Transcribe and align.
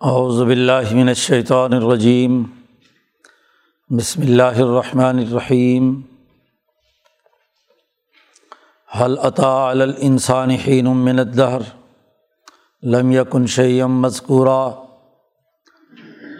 باللہ 0.00 0.94
من 0.94 1.08
الشیطان 1.08 1.72
الرجیم 1.72 2.42
بسم 3.90 4.22
اللہ 4.22 4.58
الرحمن 4.62 5.18
الرحیم 5.18 6.02
حل 9.00 9.16
عطا 9.18 9.70
الانسان 9.70 10.50
حین 10.64 10.84
من 10.96 11.18
الدہر 11.18 11.62
لم 12.82 13.12
یکن 13.12 13.46
شیم 13.46 14.00
مذکورا 14.02 14.60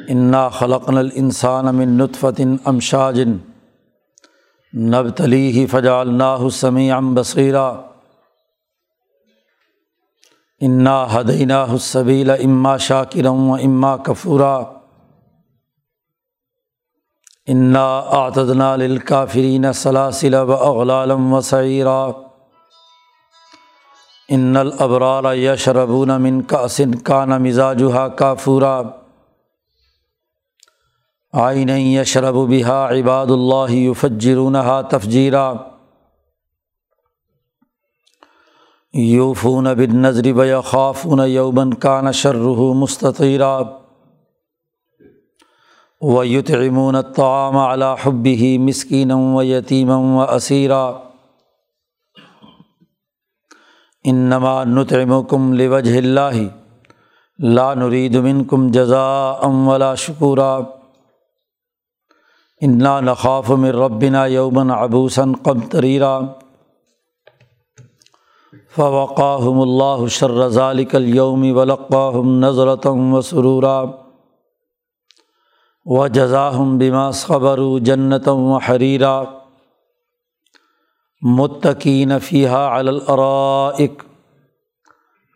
انا 0.08 0.48
خلقنا 0.48 1.00
الانسان 1.00 1.74
من 1.76 1.96
نطفت 1.98 2.40
امشاج 2.64 3.22
نبتلیہ 4.74 5.66
فجعلناہ 5.66 6.48
سمیعا 6.48 7.00
بصیرا 7.14 7.70
انا 10.60 11.04
حدینہ 11.04 11.54
حسبیل 11.74 12.30
اما 12.30 12.76
شاکرم 12.76 13.50
و 13.50 13.54
اما 13.54 13.96
کفورا 13.96 14.56
انا 17.46 17.86
آتدنا 18.18 18.76
للکافرین 18.76 19.72
سلاسل 19.72 20.34
و 20.34 20.52
اغلالم 20.52 21.32
و 21.32 21.40
سعیرا 21.40 22.10
ان 24.28 24.56
الابرار 24.56 25.34
یشربون 25.34 26.16
من 26.16 26.42
کاسن 26.42 26.92
کان 26.92 27.42
مزاجها 27.42 28.08
کافورا 28.08 28.82
آئین 31.32 31.68
یشرب 31.68 32.34
بها 32.48 32.88
عباد 32.88 33.30
اللہ 33.30 33.72
یفجرونها 33.72 34.82
تفجیرا 34.82 35.75
یوفون 38.98 39.74
بن 39.74 39.96
نظری 39.96 40.32
بیا 40.32 40.60
خافون 40.60 41.20
یوبن 41.28 41.74
کان 41.74 42.12
شرح 42.12 42.60
مستطیرہ 42.74 43.62
و 46.00 46.24
یتعمون 46.26 46.94
الطعام 46.94 47.56
علی 47.56 47.84
حبه 48.02 48.58
مسکین 48.58 49.10
و 49.12 49.42
یتیما 49.44 49.98
و 49.98 50.20
اسیرا 50.20 51.00
انما 54.04 54.64
نطعمکم 54.64 55.52
لوجه 55.52 55.96
اللہ 55.96 56.40
لا 57.38 57.74
نرید 57.74 58.16
منکم 58.16 58.70
جزاء 58.70 59.46
ولا 59.46 59.94
شکورا 59.94 60.60
انا 62.60 63.00
نخاف 63.00 63.50
من 63.50 63.70
ربنا 63.70 64.26
یوبن 64.26 64.70
عبوسا 64.70 65.24
قمطریرا 65.42 66.20
فوقاہم 68.76 69.60
اللہ 69.60 70.06
شر 70.06 70.48
ذالک 70.48 70.94
اليوم 70.94 71.44
ولقاہم 71.56 72.38
نظرتم 72.38 73.14
و 73.14 73.20
سرورا 73.20 73.80
و 75.86 76.06
جزاہم 76.08 76.76
بما 76.78 77.10
صبروا 77.10 77.78
جنتم 77.82 78.42
و 78.44 78.56
حریرا 78.56 79.12
متقین 81.22 82.18
فیہا 82.18 82.60
علی 82.78 82.88
الارائک 82.88 84.02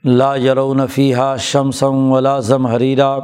لا 0.04 0.34
یرون 0.36 0.86
فیہا 0.86 1.36
شمسم 1.36 2.12
ولا 2.12 2.38
زمحریرا 2.40 3.18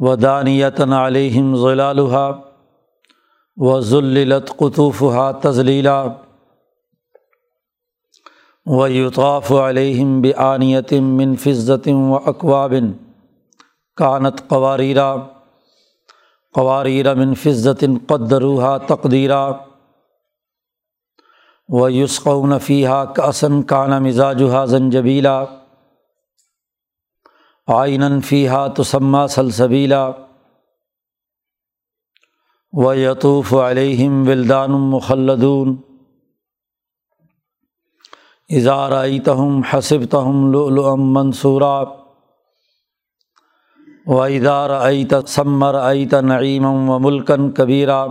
و 0.00 0.16
دانیتن 0.16 0.92
علیہم 0.92 1.54
ظلالها 1.56 2.26
و 3.56 3.80
ذللت 3.80 4.56
قطوفها 4.56 5.30
تزلیلا 5.42 6.00
و 8.66 8.88
یوطاف 8.88 9.52
علیہم 9.52 10.20
بعانیت 10.22 10.92
من 10.92 11.36
فضت 11.36 11.88
و 11.88 12.14
اقوابن 12.14 12.92
کانت 13.96 14.48
قواریرا 14.48 15.14
قواریر 16.54 17.14
من 17.14 17.34
فضت 17.34 17.84
قدروحا 18.06 18.76
تقدیرہ 18.78 19.52
و 21.68 21.88
یسقون 21.90 22.58
فیحہ 22.58 23.04
کاسن 23.04 23.62
کان 23.62 24.02
مزاجہ 24.02 24.64
زنجبیلا 24.66 25.44
آئین 27.66 28.20
فیحہ 28.20 28.66
تسمہ 28.68 29.26
سلسبیلا 29.30 30.10
و 32.72 32.94
یطوف 32.94 33.54
علیہم 33.54 34.28
ولدان 34.28 34.70
مخلدون 34.70 35.76
اظہار 38.50 38.92
آئی 38.92 39.20
تہم 39.20 39.60
حسب 39.72 40.04
تہم 40.10 40.52
لم 40.52 41.12
منصورہ 41.12 41.84
و 44.06 44.20
ادار 44.20 44.70
آئی 44.70 45.04
ثمر 45.26 45.74
آئی 45.74 46.06
نعیم 46.22 46.64
و 46.90 46.98
ملکن 46.98 47.50
کبیرہ 47.50 48.04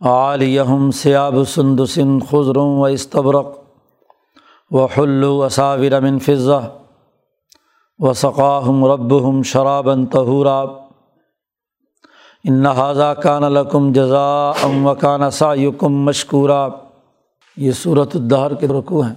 عالیہم 0.00 0.90
سیاب 0.90 1.34
سندسن 1.48 2.18
خضروں 2.20 2.68
و 2.78 2.84
استبرق 2.84 3.54
و 4.70 4.84
حلو 4.86 5.34
وصاور 5.36 6.00
من 6.00 6.18
فضہ 6.18 6.60
و 7.98 8.12
ثقاہم 8.12 8.84
ربہم 8.84 9.42
شرابً 9.42 10.06
تہورا 10.06 10.60
ان 12.44 12.66
حاضہ 12.66 13.14
کان 13.22 13.52
لکم 13.52 13.92
جزا 13.92 14.50
ام 14.62 14.86
و 14.86 14.94
کان 14.94 15.30
سایکم 15.30 16.04
مشکورہ 16.04 16.68
یہ 17.56 17.72
صورت 17.72 18.16
الدہر 18.16 18.54
کے 18.54 18.68
رکوع 18.68 19.04
ہیں۔ 19.04 19.14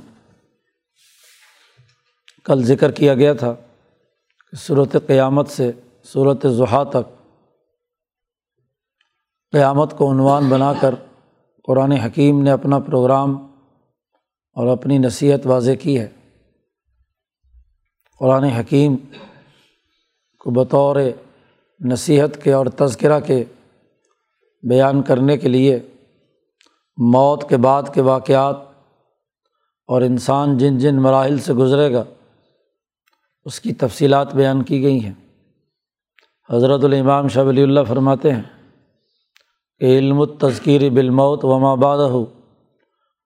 کل 2.43 2.63
ذکر 2.63 2.91
کیا 2.91 3.13
گیا 3.13 3.33
تھا 3.33 3.53
کہ 4.51 4.55
صورت 4.55 4.95
قیامت 5.07 5.49
سے 5.49 5.71
صورت 6.03 6.45
ضحیٰ 6.47 6.89
تک 6.89 7.25
قیامت 9.51 9.97
کو 9.97 10.11
عنوان 10.11 10.49
بنا 10.49 10.73
کر 10.81 10.95
قرآن 11.63 11.91
حکیم 11.91 12.41
نے 12.41 12.51
اپنا 12.51 12.79
پروگرام 12.79 13.35
اور 14.53 14.67
اپنی 14.67 14.97
نصیحت 14.97 15.47
واضح 15.47 15.71
کی 15.71 15.99
ہے۔ 15.99 16.09
قرآن 18.19 18.43
حکیم 18.43 18.95
کو 20.39 20.51
بطور 20.51 20.95
نصیحت 21.79 22.43
کے 22.43 22.53
اور 22.53 22.65
تذکرہ 22.65 23.19
کے 23.19 23.43
بیان 24.69 25.03
کرنے 25.03 25.37
کے 25.37 25.47
لیے 25.47 25.79
موت 26.97 27.49
کے 27.49 27.57
بعد 27.57 27.83
کے 27.93 28.01
واقعات 28.01 28.55
اور 29.87 30.01
انسان 30.01 30.57
جن 30.57 30.77
جن 30.77 31.01
مراحل 31.01 31.39
سے 31.39 31.53
گزرے 31.53 31.93
گا، 31.93 32.03
اس 33.45 33.59
کی 33.59 33.73
تفصیلات 33.73 34.35
بیان 34.35 34.63
کی 34.63 34.83
گئی 34.83 35.05
ہیں۔ 35.05 35.13
حضرت 36.49 36.83
الامام 36.83 37.27
شاہ 37.27 37.43
ولی 37.43 37.63
اللہ 37.63 37.79
فرماتے 37.87 38.33
ہیں 38.33 38.43
کہ 39.79 39.85
علم 39.85 40.21
التذکیر 40.21 40.89
بالموت 40.89 41.45
و 41.45 41.59
ماباد 41.59 41.97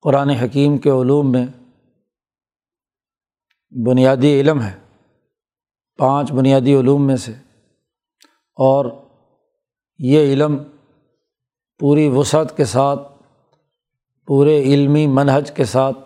قرآن 0.01 0.29
حکیم 0.29 0.77
کے 0.77 0.89
علوم 0.89 1.31
میں 1.31 1.47
بنیادی 3.85 4.41
علم 4.41 4.61
ہے۔ 4.61 4.79
پانچ 5.97 6.31
بنیادی 6.31 6.79
علوم 6.79 7.07
میں 7.07 7.15
سے 7.15 7.31
اور 8.55 8.85
یہ 9.99 10.33
علم 10.33 10.57
پوری 11.79 12.09
وسعت 12.09 12.57
کے 12.57 12.65
ساتھ 12.65 13.18
پورے 14.29 14.59
علمی 14.63 15.07
منہج 15.07 15.51
کے 15.51 15.65
ساتھ 15.65 15.97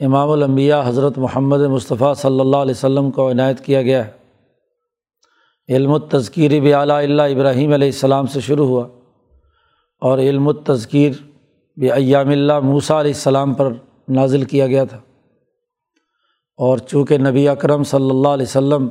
امام 0.00 0.30
الانبیاء 0.30 0.80
حضرت 0.86 1.18
محمد 1.18 1.60
مصطفیٰ 1.60 2.14
صلی 2.14 2.40
اللہ 2.40 2.56
علیہ 2.56 2.74
وسلم 2.76 3.10
کو 3.10 3.30
عنایت 3.30 3.60
کیا 3.60 3.82
گیا 3.82 4.06
ہے۔ 4.06 4.10
علم 5.68 5.92
التذکیر 5.92 6.60
بھی 6.60 6.74
اعلیٰ 6.74 7.02
اللہ 7.02 7.22
ابراہیم 7.22 7.72
علیہ 7.72 7.88
السلام 7.88 8.26
سے 8.26 8.40
شروع 8.40 8.66
ہوا 8.66 8.86
اور 9.98 10.18
علم 10.18 10.48
التذکیر 10.48 11.12
بھی 11.76 11.92
ایام 11.92 12.28
اللہ 12.28 12.60
موسیٰ 12.60 12.98
علیہ 12.98 13.12
السلام 13.14 13.54
پر 13.54 13.72
نازل 14.08 14.44
کیا 14.44 14.66
گیا 14.66 14.84
تھا۔ 14.84 15.00
اور 16.56 16.78
چونکہ 16.78 17.18
نبی 17.18 17.48
اکرم 17.48 17.84
صلی 17.84 18.10
اللہ 18.10 18.28
علیہ 18.28 18.46
وسلم 18.46 18.88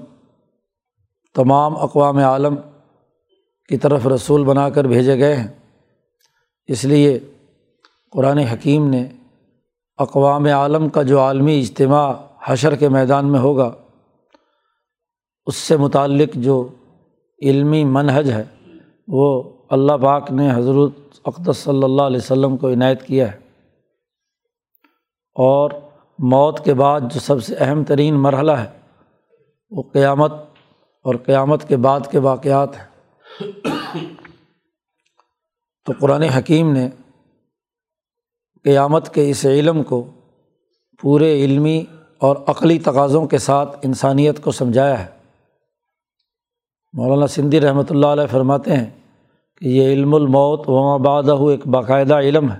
تمام 1.36 1.78
اقوام 1.78 2.18
عالم 2.18 2.56
کی 3.70 3.78
طرف 3.78 4.08
رسول 4.08 4.44
بنا 4.44 4.70
کر 4.70 4.84
بھیجے 4.86 5.20
گئے 5.20 5.36
ہیں، 5.36 5.48
اس 6.68 6.86
لیے 6.86 7.20
قرآن 8.16 8.38
حکیم 8.38 8.90
نے 8.90 9.08
اقوام 9.98 10.46
عالم 10.46 10.90
کا 10.90 11.04
جو 11.04 11.20
عالمی 11.20 11.60
اجتماع 11.60 12.14
حشر 12.44 12.76
کے 12.76 12.90
میدان 12.90 13.32
میں 13.32 13.40
ہوگا، 13.40 13.72
اس 15.46 15.56
سے 15.56 15.78
متعلق 15.78 16.34
جو 16.34 16.68
علمی 17.42 17.84
منحج 17.84 18.32
ہے، 18.32 18.44
وہ 19.08 19.44
اللہ 19.70 19.92
پاک 19.92 20.32
نے 20.32 20.52
حضرت 20.52 21.20
اقدس 21.26 21.58
صلی 21.58 21.84
اللہ 21.84 22.02
علیہ 22.02 22.18
وسلم 22.18 22.58
کو 22.58 22.70
عنایت 22.70 23.04
کیا 23.04 23.32
ہے۔ 23.32 23.38
اور 25.36 25.72
موت 26.20 26.66
کے 26.66 26.74
بعد 26.74 27.02
جو 27.02 27.20
سب 27.20 27.44
سے 27.44 27.56
اہم 27.56 27.84
ترین 27.84 28.16
مرحلہ 28.16 28.52
ہے، 28.52 28.80
وہ 29.70 29.84
قیامت 29.94 30.34
اور 31.04 31.16
قیامت 31.16 31.68
کے 31.68 31.78
بعد 31.78 32.00
کے 32.12 32.20
واقعات 32.20 32.70
ہیں۔ 32.78 32.96
تو 35.86 35.94
قرآن 36.00 36.22
حکیم 36.22 36.74
نے 36.74 36.90
قیامت 38.66 39.14
کے 39.14 39.30
اس 39.30 39.46
علم 39.46 39.84
کو 39.84 40.04
پورے 41.04 41.34
علمی 41.46 41.84
اور 42.18 42.36
عقلی 42.48 42.78
تقاضوں 42.80 43.26
کے 43.28 43.38
ساتھ 43.38 43.78
انسانیت 43.84 44.42
کو 44.44 44.52
سمجھایا 44.52 45.00
ہے۔ 45.00 45.10
مولانا 46.94 47.28
سندھی 47.28 47.60
رحمۃ 47.62 47.90
اللہ 47.90 48.08
علیہ 48.08 48.26
فرماتے 48.32 48.76
ہیں 48.76 48.86
کہ 49.62 49.68
یہ 49.68 49.92
علم 49.94 50.16
الموت 50.16 50.70
و 50.70 50.98
مبادہ 50.98 51.36
ایک 51.50 51.68
باقاعدہ 51.68 52.18
علم 52.20 52.52
ہے، 52.52 52.58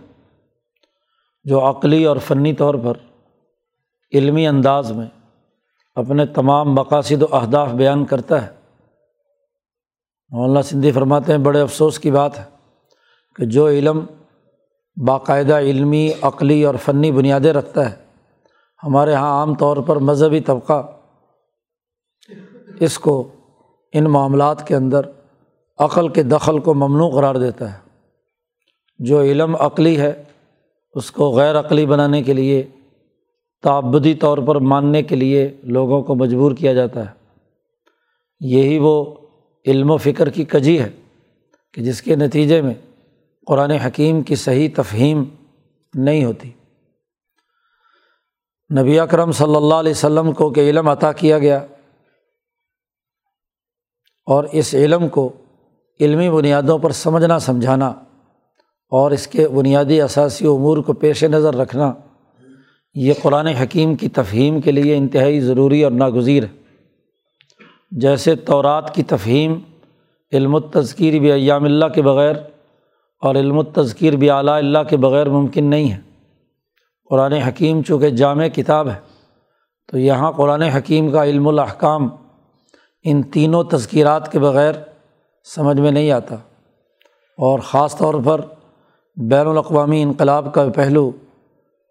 جو 1.46 1.70
عقلی 1.70 2.04
اور 2.06 2.18
فنی 2.18 2.54
طور 2.54 2.76
پر 2.76 2.98
علمی 4.14 4.48
انداز 4.48 4.92
میں 4.92 5.08
اپنے 5.96 6.26
تمام 6.26 6.74
مقاصد 6.74 7.24
و 7.24 7.36
اہداف 7.36 7.72
بیان 7.72 8.06
کرتا 8.06 8.46
ہے۔ 8.46 8.52
مولانا 10.32 10.62
سندھی 10.62 10.92
فرماتے 10.92 11.32
ہیں، 11.32 11.40
بڑے 11.40 11.62
افسوس 11.62 12.00
کی 12.00 12.12
بات 12.12 12.40
ہے 12.40 12.44
کہ 13.36 13.46
جو 13.46 13.68
علم 13.68 14.06
باقاعدہ 14.98 15.58
علمی، 15.58 16.12
عقلی 16.22 16.64
اور 16.64 16.76
فنی 16.76 17.12
بنیادیں 17.12 17.54
رکھتا 17.54 17.92
ہے۔ 17.92 17.96
ہمارے 18.84 19.12
یہاں 19.12 19.40
عام 19.40 19.56
طور 19.56 19.78
پر 19.78 19.96
مذہبی 19.96 20.40
طبقہ 20.40 20.92
اس 22.80 23.00
کو 23.00 23.28
ان 23.94 24.04
معاملات 24.04 24.68
کے 24.68 24.76
اندر 24.76 25.02
عقل 25.78 26.08
کے 26.08 26.24
دخل 26.24 26.60
کو 26.60 26.74
ممنوع 26.74 27.10
قرار 27.10 27.36
دیتا 27.36 27.74
ہے۔ 27.74 27.78
جو 29.00 29.22
علم 29.22 29.56
عقلی 29.56 29.98
ہے، 29.98 30.24
اس 30.94 31.12
کو 31.12 31.32
غیر 31.32 31.60
عقلی 31.60 31.86
بنانے 31.86 32.24
کے 32.24 32.34
لیے، 32.34 32.64
تعبدی 33.64 34.14
طور 34.14 34.38
پر 34.38 34.56
ماننے 34.56 35.04
کے 35.04 35.16
لیے 35.16 35.58
لوگوں 35.64 36.04
کو 36.04 36.16
مجبور 36.16 36.52
کیا 36.52 36.74
جاتا 36.74 37.00
ہے۔ 37.00 37.42
یہی 38.40 38.78
وہ 38.78 39.16
علم 39.68 39.92
و 39.92 39.98
فکر 39.98 40.30
کی 40.30 40.46
کجی 40.46 40.80
ہے 40.80 40.90
کہ 41.74 41.82
جس 41.82 42.02
کے 42.02 42.16
نتیجے 42.16 42.62
میں 42.62 42.74
قرآن 43.48 43.72
حکیم 43.72 44.22
کی 44.22 44.36
صحیح 44.36 44.70
تفہیم 44.76 45.24
نہیں 45.94 46.26
ہوتی۔ 46.26 46.52
نبی 48.80 49.00
اکرم 49.00 49.32
صلی 49.32 49.56
اللہ 49.56 49.74
علیہ 49.74 49.92
وسلم 49.92 50.32
کو 50.34 50.50
کہ 50.50 50.60
علم 50.60 50.88
عطا 50.88 51.12
کیا 51.12 51.40
گیا 51.40 51.66
اور 54.28 54.44
اس 54.52 54.74
علم 54.74 55.08
کو 55.08 55.32
علمی 56.00 56.30
بنیادوں 56.30 56.78
پر 56.78 56.92
سمجھنا، 56.92 57.40
سمجھانا 57.40 57.88
اور 58.92 59.12
اس 59.12 59.28
کے 59.28 59.48
بنیادی 59.48 60.02
اثاثی 60.02 60.46
امور 60.46 60.78
کو 60.78 60.94
پیش 60.94 61.24
نظر 61.24 61.56
رکھنا، 61.56 61.94
یہ 62.96 63.14
قرآن 63.22 63.48
حکیم 63.48 63.96
کی 63.96 64.10
تفہیم 64.10 64.62
کے 64.62 64.72
لیے 64.72 64.98
انتہائی 64.98 65.40
ضروری 65.40 65.84
اور 65.84 65.92
ناگزیر 65.92 66.44
ہے۔ 66.44 66.50
جیسے 67.92 68.36
تورات 68.36 68.94
کی 68.96 69.04
تفہیم، 69.04 69.60
علم 70.32 70.56
التذکیر 70.56 71.20
بھی 71.20 71.32
ایام 71.32 71.64
اللہ 71.64 71.86
کے 71.86 72.02
بغیر 72.02 72.36
اور 73.20 73.36
علم 73.36 73.60
التذکیر 73.60 74.14
بھی 74.14 74.30
اعلیٰ 74.30 74.58
اللہ 74.58 74.80
کے 74.90 74.98
بغیر 74.98 75.30
ممکن 75.30 75.66
نہیں 75.66 75.92
ہے۔ 75.92 75.98
قرآن 77.10 77.34
حکیم 77.34 77.82
چونکہ 77.82 78.10
جامع 78.10 78.48
کتاب 78.48 78.90
ہے، 78.90 79.00
تو 79.88 79.98
یہاں 79.98 80.32
قرآن 80.32 80.62
حکیم 80.62 81.12
کا 81.12 81.26
علم 81.26 81.48
الاحکام 81.48 82.10
ان 83.04 83.24
تینوں 83.24 83.64
تذکیرات 83.64 84.32
کے 84.32 84.40
بغیر 84.40 84.74
سمجھ 85.44 85.80
میں 85.80 85.92
نہیں 85.92 86.12
آتا۔ 86.12 86.36
اور 87.38 87.60
خاص 87.60 87.98
طور 87.98 88.14
پر 88.26 88.42
بین 89.16 89.48
الاقوامی 89.48 90.02
انقلاب 90.02 90.54
کا 90.54 90.66
پہلو 90.76 91.12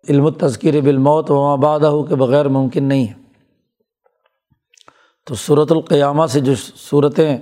علم 0.09 0.27
التذکیر 0.27 0.81
بالموت 0.81 1.31
و 1.31 1.47
آبادہ 1.47 1.93
کے 2.09 2.15
بغیر 2.15 2.49
ممکن 2.49 2.85
نہیں 2.85 3.09
ہے۔ 3.09 3.15
تو 5.27 5.35
صورت 5.35 5.73
القیامہ 5.73 6.27
سے 6.27 6.41
جو 6.41 6.55
صورتیں 6.77 7.38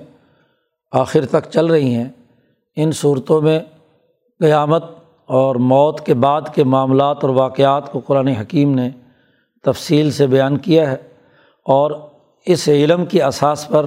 آخر 0.93 1.27
تک 1.27 1.51
چل 1.51 1.67
رہی 1.67 1.95
ہیں 1.95 2.09
ان 2.77 2.93
صورتوں 2.93 3.41
میں 3.41 3.61
قیامت 4.39 4.85
اور 5.27 5.57
موت 5.57 6.01
کے 6.01 6.15
بعد 6.15 6.43
کے 6.55 6.65
معاملات 6.65 7.19
اور 7.23 7.31
واقعات 7.31 7.93
کو 7.93 7.99
قرآن 7.99 8.29
حکیم 8.29 8.75
نے 8.75 8.91
تفصیل 9.63 10.11
سے 10.11 10.27
بیان 10.27 10.59
کیا 10.59 10.91
ہے 10.91 10.97
اور 11.65 11.91
اس 12.47 12.69
علم 12.69 13.07
کی 13.07 13.23
اساس 13.23 13.69
پر 13.69 13.87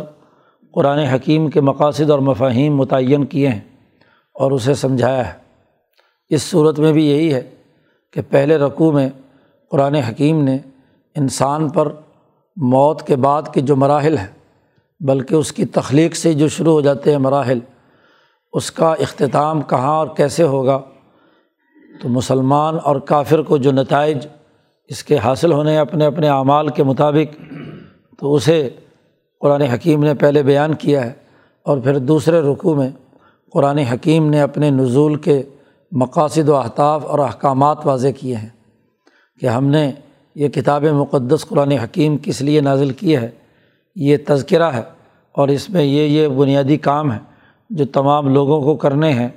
قرآن 0.74 1.00
حکیم 1.00 1.50
کے 1.50 1.62
مقاصد 1.62 2.10
اور 2.10 2.20
مفاہیم 2.20 2.76
متعین 2.76 3.26
کیے 3.26 3.48
ہیں 3.48 3.60
اور 4.34 4.52
اسے 4.52 4.74
سمجھایا 4.74 5.34
ہے۔ 5.34 5.38
اس 6.30 6.44
صورت 6.44 6.80
میں 6.80 6.94
بھی 6.94 7.10
یہی 7.10 7.34
ہے 7.34 7.50
کہ 8.14 8.22
پہلے 8.30 8.58
رقوع 8.58 8.92
میں 8.92 9.10
قرآن 9.72 9.96
حکیم 9.96 10.44
نے 10.44 10.58
انسان 11.16 11.70
پر 11.70 11.88
موت 12.56 13.02
کے 13.02 13.16
بعد 13.16 13.42
کے 13.54 13.62
جو 13.62 13.76
مراحل 13.76 14.18
ہیں، 14.18 14.32
بلکہ 15.00 15.36
اس 15.36 15.52
کی 15.52 15.66
تخلیق 15.66 16.16
سے 16.16 16.34
جو 16.34 16.48
شروع 16.48 16.74
ہو 16.74 16.82
جاتے 16.82 17.12
ہیں 17.12 17.18
مراحل 17.18 17.60
اس 18.56 18.72
کا 18.72 18.94
اختتام 19.00 19.62
کہاں 19.62 19.96
اور 19.96 20.08
کیسے 20.18 20.44
ہوگا؟ 20.44 20.82
تو 22.02 22.10
مسلمان 22.10 22.76
اور 22.84 22.96
کافر 22.96 23.42
کو 23.42 23.58
جو 23.58 23.72
نتائج 23.72 24.28
اس 24.88 25.04
کے 25.04 25.18
حاصل 25.18 25.52
ہونے 25.52 25.78
اپنے 25.78 26.06
اپنے 26.06 26.30
اعمال 26.30 26.68
کے 26.68 26.84
مطابق، 26.84 27.42
تو 28.20 28.36
اسے 28.36 28.70
قرآن 29.40 29.62
حکیم 29.62 30.04
نے 30.04 30.14
پہلے 30.14 30.44
بیان 30.44 30.74
کیا 30.74 31.06
ہے 31.06 31.14
اور 31.64 31.78
پھر 31.78 31.98
دوسرے 31.98 32.42
رقوع 32.42 32.76
میں 32.76 32.90
قرآن 33.52 33.78
حکیم 33.78 34.30
نے 34.30 34.42
اپنے 34.42 34.70
نزول 34.70 35.16
کے 35.16 35.44
مقاصد 35.92 36.50
و 36.50 36.56
اہداف 36.56 37.06
اور 37.06 37.20
احکامات 37.20 37.86
واضح 37.86 38.08
کیے 38.20 38.36
ہیں 38.36 38.50
کہ 39.42 39.46
ہم 39.46 39.66
نے 39.66 39.92
یہ 40.36 40.48
کتاب 40.48 40.84
مقدس 40.84 41.46
قرآن 41.46 41.72
حکیم 41.72 42.18
کس 42.18 42.42
لیے 42.42 42.62
نازل 42.62 42.90
کی 42.90 43.18
ہے، 43.18 43.30
یہ 43.96 44.18
تذکرہ 44.28 44.72
ہے 44.72 44.84
اور 45.32 45.48
اس 45.48 45.70
میں 45.70 45.84
یہ 45.84 46.08
یہ 46.08 46.28
بنیادی 46.28 46.78
کام 46.78 47.12
ہے۔ 47.12 47.35
جو 47.76 47.86
تمام 47.86 48.34
لوگوں 48.34 48.62
کو 48.62 48.76
کرنے 48.76 49.14
ہیں، 49.14 49.30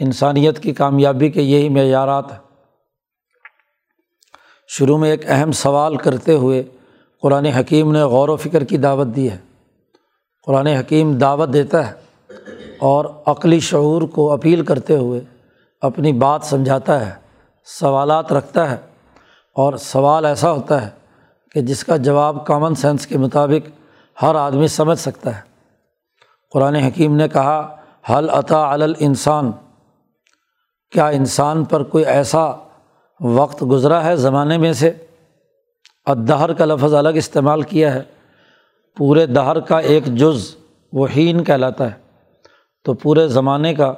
انسانیت 0.00 0.58
کی 0.58 0.74
کامیابی 0.74 1.30
کے 1.30 1.42
یہی 1.42 1.68
معیارات 1.68 2.32
ہیں۔ 2.32 2.38
شروع 4.68 4.98
میں 4.98 5.10
ایک 5.10 5.22
اہم 5.26 5.52
سوال 5.52 5.96
کرتے 5.96 6.34
ہوئے 6.34 6.62
قرآن 7.22 7.46
حکیم 7.46 7.92
نے 7.92 8.02
غور 8.02 8.28
و 8.28 8.36
فکر 8.36 8.64
کی 8.64 8.76
دعوت 8.76 9.06
دی 9.16 9.30
ہے۔ 9.30 9.38
قرآن 10.46 10.66
حکیم 10.66 11.18
دعوت 11.18 11.52
دیتا 11.52 11.90
ہے 11.90 11.94
اور 12.80 13.04
عقلی 13.26 13.60
شعور 13.60 14.02
کو 14.02 14.32
اپیل 14.32 14.64
کرتے 14.64 14.96
ہوئے 14.96 15.20
اپنی 15.80 16.12
بات 16.12 16.44
سمجھاتا 16.44 17.06
ہے، 17.06 17.14
سوالات 17.64 18.32
رکھتا 18.32 18.70
ہے 18.70 18.76
اور 19.54 19.76
سوال 19.76 20.24
ایسا 20.24 20.52
ہوتا 20.52 20.82
ہے 20.82 20.90
کہ 21.52 21.60
جس 21.60 21.84
کا 21.84 21.96
جواب 21.96 22.46
کامن 22.46 22.74
سینس 22.74 23.06
کے 23.06 23.18
مطابق 23.18 23.70
ہر 24.22 24.34
آدمی 24.34 24.66
سمجھ 24.66 24.98
سکتا 24.98 25.36
ہے۔ 25.36 25.55
قرآن 26.56 26.74
حکیم 26.74 27.16
نے 27.16 27.28
کہا 27.28 27.76
حل 28.10 28.30
عطا 28.30 28.76
انسان 28.98 29.52
کیا 30.90 31.08
انسان 31.08 31.64
پر 31.64 31.82
کوئی 31.82 32.04
ایسا 32.04 32.52
وقت 33.20 33.64
گزرا 33.70 34.04
ہے 34.04 34.16
زمانے 34.16 34.58
میں 34.58 34.72
سے؟ 34.72 34.92
ادہر 36.06 36.52
کا 36.52 36.64
لفظ 36.64 36.94
الگ 36.94 37.08
استعمال 37.08 37.62
کیا 37.62 37.94
ہے۔ 37.94 38.02
پورے 38.96 39.26
دہر 39.26 39.60
کا 39.60 39.78
ایک 39.78 40.06
جز 40.06 40.56
وہین 40.92 41.44
کہلاتا 41.44 41.90
ہے۔ 41.90 41.98
تو 42.84 42.94
پورے 42.94 43.28
زمانے 43.28 43.74
کا 43.74 43.94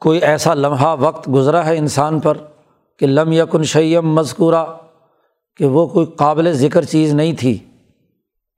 کوئی 0.00 0.18
ایسا 0.18 0.54
لمحہ 0.54 0.96
وقت 1.00 1.28
گزرا 1.34 1.66
ہے 1.66 1.78
انسان 1.78 2.20
پر 2.20 2.36
کہ 2.98 3.06
لم 3.06 3.32
یکن 3.32 3.62
شیم 3.62 4.14
مذکورہ 4.14 4.66
کہ 5.56 5.66
وہ 5.66 5.86
کوئی 5.86 6.06
قابل 6.06 6.52
ذکر 6.52 6.84
چیز 6.84 7.14
نہیں 7.14 7.32
تھی، 7.32 7.58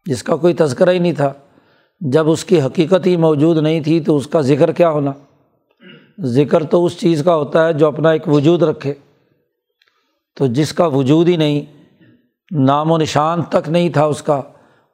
جس 0.07 0.23
کا 0.23 0.37
کوئی 0.37 0.55
تذکرہ 0.55 0.91
ہی 0.91 0.99
نہیں 0.99 1.13
تھا۔ 1.13 1.33
جب 2.01 2.31
اس 2.31 2.45
کی 2.45 2.61
حقیقت 2.61 3.07
ہی 3.07 3.17
موجود 3.17 3.57
نہیں 3.57 3.81
تھی 3.81 4.01
تو 4.01 4.17
اس 4.17 4.27
کا 4.27 4.41
ذکر 4.41 4.73
کیا 4.73 4.91
ہونا؟ 4.91 5.13
ذکر 6.21 6.65
تو 6.65 6.85
اس 6.85 6.99
چیز 6.99 7.23
کا 7.25 7.37
ہوتا 7.37 7.67
ہے 7.67 7.73
جو 7.73 7.87
اپنا 7.87 8.11
ایک 8.11 8.29
وجود 8.29 8.63
رکھے۔ 8.63 8.95
تو 10.37 10.47
جس 10.47 10.73
کا 10.73 10.87
وجود 10.87 11.29
ہی 11.29 11.37
نہیں، 11.37 11.61
نام 12.51 12.91
و 12.91 12.99
نشان 12.99 13.43
تک 13.43 13.69
نہیں 13.69 13.91
تھا 13.91 14.05
اس 14.05 14.23
کا، 14.23 14.43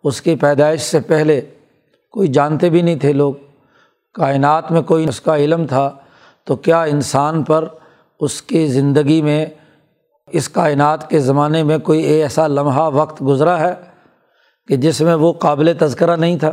اس 0.05 0.23
کی 0.23 0.37
پیدائش 0.37 0.81
سے 0.81 1.01
پہلے 1.01 1.41
کوئی 2.11 2.29
جانتے 2.29 2.71
بھی 2.71 2.83
نہیں 2.83 2.97
تھے 2.97 3.13
لوگ۔ 3.13 3.35
کائنات 4.15 4.73
میں 4.73 4.83
کوئی 4.83 5.09
اس 5.09 5.21
کا 5.21 5.37
علم 5.37 5.67
تھا، 5.67 5.91
تو 6.45 6.57
کیا 6.57 6.83
انسان 6.83 7.43
پر 7.43 7.69
اس 8.21 8.43
کی 8.43 8.67
زندگی 8.67 9.23
میں، 9.23 9.47
اس 10.27 10.49
کائنات 10.49 11.11
کے 11.11 11.19
زمانے 11.19 11.63
میں 11.63 11.79
کوئی 11.79 12.03
ایسا 12.03 12.47
لمحہ 12.47 12.91
وقت 12.95 13.23
گزرا 13.23 13.61
ہے 13.61 13.75
کہ 14.69 14.77
جس 14.77 15.01
میں 15.01 15.15
وہ 15.15 15.33
قابل 15.33 15.73
تذکرہ 15.79 16.17
نہیں 16.17 16.39
تھا؟ 16.39 16.53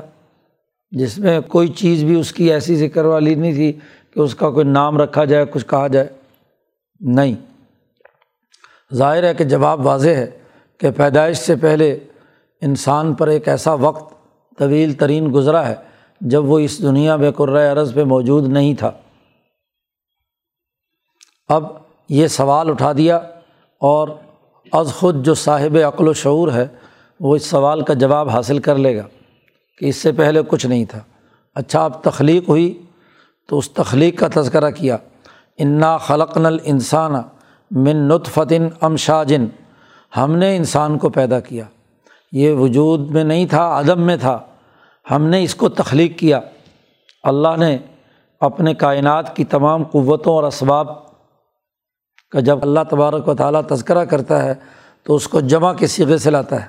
جس 0.97 1.17
میں 1.17 1.41
کوئی 1.41 1.67
چیز 1.67 2.03
بھی 2.03 2.19
اس 2.19 2.33
کی 2.33 2.51
ایسی 2.51 2.75
ذکر 2.75 3.05
والی 3.05 3.35
نہیں 3.35 3.53
تھی 3.53 3.73
کہ 4.13 4.19
اس 4.19 4.35
کا 4.35 4.49
کوئی 4.49 4.65
نام 4.65 4.97
رکھا 4.97 5.25
جائے، 5.25 5.45
کچھ 5.45 5.65
کہا 5.65 5.87
جائے۔ 5.87 6.07
نہیں۔ 6.99 7.35
ظاہر 8.93 9.23
ہے 9.23 9.33
کہ 9.33 9.43
جواب 9.43 9.85
واضح 9.85 10.09
ہے 10.09 10.31
کہ 10.79 10.91
پیدائش 10.91 11.37
سے 11.37 11.55
پہلے 11.55 11.99
انسان 12.61 13.13
پر 13.13 13.27
ایک 13.27 13.47
ایسا 13.47 13.73
وقت 13.73 14.13
طویل 14.57 14.93
ترین 14.93 15.33
گزرا 15.33 15.67
ہے 15.67 15.75
جب 16.21 16.45
وہ 16.45 16.59
اس 16.59 16.81
دنیا 16.81 17.15
میں 17.15 17.31
قرۂۂ 17.31 17.71
عرض 17.71 17.93
پہ 17.93 18.03
موجود 18.03 18.47
نہیں 18.47 18.73
تھا۔ 18.73 18.91
اب 21.47 21.63
یہ 22.09 22.27
سوال 22.27 22.69
اٹھا 22.69 22.91
دیا 22.91 23.15
اور 23.79 24.07
از 24.71 24.93
خود 24.93 25.25
جو 25.25 25.33
صاحب 25.33 25.77
عقل 25.87 26.07
و 26.07 26.13
شعور 26.13 26.51
ہے، 26.51 26.67
وہ 27.19 27.35
اس 27.35 27.45
سوال 27.45 27.81
کا 27.81 27.93
جواب 27.93 28.29
حاصل 28.29 28.59
کر 28.59 28.75
لے 28.75 28.97
گا۔ 28.97 29.22
کہ 29.77 29.85
اس 29.85 29.95
سے 29.95 30.11
پہلے 30.11 30.41
کچھ 30.47 30.65
نہیں 30.65 30.85
تھا۔ 30.85 30.99
اچھا 31.55 31.85
اب 31.85 32.03
تخلیق 32.03 32.49
ہوئی 32.49 32.81
تو 33.47 33.57
اس 33.57 33.71
تخلیق 33.71 34.19
کا 34.19 34.41
تذکرہ 34.41 34.69
کیا۔ 34.69 34.97
انا 35.57 35.97
خلق 35.97 36.37
نل 36.37 36.57
انسان 36.63 37.13
من 37.71 37.97
نطفتن 37.97 38.67
ام 38.81 38.95
شاجن 38.95 39.45
ہم 40.17 40.35
نے 40.35 40.55
انسان 40.55 40.97
کو 40.97 41.09
پیدا 41.09 41.39
کیا۔ 41.39 41.63
یہ 42.31 42.51
وجود 42.51 43.11
میں 43.11 43.23
نہیں 43.23 43.45
تھا، 43.45 43.79
عدم 43.79 44.01
میں 44.01 44.17
تھا۔ 44.17 44.39
ہم 45.11 45.23
نے 45.23 45.43
اس 45.43 45.55
کو 45.55 45.69
تخلیق 45.69 46.19
کیا۔ 46.19 46.39
اللہ 47.23 47.57
نے 47.57 47.77
اپنے 48.39 48.73
کائنات 48.73 49.35
کی 49.35 49.45
تمام 49.45 49.83
قوتوں 49.83 50.33
اور 50.33 50.43
اسباب 50.43 50.87
کا 52.29 52.39
جب 52.39 52.59
اللہ 52.61 52.79
تبارک 52.89 53.27
و 53.27 53.35
تعالیٰ 53.35 53.61
تذکرہ 53.61 54.05
کرتا 54.05 54.43
ہے 54.43 54.53
تو 55.03 55.15
اس 55.15 55.27
کو 55.27 55.39
جمع 55.39 55.73
کے 55.73 55.87
سیغے 55.87 56.17
سے 56.17 56.29
لاتا 56.29 56.61
ہے۔ 56.61 56.67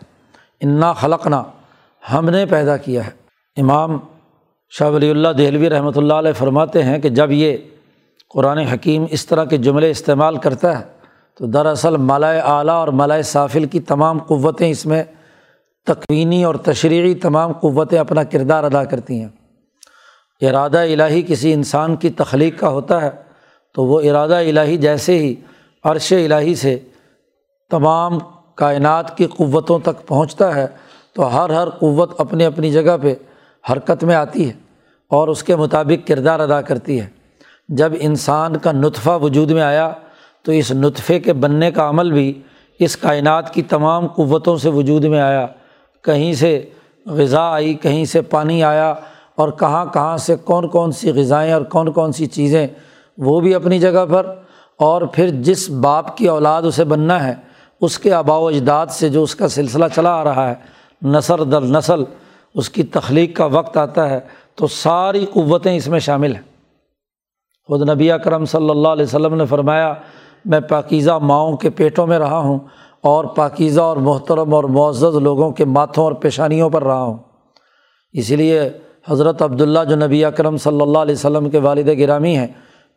انا 0.61 0.92
خلقنا۔ 0.92 1.42
ہم 2.12 2.28
نے 2.30 2.46
پیدا 2.46 2.76
کیا 2.76 3.06
ہے۔ 3.06 3.11
امام 3.56 3.99
شاہ 4.73 4.90
ولی 4.90 5.11
اللہ 5.11 5.28
دہلوی 5.28 5.70
رحمۃ 5.70 5.96
اللہ 5.96 6.14
علیہ 6.14 6.32
فرماتے 6.32 6.82
ہیں 6.82 6.99
کہ 6.99 7.08
جب 7.08 7.30
یہ 7.30 7.56
قرآن 8.34 8.58
حکیم 8.58 9.04
اس 9.11 9.26
طرح 9.26 9.44
کے 9.44 9.56
جملے 9.56 9.90
استعمال 9.90 10.37
کرتا 10.37 10.78
ہے، 10.78 10.84
تو 11.34 11.46
دراصل 11.46 11.96
ملائے 11.96 12.40
اعلیٰ 12.40 12.75
اور 12.75 12.88
ملائے 12.88 13.23
صافل 13.23 13.64
کی 13.64 13.80
تمام 13.80 14.18
قوتیں 14.18 14.70
اس 14.70 14.87
میں 14.87 15.02
تقوینی 15.87 16.44
اور 16.44 16.54
تشریحی 16.54 17.14
تمام 17.14 17.52
قوتیں 17.52 17.99
اپنا 17.99 18.23
کردار 18.23 18.64
ادا 18.64 18.84
کرتی 18.84 19.20
ہیں۔ 19.20 19.28
ارادہ 20.40 20.78
الہی 20.78 21.23
کسی 21.23 21.52
انسان 21.52 21.96
کی 21.96 22.11
تخلیق 22.11 22.61
کا 22.61 22.68
ہوتا 22.68 23.02
ہے، 23.02 23.11
تو 23.75 23.84
وہ 23.84 24.00
ارادہ 24.00 24.34
الہی 24.34 24.76
جیسے 24.76 25.18
ہی 25.18 25.34
عرش 25.84 26.12
الہی 26.12 26.54
سے 26.54 26.78
تمام 27.70 28.18
کائنات 28.54 29.16
کی 29.16 29.26
قوتوں 29.26 29.78
تک 29.78 30.06
پہنچتا 30.06 30.54
ہے۔ 30.54 30.66
تو 31.14 31.35
ہر 31.35 31.50
ہر 31.50 31.71
قوت 31.71 32.21
اپنی 32.21 32.44
اپنی 32.44 32.71
جگہ 32.71 32.97
پہ 33.02 33.14
حرکت 33.73 34.04
میں 34.04 34.14
آتی 34.14 34.49
ہے 34.49 34.52
اور 35.11 35.28
اس 35.28 35.42
کے 35.42 35.56
مطابق 35.56 36.09
کردار 36.09 36.40
ادا 36.40 36.61
کرتی 36.61 37.00
ہے۔ 37.00 37.06
جب 37.68 37.92
انسان 38.00 38.56
کا 38.56 38.73
نطفہ 38.73 39.18
وجود 39.23 39.50
میں 39.50 39.62
آیا 39.62 39.92
تو 40.42 40.52
اس 40.52 40.73
نطفے 40.73 41.21
کے 41.21 41.33
بننے 41.33 41.71
کا 41.71 41.88
عمل 41.88 42.12
بھی 42.12 42.42
اس 42.78 42.97
کائنات 42.97 43.54
کی 43.54 43.62
تمام 43.62 44.06
قوتوں 44.06 44.56
سے 44.56 44.68
وجود 44.68 45.04
میں 45.04 45.21
آیا۔ 45.21 45.47
کہیں 46.02 46.33
سے 46.33 46.68
غذا 47.06 47.52
آئی، 47.52 47.75
کہیں 47.75 48.04
سے 48.04 48.23
پانی 48.23 48.64
آیا 48.64 48.94
اور 49.35 49.49
کہاں 49.49 49.87
کہاں 49.87 50.16
سے 50.16 50.37
کون 50.37 50.68
کون 50.68 50.92
سی 50.92 51.11
غذائیں 51.11 51.52
اور 51.52 51.62
کون 51.62 51.92
کون 51.92 52.12
سی 52.12 52.26
چیزیں 52.26 52.66
وہ 53.18 53.40
بھی 53.40 53.54
اپنی 53.54 53.78
جگہ 53.78 54.06
پر۔ 54.11 54.35
اور 54.78 55.02
پھر 55.02 55.28
جس 55.28 55.71
باپ 55.71 56.16
کی 56.16 56.28
اولاد 56.28 56.62
اسے 56.62 56.85
بننا 56.85 57.26
ہے، 57.26 57.35
اس 57.80 57.99
کے 57.99 58.12
آبا 58.12 58.37
و 58.37 58.47
اجداد 58.47 58.87
سے 58.87 59.09
جو 59.09 59.23
اس 59.23 59.35
کا 59.35 59.49
سلسلہ 59.49 59.85
چلا 59.94 60.11
آ 60.11 60.25
رہا 60.25 60.49
ہے 60.49 60.73
نثر 61.04 61.42
در 61.42 61.61
نسل 61.61 62.04
اس 62.54 62.70
کی 62.70 62.82
تخلیق 62.82 63.37
کا 63.37 63.46
وقت 63.46 63.76
آتا 63.76 64.11
ہے 64.11 64.20
تو 64.54 64.66
ساری 64.66 65.26
قوتیں 65.32 65.76
اس 65.76 65.88
میں 65.88 65.99
شامل 65.99 66.34
ہیں۔ 66.34 66.42
خود 67.68 67.88
نبی 67.90 68.11
کرم 68.25 68.44
صلی 68.44 68.70
اللہ 68.70 68.88
علیہ 68.88 69.04
وسلم 69.04 69.34
نے 69.34 69.46
فرمایا، 69.46 69.94
میں 70.44 70.61
پاکیزہ 70.61 71.12
ماؤں 71.12 71.56
کے 71.56 71.70
پیٹوں 71.70 72.06
میں 72.06 72.18
رہا 72.18 72.38
ہوں 72.38 72.58
اور 73.00 73.25
پاکیزہ 73.25 73.80
اور 73.80 73.96
محترم 73.96 74.54
اور 74.54 74.64
معزز 74.64 75.16
لوگوں 75.16 75.50
کے 75.50 75.64
ماتھوں 75.64 76.04
اور 76.04 76.12
پیشانیوں 76.12 76.70
پر 76.70 76.84
رہا 76.84 77.02
ہوں۔ 77.02 77.18
اسی 78.12 78.37
لیے 78.37 78.70
حضرت 79.08 79.42
عبداللہ 79.42 79.78
جو 79.88 79.96
نبی 79.96 80.25
اکرم 80.25 80.56
صلی 80.56 80.80
اللہ 80.80 80.99
علیہ 80.99 81.14
وسلم 81.14 81.50
کے 81.50 81.58
والد 81.58 81.88
گرامی 81.99 82.37
ہیں، 82.37 82.46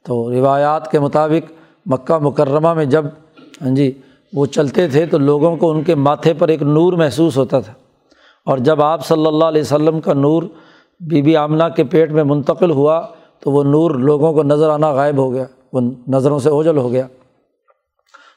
تو 0.03 0.31
روایات 0.31 0.91
کے 0.91 0.99
مطابق 0.99 1.51
مکہ 1.85 2.17
مکرمہ 2.17 2.73
میں 2.73 2.85
جب 2.85 3.05
ہاں 3.61 3.75
جی 3.75 3.91
وہ 4.33 4.45
چلتے 4.45 4.87
تھے 4.87 5.05
تو 5.05 5.17
لوگوں 5.17 5.57
کو 5.57 5.71
ان 5.71 5.83
کے 5.83 5.95
ماتھے 5.95 6.33
پر 6.33 6.47
ایک 6.47 6.61
نور 6.61 6.93
محسوس 6.93 7.37
ہوتا 7.37 7.59
تھا۔ 7.59 7.73
اور 8.47 8.57
جب 8.57 8.81
آپ 8.81 9.05
صلی 9.05 9.25
اللہ 9.25 9.45
علیہ 9.45 9.61
وسلم 9.61 9.99
کا 10.01 10.13
نور 10.13 10.43
بی 10.99 11.21
بی 11.21 11.35
آمنہ 11.35 11.63
کے 11.75 11.83
پیٹ 11.83 12.11
میں 12.11 12.23
منتقل 12.23 12.71
ہوا 12.71 13.07
تو 13.39 13.51
وہ 13.51 13.63
نور 13.63 13.91
لوگوں 13.91 14.33
کو 14.33 14.43
نظر 14.43 14.69
آنا 14.69 14.91
غائب 14.91 15.17
ہو 15.17 15.33
گیا، 15.33 15.45
وہ 15.73 15.81
نظروں 16.07 16.39
سے 16.39 16.49
اوجل 16.49 16.77
ہو 16.77 16.91
گیا۔ 16.91 17.07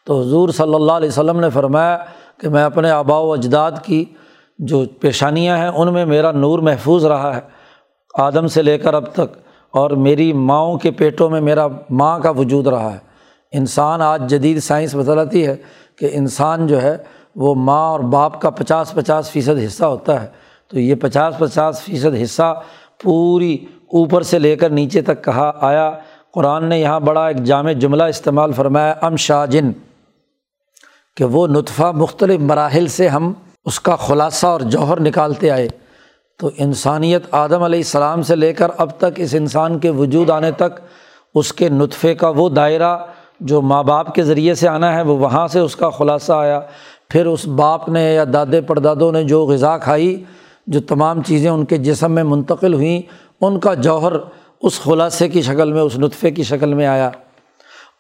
تو 0.07 0.21
حضور 0.21 0.49
صلی 0.49 0.75
اللہ 0.75 0.93
علیہ 0.93 1.09
وسلم 1.09 1.41
نے 1.41 1.51
فرمایا 1.51 1.99
کہ 2.41 2.49
میں 2.49 2.65
اپنے 2.65 2.91
آبا 2.91 3.19
و 3.19 3.33
اجداد 3.33 3.73
کی 3.83 4.05
جو 4.59 4.85
پیشانیاں 5.01 5.59
ہیں، 5.59 5.69
ان 5.69 5.93
میں 5.93 6.05
میرا 6.05 6.33
نور 6.33 6.59
محفوظ 6.59 7.07
رہا 7.07 7.37
ہے۔ 7.37 7.41
آدم 8.15 8.47
سے 8.47 8.63
لے 8.63 8.79
کر 8.79 8.95
اب 8.95 9.13
تک 9.13 9.37
اور 9.71 9.91
میری 9.91 10.33
ماؤں 10.33 10.79
کے 10.79 10.91
پیٹوں 10.91 11.31
میں 11.31 11.41
میرا 11.41 11.67
ماں 11.91 12.19
کا 12.19 12.31
وجود 12.31 12.67
رہا 12.67 12.93
ہے۔ 12.93 13.10
انسان 13.53 14.03
آج 14.03 14.31
جدید 14.31 14.59
سائنس 14.59 14.95
بتلاتی 14.95 15.47
ہے 15.47 15.57
کہ 15.97 16.09
انسان 16.13 16.67
جو 16.67 16.83
ہے 16.83 16.97
وہ 17.37 17.55
ماں 17.55 17.89
اور 17.89 18.01
باپ 18.01 18.41
کا 18.41 18.51
پچاس 18.51 18.93
پچاس 18.93 19.31
فیصد 19.31 19.65
حصہ 19.67 19.85
ہوتا 19.85 20.23
ہے۔ 20.23 20.27
تو 20.69 20.79
یہ 20.79 20.95
پچاس 20.95 21.39
پچاس 21.39 21.81
فیصد 21.81 22.23
حصہ 22.23 22.63
پوری 23.03 23.55
اوپر 23.93 24.23
سے 24.23 24.39
لے 24.39 24.57
کر 24.57 24.71
نیچے 24.71 25.01
تک 25.01 25.25
کہا 25.25 25.53
آیا۔ 25.61 25.91
قرآن 26.35 26.65
نے 26.65 26.81
یہاں 26.81 27.01
بڑا 27.01 27.27
ایک 27.27 27.37
جامع 27.45 27.73
جملہ 27.73 28.03
استعمال 28.03 28.53
فرمایا، 28.53 28.95
ام 29.03 29.17
شاجن، 29.17 29.73
کہ 31.17 31.25
وہ 31.25 31.47
نطفہ 31.47 31.93
مختلف 31.95 32.41
مراحل 32.41 32.87
سے 32.87 33.09
ہم 33.09 33.33
اس 33.65 33.81
کا 33.81 33.97
خلاصہ 33.97 34.47
اور 34.47 34.61
جوہر 34.61 35.01
نکالتے 35.01 35.51
آئے۔ 35.51 35.69
تو 36.39 36.51
انسانیت 36.57 37.23
آدم 37.31 37.63
علیہ 37.63 37.79
السلام 37.79 38.23
سے 38.23 38.37
لے 38.37 38.53
کر 38.53 38.69
اب 38.79 38.91
تک 38.99 39.13
اس 39.17 39.35
انسان 39.35 39.79
کے 39.79 39.91
وجود 39.91 40.31
آنے 40.31 40.53
تک 40.53 40.81
اس 41.35 41.53
کے 41.53 41.69
نطفے 41.69 42.15
کا 42.15 42.29
وہ 42.29 42.49
دائرہ 42.49 42.99
جو 43.41 43.63
ماں 43.63 43.83
باپ 43.83 44.15
کے 44.15 44.23
ذریعے 44.23 44.55
سے 44.55 44.69
آنا 44.69 44.95
ہے، 44.95 45.03
وہ 45.03 45.19
وہاں 45.19 45.49
سے 45.49 45.59
اس 45.59 45.77
کا 45.77 45.91
خلاصہ 45.91 46.33
آیا۔ 46.33 46.61
پھر 47.09 47.27
اس 47.27 47.47
باپ 47.47 47.89
نے 47.89 48.15
یا 48.15 48.25
دادے 48.33 48.61
پردادوں 48.61 49.13
نے 49.13 49.25
جو 49.25 49.47
غذا 49.47 49.79
کھائی، 49.79 50.25
جو 50.67 50.81
تمام 50.81 51.23
چیزیں 51.23 51.51
ان 51.51 51.65
کے 51.65 51.77
جسم 51.77 52.13
میں 52.13 52.23
منتقل 52.23 52.75
ہوئیں، 52.75 53.03
ان 53.41 53.61
کا 53.61 53.75
جوہر 53.75 54.13
اس 54.63 54.81
خلاصے 54.81 55.29
کی 55.29 55.43
شکل 55.43 55.73
میں، 55.73 55.83
اس 55.83 55.99
نطفے 55.99 56.31
کی 56.31 56.43
شکل 56.43 56.75
میں 56.75 56.87
آیا۔ 56.87 57.11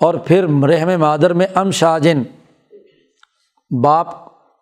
اور 0.00 0.14
پھر 0.14 0.44
رحم 0.44 1.00
مادر 1.00 1.32
میں 1.32 1.46
ام 1.54 1.70
شاجن، 1.70 2.22
باپ 3.82 4.06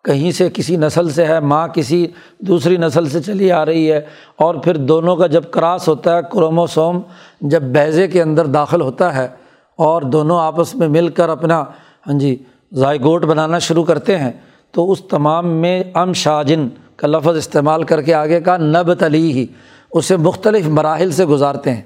کہیں 0.03 0.31
سے 0.31 0.49
کسی 0.53 0.75
نسل 0.77 1.09
سے 1.09 1.25
ہے، 1.25 1.39
ماں 1.39 1.67
کسی 1.67 2.07
دوسری 2.39 2.77
نسل 2.77 3.09
سے 3.09 3.21
چلی 3.21 3.51
آ 3.51 3.65
رہی 3.65 3.91
ہے۔ 3.91 4.01
اور 4.35 4.55
پھر 4.55 4.77
دونوں 4.77 5.15
کا 5.15 5.27
جب 5.27 5.43
کراس 5.51 5.87
ہوتا 5.87 6.17
ہے، 6.17 6.21
کروموسوم 6.31 7.01
جب 7.41 7.61
بیضے 7.61 8.07
کے 8.07 8.21
اندر 8.21 8.45
داخل 8.45 8.81
ہوتا 8.81 9.15
ہے 9.15 9.27
اور 9.79 10.01
دونوں 10.01 10.39
آپس 10.39 10.75
میں 10.75 10.87
مل 10.87 11.07
کر 11.07 11.29
اپنا 11.29 11.63
ہاں 12.07 12.19
جی 12.19 12.35
ذائگوٹ 12.73 13.23
بنانا 13.23 13.59
شروع 13.59 13.83
کرتے 13.83 14.17
ہیں۔ 14.17 14.31
تو 14.71 14.91
اس 14.91 15.03
تمام 15.09 15.47
میں 15.47 15.83
ام 15.93 16.13
شاجن 16.13 16.67
کا 16.95 17.07
لفظ 17.07 17.37
استعمال 17.37 17.83
کر 17.83 18.01
کے 18.01 18.13
آگے 18.13 18.41
کا 18.41 18.57
نب 18.57 18.93
تلی 18.93 19.31
ہی 19.31 19.45
اسے 19.91 20.17
مختلف 20.17 20.67
مراحل 20.67 21.11
سے 21.11 21.25
گزارتے 21.25 21.73
ہیں۔ 21.73 21.81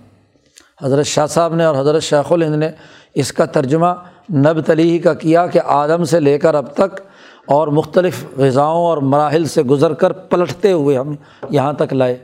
حضرت 0.81 1.05
شاہ 1.05 1.25
صاحب 1.25 1.55
نے 1.55 1.63
اور 1.63 1.75
حضرت 1.75 2.03
شیخ 2.03 2.31
الہند 2.31 2.55
نے 2.55 2.69
اس 3.15 3.31
کا 3.31 3.45
ترجمہ 3.45 3.87
نب 4.33 4.61
تلی 4.61 4.91
ہی 4.91 4.99
کا 4.99 5.13
کیا 5.13 5.47
کہ 5.47 5.59
آدم 5.65 6.03
سے 6.03 6.19
لے 6.19 6.37
کر 6.37 6.55
اب 6.55 6.73
تک 6.73 7.01
اور 7.45 7.67
مختلف 7.67 8.25
غذاؤں 8.37 8.85
اور 8.85 8.97
مراحل 8.97 9.45
سے 9.45 9.63
گزر 9.63 9.93
کر 9.93 10.11
پلٹتے 10.11 10.71
ہوئے 10.71 10.97
ہم 10.97 11.15
یہاں 11.49 11.73
تک 11.73 11.93
لائے۔ 11.93 12.17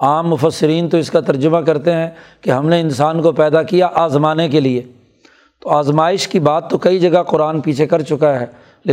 عام 0.00 0.28
مفسرین 0.28 0.88
تو 0.88 0.96
اس 0.96 1.10
کا 1.10 1.20
ترجمہ 1.20 1.58
کرتے 1.58 1.92
ہیں 1.92 2.10
کہ 2.40 2.50
ہم 2.50 2.68
نے 2.68 2.80
انسان 2.80 3.22
کو 3.22 3.32
پیدا 3.32 3.62
کیا 3.62 3.88
آزمانے 3.94 4.48
کے 4.48 4.60
لیے۔ 4.60 4.82
تو 5.66 5.70
آزمائش 5.70 6.28
کی 6.28 6.38
بات 6.38 6.70
تو 6.70 6.78
کئی 6.78 6.98
جگہ 6.98 7.22
قرآن 7.22 7.60
پیچھے 7.60 7.86
کر 7.86 8.02
چکا 8.02 8.40
ہے۔ 8.40 8.46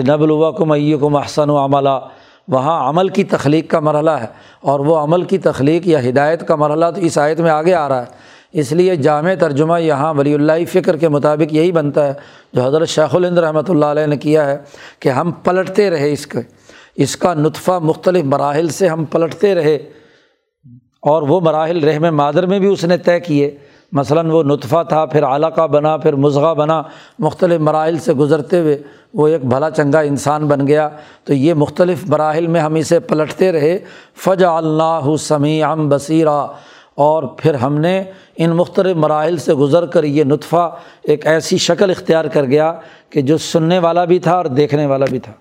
نب 0.07 0.21
الوا 0.21 0.51
کو 0.51 0.65
میّ 0.65 0.93
کو 0.93 1.09
محسن 1.09 1.49
و 1.49 1.65
عملہ 1.65 1.99
وہاں 2.47 2.89
عمل 2.89 3.07
کی 3.07 3.23
تخلیق 3.23 3.69
کا 3.69 3.79
مرحلہ 3.79 4.11
ہے 4.11 4.25
اور 4.61 4.79
وہ 4.79 4.97
عمل 4.97 5.23
کی 5.23 5.37
تخلیق 5.37 5.87
یا 5.87 6.09
ہدایت 6.09 6.47
کا 6.47 6.55
مرحلہ 6.55 6.85
تو 6.95 7.01
اس 7.01 7.17
آیت 7.17 7.39
میں 7.39 7.51
آگے 7.51 7.73
آ 7.73 7.89
رہا 7.89 8.01
ہے۔ 8.01 8.05
اس 8.53 8.71
لیے 8.71 8.95
جامع 8.95 9.33
ترجمہ 9.39 9.81
یہاں 9.81 10.13
ولی 10.13 10.33
اللہ 10.33 10.65
فکر 10.71 10.97
کے 10.97 11.09
مطابق 11.09 11.53
یہی 11.53 11.71
بنتا 11.71 12.07
ہے۔ 12.07 12.13
جو 12.53 12.61
حضرت 12.61 12.87
شیخ 12.87 13.15
الند 13.15 13.37
رحمۃ 13.37 13.69
اللہ 13.69 13.85
علیہ 13.85 14.05
نے 14.05 14.17
کیا 14.17 14.45
ہے 14.45 14.57
کہ 14.99 15.09
ہم 15.09 15.31
پلٹتے 15.31 15.89
رہے 15.89 16.11
اس 16.11 16.27
کے۔ 16.27 16.39
اس 16.95 17.15
کا 17.17 17.33
نطفہ 17.33 17.71
مختلف 17.71 18.23
مراحل 18.23 18.67
سے 18.67 18.87
ہم 18.87 19.05
پلٹتے 19.05 19.55
رہے 19.55 19.75
اور 21.01 21.21
وہ 21.21 21.39
مراحل 21.39 21.83
رحم 21.83 22.15
مادر 22.15 22.45
میں 22.45 22.59
بھی 22.59 22.67
اس 22.67 22.83
نے 22.83 22.97
طے 22.97 23.19
کیے۔ 23.19 23.57
مثلاً 23.93 24.29
وہ 24.29 24.43
نطفہ 24.43 24.83
تھا، 24.89 25.05
پھر 25.05 25.25
علاقہ 25.25 25.67
بنا، 25.67 25.97
پھر 25.97 26.13
مضغہ 26.13 26.53
بنا، 26.53 26.81
مختلف 27.19 27.61
مراحل 27.61 27.97
سے 27.97 28.13
گزرتے 28.13 28.59
ہوئے 28.59 28.77
وہ 29.13 29.27
ایک 29.27 29.45
بھلا 29.45 29.69
چنگا 29.69 29.99
انسان 29.99 30.47
بن 30.47 30.67
گیا۔ 30.67 30.89
تو 31.23 31.33
یہ 31.33 31.53
مختلف 31.53 32.09
مراحل 32.09 32.47
میں 32.47 32.61
ہم 32.61 32.75
اسے 32.75 32.99
پلٹتے 32.99 33.51
رہے۔ 33.51 33.79
فج 34.15 34.43
اللہ 34.43 35.15
سمیع 35.19 35.73
بصیرہ 35.73 36.47
اور 36.95 37.23
پھر 37.23 37.53
ہم 37.53 37.77
نے 37.77 38.03
ان 38.37 38.49
مختلف 38.49 38.95
مراحل 38.95 39.37
سے 39.37 39.53
گزر 39.53 39.85
کر 39.85 40.03
یہ 40.03 40.23
نطفہ 40.23 40.75
ایک 41.03 41.27
ایسی 41.27 41.57
شکل 41.57 41.89
اختیار 41.89 42.25
کر 42.25 42.43
گیا 42.43 42.73
کہ 43.09 43.21
جو 43.21 43.37
سننے 43.37 43.79
والا 43.79 44.05
بھی 44.05 44.19
تھا 44.19 44.31
اور 44.31 44.45
دیکھنے 44.45 44.85
والا 44.85 45.05
بھی 45.09 45.19
تھا۔ 45.19 45.33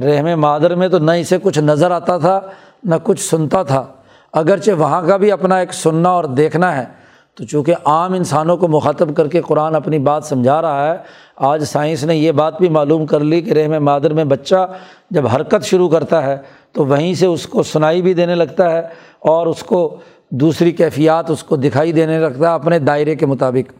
رحم 0.00 0.40
مادر 0.40 0.74
میں 0.74 0.88
تو 0.88 0.98
نہ 0.98 1.10
اسے 1.10 1.38
کچھ 1.42 1.58
نظر 1.58 1.90
آتا 1.90 2.18
تھا، 2.18 2.40
نہ 2.84 2.94
کچھ 3.02 3.20
سنتا 3.20 3.62
تھا، 3.62 3.86
اگرچہ 4.32 4.72
وہاں 4.72 5.02
کا 5.02 5.16
بھی 5.16 5.32
اپنا 5.32 5.56
ایک 5.56 5.74
سننا 5.74 6.08
اور 6.08 6.24
دیکھنا 6.24 6.76
ہے۔ 6.76 6.99
تو 7.36 7.44
چونکہ 7.44 7.74
عام 7.84 8.12
انسانوں 8.12 8.56
کو 8.56 8.68
مخاطب 8.68 9.16
کر 9.16 9.28
کے 9.28 9.40
قرآن 9.40 9.74
اپنی 9.74 9.98
بات 9.98 10.24
سمجھا 10.24 10.62
رہا 10.62 10.92
ہے، 10.92 10.98
آج 11.36 11.64
سائنس 11.64 12.04
نے 12.04 12.16
یہ 12.16 12.32
بات 12.32 12.58
بھی 12.58 12.68
معلوم 12.68 13.06
کر 13.06 13.20
لی 13.20 13.40
کہ 13.40 13.52
رحم 13.52 13.84
مادر 13.84 14.12
میں 14.12 14.24
بچہ 14.24 14.66
جب 15.10 15.26
حرکت 15.26 15.64
شروع 15.64 15.88
کرتا 15.88 16.22
ہے 16.22 16.36
تو 16.72 16.86
وہیں 16.86 17.14
سے 17.14 17.26
اس 17.26 17.46
کو 17.46 17.62
سنائی 17.62 18.02
بھی 18.02 18.14
دینے 18.14 18.34
لگتا 18.34 18.70
ہے 18.70 18.80
اور 19.20 19.46
اس 19.46 19.62
کو 19.62 19.96
دوسری 20.30 20.72
کیفیات 20.72 21.30
اس 21.30 21.42
کو 21.42 21.56
دکھائی 21.56 21.92
دینے 21.92 22.18
لگتا 22.18 22.48
ہے 22.48 22.54
اپنے 22.54 22.78
دائرے 22.78 23.14
کے 23.14 23.26
مطابق۔ 23.26 23.72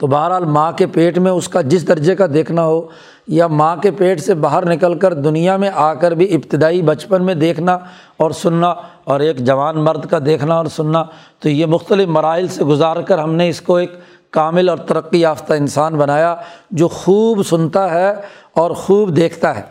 تو 0.00 0.06
بہرحال 0.06 0.44
ماں 0.44 0.72
کے 0.72 0.86
پیٹ 0.86 1.18
میں 1.18 1.32
اس 1.32 1.48
کا 1.48 1.60
جس 1.60 1.88
درجے 1.88 2.14
کا 2.16 2.26
دیکھنا 2.34 2.64
ہو 2.64 2.86
یا 3.26 3.46
ماں 3.46 3.76
کے 3.76 3.90
پیٹ 3.90 4.20
سے 4.20 4.34
باہر 4.34 4.66
نکل 4.66 4.98
کر 4.98 5.14
دنیا 5.14 5.56
میں 5.56 5.70
آ 5.74 5.94
کر 5.94 6.12
بھی 6.12 6.34
ابتدائی 6.34 6.82
بچپن 6.82 7.24
میں 7.24 7.34
دیکھنا 7.34 7.78
اور 8.16 8.30
سننا 8.30 8.74
اور 9.04 9.20
ایک 9.20 9.38
جوان 9.38 9.84
مرد 9.84 10.06
کا 10.06 10.18
دیکھنا 10.26 10.54
اور 10.54 10.66
سننا، 10.66 11.04
تو 11.38 11.48
یہ 11.48 11.66
مختلف 11.66 12.08
مراحل 12.08 12.48
سے 12.48 12.64
گزار 12.64 12.96
کر 12.96 13.18
ہم 13.18 13.34
نے 13.34 13.48
اس 13.48 13.60
کو 13.60 13.76
ایک 13.76 13.92
کامل 14.30 14.68
اور 14.68 14.78
ترقی 14.78 15.20
یافتہ 15.20 15.52
انسان 15.52 15.94
بنایا 15.94 16.36
جو 16.70 16.88
خوب 16.88 17.46
سنتا 17.46 17.90
ہے 17.90 18.14
اور 18.54 18.70
خوب 18.70 19.16
دیکھتا 19.16 19.56
ہے۔ 19.56 19.62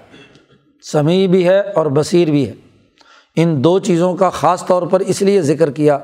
سمیع 0.81 1.27
بھی 1.27 1.47
ہے 1.47 1.59
اور 1.59 1.85
بصیر 1.85 2.29
بھی 2.29 2.47
ہے۔ 2.47 2.53
ان 3.35 3.63
دو 3.63 3.79
چیزوں 3.79 4.15
کا 4.15 4.29
خاص 4.29 4.65
طور 4.65 4.83
پر 4.83 4.99
اس 4.99 5.21
لیے 5.21 5.41
ذکر 5.41 5.71
کیا 5.71 5.99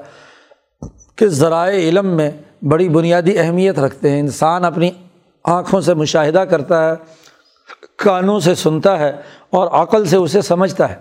کہ 1.15 1.27
ذرائع 1.27 1.79
علم 1.79 2.05
میں 2.05 2.31
بڑی 2.61 2.89
بنیادی 2.89 3.39
اہمیت 3.39 3.79
رکھتے 3.79 4.11
ہیں۔ 4.11 4.19
انسان 4.19 4.65
اپنی 4.65 4.89
آنکھوں 5.43 5.81
سے 5.81 5.93
مشاہدہ 5.93 6.39
کرتا 6.39 6.89
ہے 6.89 6.93
کانوں 7.97 8.39
سے 8.39 8.55
سنتا 8.55 8.99
ہے 8.99 9.11
اور 9.49 9.67
عقل 9.67 10.05
سے 10.05 10.15
اسے 10.15 10.41
سمجھتا 10.41 10.89
ہے۔ 10.89 10.95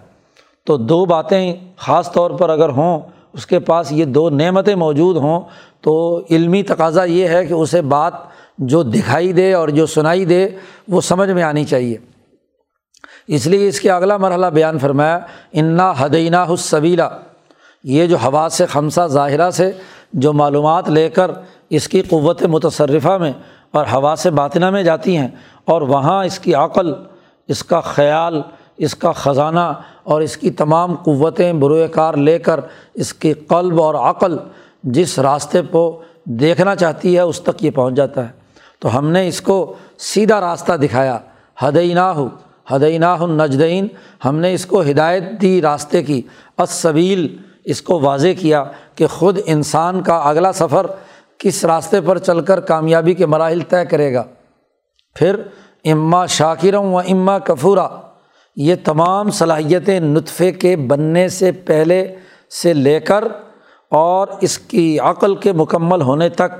تو 0.66 0.76
دو 0.76 1.04
باتیں 1.04 1.54
خاص 1.76 2.12
طور 2.12 2.30
پر 2.30 2.50
اگر 2.50 2.68
ہوں، 2.68 3.00
اس 3.32 3.46
کے 3.46 3.58
پاس 3.58 3.92
یہ 3.92 4.04
دو 4.04 4.30
نعمتیں 4.30 4.74
موجود 4.74 5.16
ہوں، 5.16 5.40
تو 5.80 6.22
علمی 6.30 6.62
تقاضا 6.62 7.04
یہ 7.04 7.28
ہے 7.28 7.46
کہ 7.46 7.52
اسے 7.52 7.82
بات 7.82 8.14
جو 8.58 8.82
دکھائی 8.82 9.32
دے 9.32 9.54
اور 9.54 9.68
جو 9.68 9.86
سنائی 9.86 10.24
دے، 10.24 10.48
وہ 10.88 11.00
سمجھ 11.00 11.30
میں 11.30 11.42
آنی 11.42 11.64
چاہیے۔ 11.64 11.96
اس 13.28 13.46
لیے 13.46 13.68
اس 13.68 13.80
کے 13.80 13.90
اگلا 13.90 14.16
مرحلہ 14.16 14.46
بیان 14.46 14.78
فرمایا، 14.78 15.18
انا 15.52 15.92
حدینہ 15.98 16.36
حسبیلا 16.54 17.08
یہ 17.84 18.06
جو 18.06 18.16
ہوا 18.16 18.48
سے 18.50 18.66
خمسہ 18.66 19.06
ظاہرہ 19.06 19.50
سے 19.50 19.72
جو 20.12 20.32
معلومات 20.32 20.88
لے 20.88 21.08
کر 21.08 21.30
اس 21.70 21.88
کی 21.88 22.02
قوت 22.02 22.42
متصرفہ 22.42 23.18
میں 23.18 23.32
اور 23.76 23.86
ہوا 23.92 24.14
سے 24.18 24.30
باطنہ 24.30 24.70
میں 24.70 24.82
جاتی 24.82 25.16
ہیں 25.16 25.28
اور 25.64 25.82
وہاں 25.82 26.24
اس 26.24 26.38
کی 26.38 26.54
عقل، 26.54 26.92
اس 27.48 27.64
کا 27.64 27.80
خیال، 27.80 28.42
اس 28.76 28.94
کا 28.94 29.12
خزانہ 29.12 29.72
اور 30.04 30.20
اس 30.20 30.36
کی 30.36 30.50
تمام 30.50 30.94
قوتیں 30.94 31.52
بروئے 31.52 31.88
کار 31.88 32.14
لے 32.14 32.38
کر 32.38 32.60
اس 32.94 33.14
کی 33.14 33.32
قلب 33.32 33.82
اور 33.82 33.94
عقل 33.94 34.36
جس 34.82 35.18
راستے 35.18 35.62
کو 35.62 36.02
دیکھنا 36.24 36.76
چاہتی 36.76 37.16
ہے، 37.16 37.20
اس 37.20 37.40
تک 37.40 37.64
یہ 37.64 37.70
پہنچ 37.70 37.94
جاتا 37.94 38.24
ہے۔ 38.24 38.32
تو 38.78 38.98
ہم 38.98 39.08
نے 39.08 39.28
اس 39.28 39.40
کو 39.40 39.74
سیدھا 39.98 40.40
راستہ 40.40 40.72
دکھایا۔ 40.72 41.18
ہدینہ 41.62 42.00
ہو 42.00 42.28
ہدینہ 42.72 43.04
النجدین۔ 43.04 43.88
ہم 44.24 44.36
نے 44.36 44.54
اس 44.54 44.66
کو 44.66 44.80
ہدایت 44.80 45.22
دی 45.40 45.62
راستے 45.62 46.02
کی۔ 46.02 46.22
اسبیل 46.58 47.36
اس 47.64 47.82
کو 47.82 48.00
واضح 48.00 48.28
کیا 48.38 48.64
کہ 48.94 49.06
خود 49.06 49.38
انسان 49.46 50.02
کا 50.02 50.16
اگلا 50.16 50.52
سفر 50.52 50.86
کس 51.38 51.64
راستے 51.64 52.00
پر 52.00 52.18
چل 52.18 52.40
کر 52.40 52.60
کامیابی 52.60 53.14
کے 53.14 53.26
مراحل 53.26 53.60
طے 53.60 53.84
کرے 53.84 54.14
گا؟ 54.14 54.24
پھر 55.14 55.42
اماں 55.84 56.26
شاکروں 56.26 56.94
و 56.94 56.98
اماں 56.98 57.38
کفورہ 57.38 57.88
یہ 58.56 58.74
تمام 58.84 59.30
صلاحیتیں 59.30 60.00
نطفے 60.00 60.52
کے 60.52 60.76
بننے 60.76 61.28
سے 61.28 61.52
پہلے 61.52 62.14
سے 62.62 62.74
لے 62.74 63.00
کر 63.00 63.24
اور 63.90 64.28
اس 64.40 64.58
کی 64.58 64.98
عقل 64.98 65.36
کے 65.36 65.52
مکمل 65.52 66.02
ہونے 66.02 66.28
تک۔ 66.28 66.52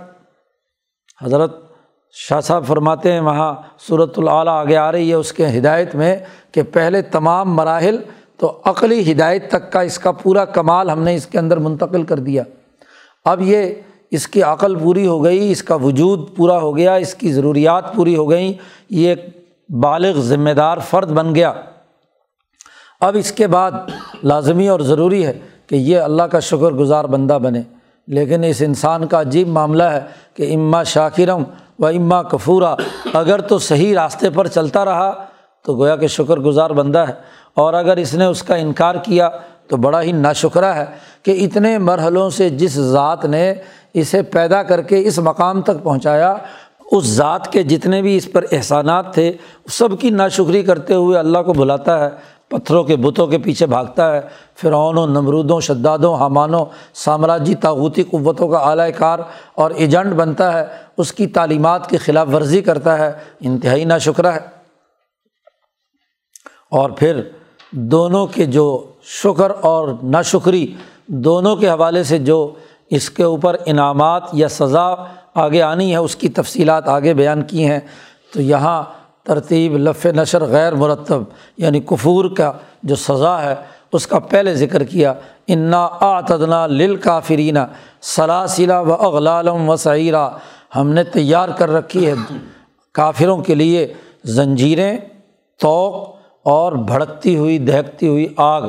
حضرت 1.24 1.56
شاہ 2.12 2.40
صاحب 2.40 2.64
فرماتے 2.66 3.12
ہیں، 3.12 3.20
وہاں 3.20 3.54
صورت 3.88 4.18
العلیٰ 4.18 4.52
آگے 4.52 4.76
آ 4.76 4.92
رہی 4.92 5.10
ہے، 5.10 5.14
اس 5.14 5.32
کے 5.32 5.46
ہدایت 5.46 5.94
میں 5.94 6.16
کہ 6.52 6.62
پہلے 6.62 7.02
تمام 7.02 7.54
مراحل 7.54 7.96
تو 8.36 8.62
عقلی 8.64 9.12
ہدایت 9.12 9.50
تک 9.50 9.72
کا 9.72 9.80
اس 9.80 9.98
کا 9.98 10.12
پورا 10.12 10.44
کمال 10.44 10.90
ہم 10.90 11.02
نے 11.02 11.14
اس 11.14 11.26
کے 11.26 11.38
اندر 11.38 11.56
منتقل 11.56 12.02
کر 12.02 12.18
دیا۔ 12.18 12.42
اب 13.24 13.42
یہ 13.42 13.74
اس 14.16 14.28
کی 14.28 14.42
عقل 14.42 14.78
پوری 14.78 15.06
ہو 15.06 15.24
گئی، 15.24 15.50
اس 15.50 15.62
کا 15.62 15.74
وجود 15.74 16.36
پورا 16.36 16.58
ہو 16.58 16.76
گیا، 16.76 16.94
اس 16.94 17.14
کی 17.14 17.32
ضروریات 17.32 17.94
پوری 17.94 18.16
ہو 18.16 18.30
گئیں، 18.30 18.52
یہ 18.90 19.08
ایک 19.08 19.26
بالغ 19.68 20.20
ذمہ 20.20 20.50
دار 20.50 20.78
فرد 20.78 21.10
بن 21.12 21.34
گیا۔ 21.34 21.52
اب 23.00 23.16
اس 23.18 23.32
کے 23.32 23.46
بعد 23.46 23.72
لازمی 24.22 24.68
اور 24.68 24.80
ضروری 24.80 25.26
ہے 25.26 25.38
کہ 25.66 25.76
یہ 25.76 25.98
اللہ 25.98 26.22
کا 26.22 26.40
شکر 26.40 26.72
گزار 26.72 27.04
بندہ 27.04 27.38
بنے۔ 27.42 27.62
لیکن 28.06 28.44
اس 28.44 28.62
انسان 28.62 29.06
کا 29.06 29.20
عجیب 29.20 29.48
معاملہ 29.48 29.82
ہے 29.82 30.00
کہ 30.34 30.54
اماں 30.54 30.84
شاکرم 30.84 31.42
و 31.78 31.86
اماں 31.86 32.22
کفورہ 32.22 32.74
اگر 33.14 33.40
تو 33.40 33.58
صحیح 33.58 33.94
راستے 33.94 34.30
پر 34.30 34.46
چلتا 34.46 34.84
رہا 34.84 35.24
تو 35.64 35.76
گویا 35.76 35.96
کہ 35.96 36.06
شکر 36.06 36.36
گزار 36.36 36.70
بندہ 36.70 36.98
ہے۔ 36.98 37.12
اور 37.54 37.74
اگر 37.74 37.96
اس 37.96 38.14
نے 38.14 38.24
اس 38.24 38.42
کا 38.42 38.54
انکار 38.54 38.94
کیا 38.94 39.28
تو 39.68 39.76
بڑا 39.76 40.02
ہی 40.02 40.12
ناشکرہ 40.12 40.72
ہے 40.74 40.84
کہ 41.22 41.44
اتنے 41.44 41.78
مرحلوں 41.78 42.30
سے 42.30 42.50
جس 42.50 42.72
ذات 42.72 43.24
نے 43.24 43.54
اسے 43.94 44.22
پیدا 44.22 44.62
کر 44.62 44.82
کے 44.82 45.06
اس 45.06 45.18
مقام 45.18 45.62
تک 45.62 45.82
پہنچایا، 45.82 46.36
اس 46.90 47.04
ذات 47.04 47.52
کے 47.52 47.62
جتنے 47.62 48.02
بھی 48.02 48.16
اس 48.16 48.32
پر 48.32 48.44
احسانات 48.52 49.14
تھے، 49.14 49.32
سب 49.68 49.88
کی 50.00 50.10
ناشکری 50.10 50.62
کرتے 50.62 50.94
ہوئے 50.94 51.18
اللہ 51.18 51.38
کو 51.38 51.52
بلاتا 51.52 52.04
ہے، 52.04 52.36
پتھروں 52.48 52.84
کے 52.84 52.96
بتوں 52.96 53.26
کے 53.26 53.38
پیچھے 53.38 53.66
بھاگتا 53.66 54.16
ہے 54.16 54.20
فرعون 54.62 55.12
نمرودوں، 55.12 55.60
شدادوں 55.60 56.16
حمانوں 56.16 56.64
سامراجی 56.94 57.54
تاغوتی 57.54 58.02
قوتوں 58.02 58.48
کا 58.48 58.58
اعلی 58.58 58.92
کار 58.92 59.18
اور 59.54 59.70
ایجنٹ 59.70 60.12
بنتا 60.12 60.52
ہے، 60.52 60.64
اس 60.96 61.12
کی 61.12 61.26
تعلیمات 61.26 61.90
کی 61.90 61.96
خلاف 61.96 62.28
ورزی 62.32 62.60
کرتا 62.60 62.98
ہے، 62.98 63.12
انتہائی 63.40 63.84
نا 63.84 63.98
شکرہ 63.98 64.26
ہے۔ 64.26 64.56
اور 66.70 66.90
پھر 66.90 67.20
دونوں 67.70 68.26
کے 68.26 68.44
جو 68.44 68.92
شکر 69.08 69.52
اور 69.60 69.88
نا 70.02 70.22
شکری 70.22 70.74
دونوں 71.06 71.56
کے 71.56 71.68
حوالے 71.68 72.04
سے 72.04 72.18
جو 72.18 72.54
اس 72.90 73.10
کے 73.10 73.22
اوپر 73.22 73.56
انعامات 73.66 74.22
یا 74.32 74.48
سزا 74.48 74.94
آگے 75.34 75.62
آنی 75.62 75.92
ہے، 75.92 75.96
اس 75.96 76.16
کی 76.16 76.28
تفصیلات 76.28 76.88
آگے 76.88 77.14
بیان 77.14 77.42
کی 77.42 77.64
ہیں۔ 77.66 77.80
تو 78.32 78.40
یہاں 78.42 78.82
ترتیب، 79.24 79.76
لف 79.76 80.06
نشر، 80.06 80.44
غیر 80.44 80.74
مرتب 80.74 81.22
یعنی 81.56 81.80
کفور 81.80 82.24
کا 82.36 82.52
جو 82.82 82.96
سزا 82.96 83.42
ہے، 83.42 83.54
اس 83.92 84.06
کا 84.06 84.18
پہلے 84.18 84.54
ذکر 84.54 84.84
کیا۔ 84.84 85.14
انا 85.48 85.88
آتدنا 86.00 86.66
لل 86.66 86.96
کافرینہ 86.96 87.58
سلاسلہ 88.02 88.80
و 88.80 88.92
اغلالم 88.92 89.68
و 89.68 89.76
سعیرہ 89.76 90.30
ہم 90.76 90.88
نے 90.88 91.04
تیار 91.04 91.48
کر 91.48 91.70
رکھی 91.70 92.06
ہے 92.06 92.14
کافروں 92.92 93.38
کے 93.38 93.54
لیے 93.54 93.94
زنجیریں، 94.24 94.98
توق 95.60 96.16
اور 96.42 96.72
بھڑکتی 96.72 97.36
ہوئی، 97.36 97.58
دہکتی 97.58 98.08
ہوئی 98.08 98.26
آگ۔ 98.36 98.62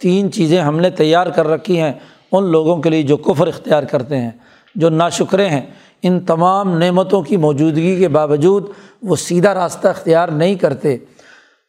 تین 0.00 0.32
چیزیں 0.32 0.60
ہم 0.60 0.80
نے 0.80 0.90
تیار 0.90 1.26
کر 1.26 1.46
رکھی 1.46 1.80
ہیں 1.80 1.92
ان 2.32 2.44
لوگوں 2.44 2.76
کے 2.76 2.90
لیے 2.90 3.02
جو 3.02 3.16
کفر 3.16 3.46
اختیار 3.46 3.82
کرتے 3.82 4.16
ہیں، 4.16 4.30
جو 4.74 4.90
ناشکرے 4.90 5.48
ہیں۔ 5.48 5.60
ان 6.02 6.20
تمام 6.20 6.78
نعمتوں 6.78 7.22
کی 7.22 7.36
موجودگی 7.36 7.96
کے 7.96 8.08
باوجود 8.08 8.68
وہ 9.02 9.16
سیدھا 9.16 9.54
راستہ 9.54 9.88
اختیار 9.88 10.28
نہیں 10.28 10.54
کرتے۔ 10.54 10.96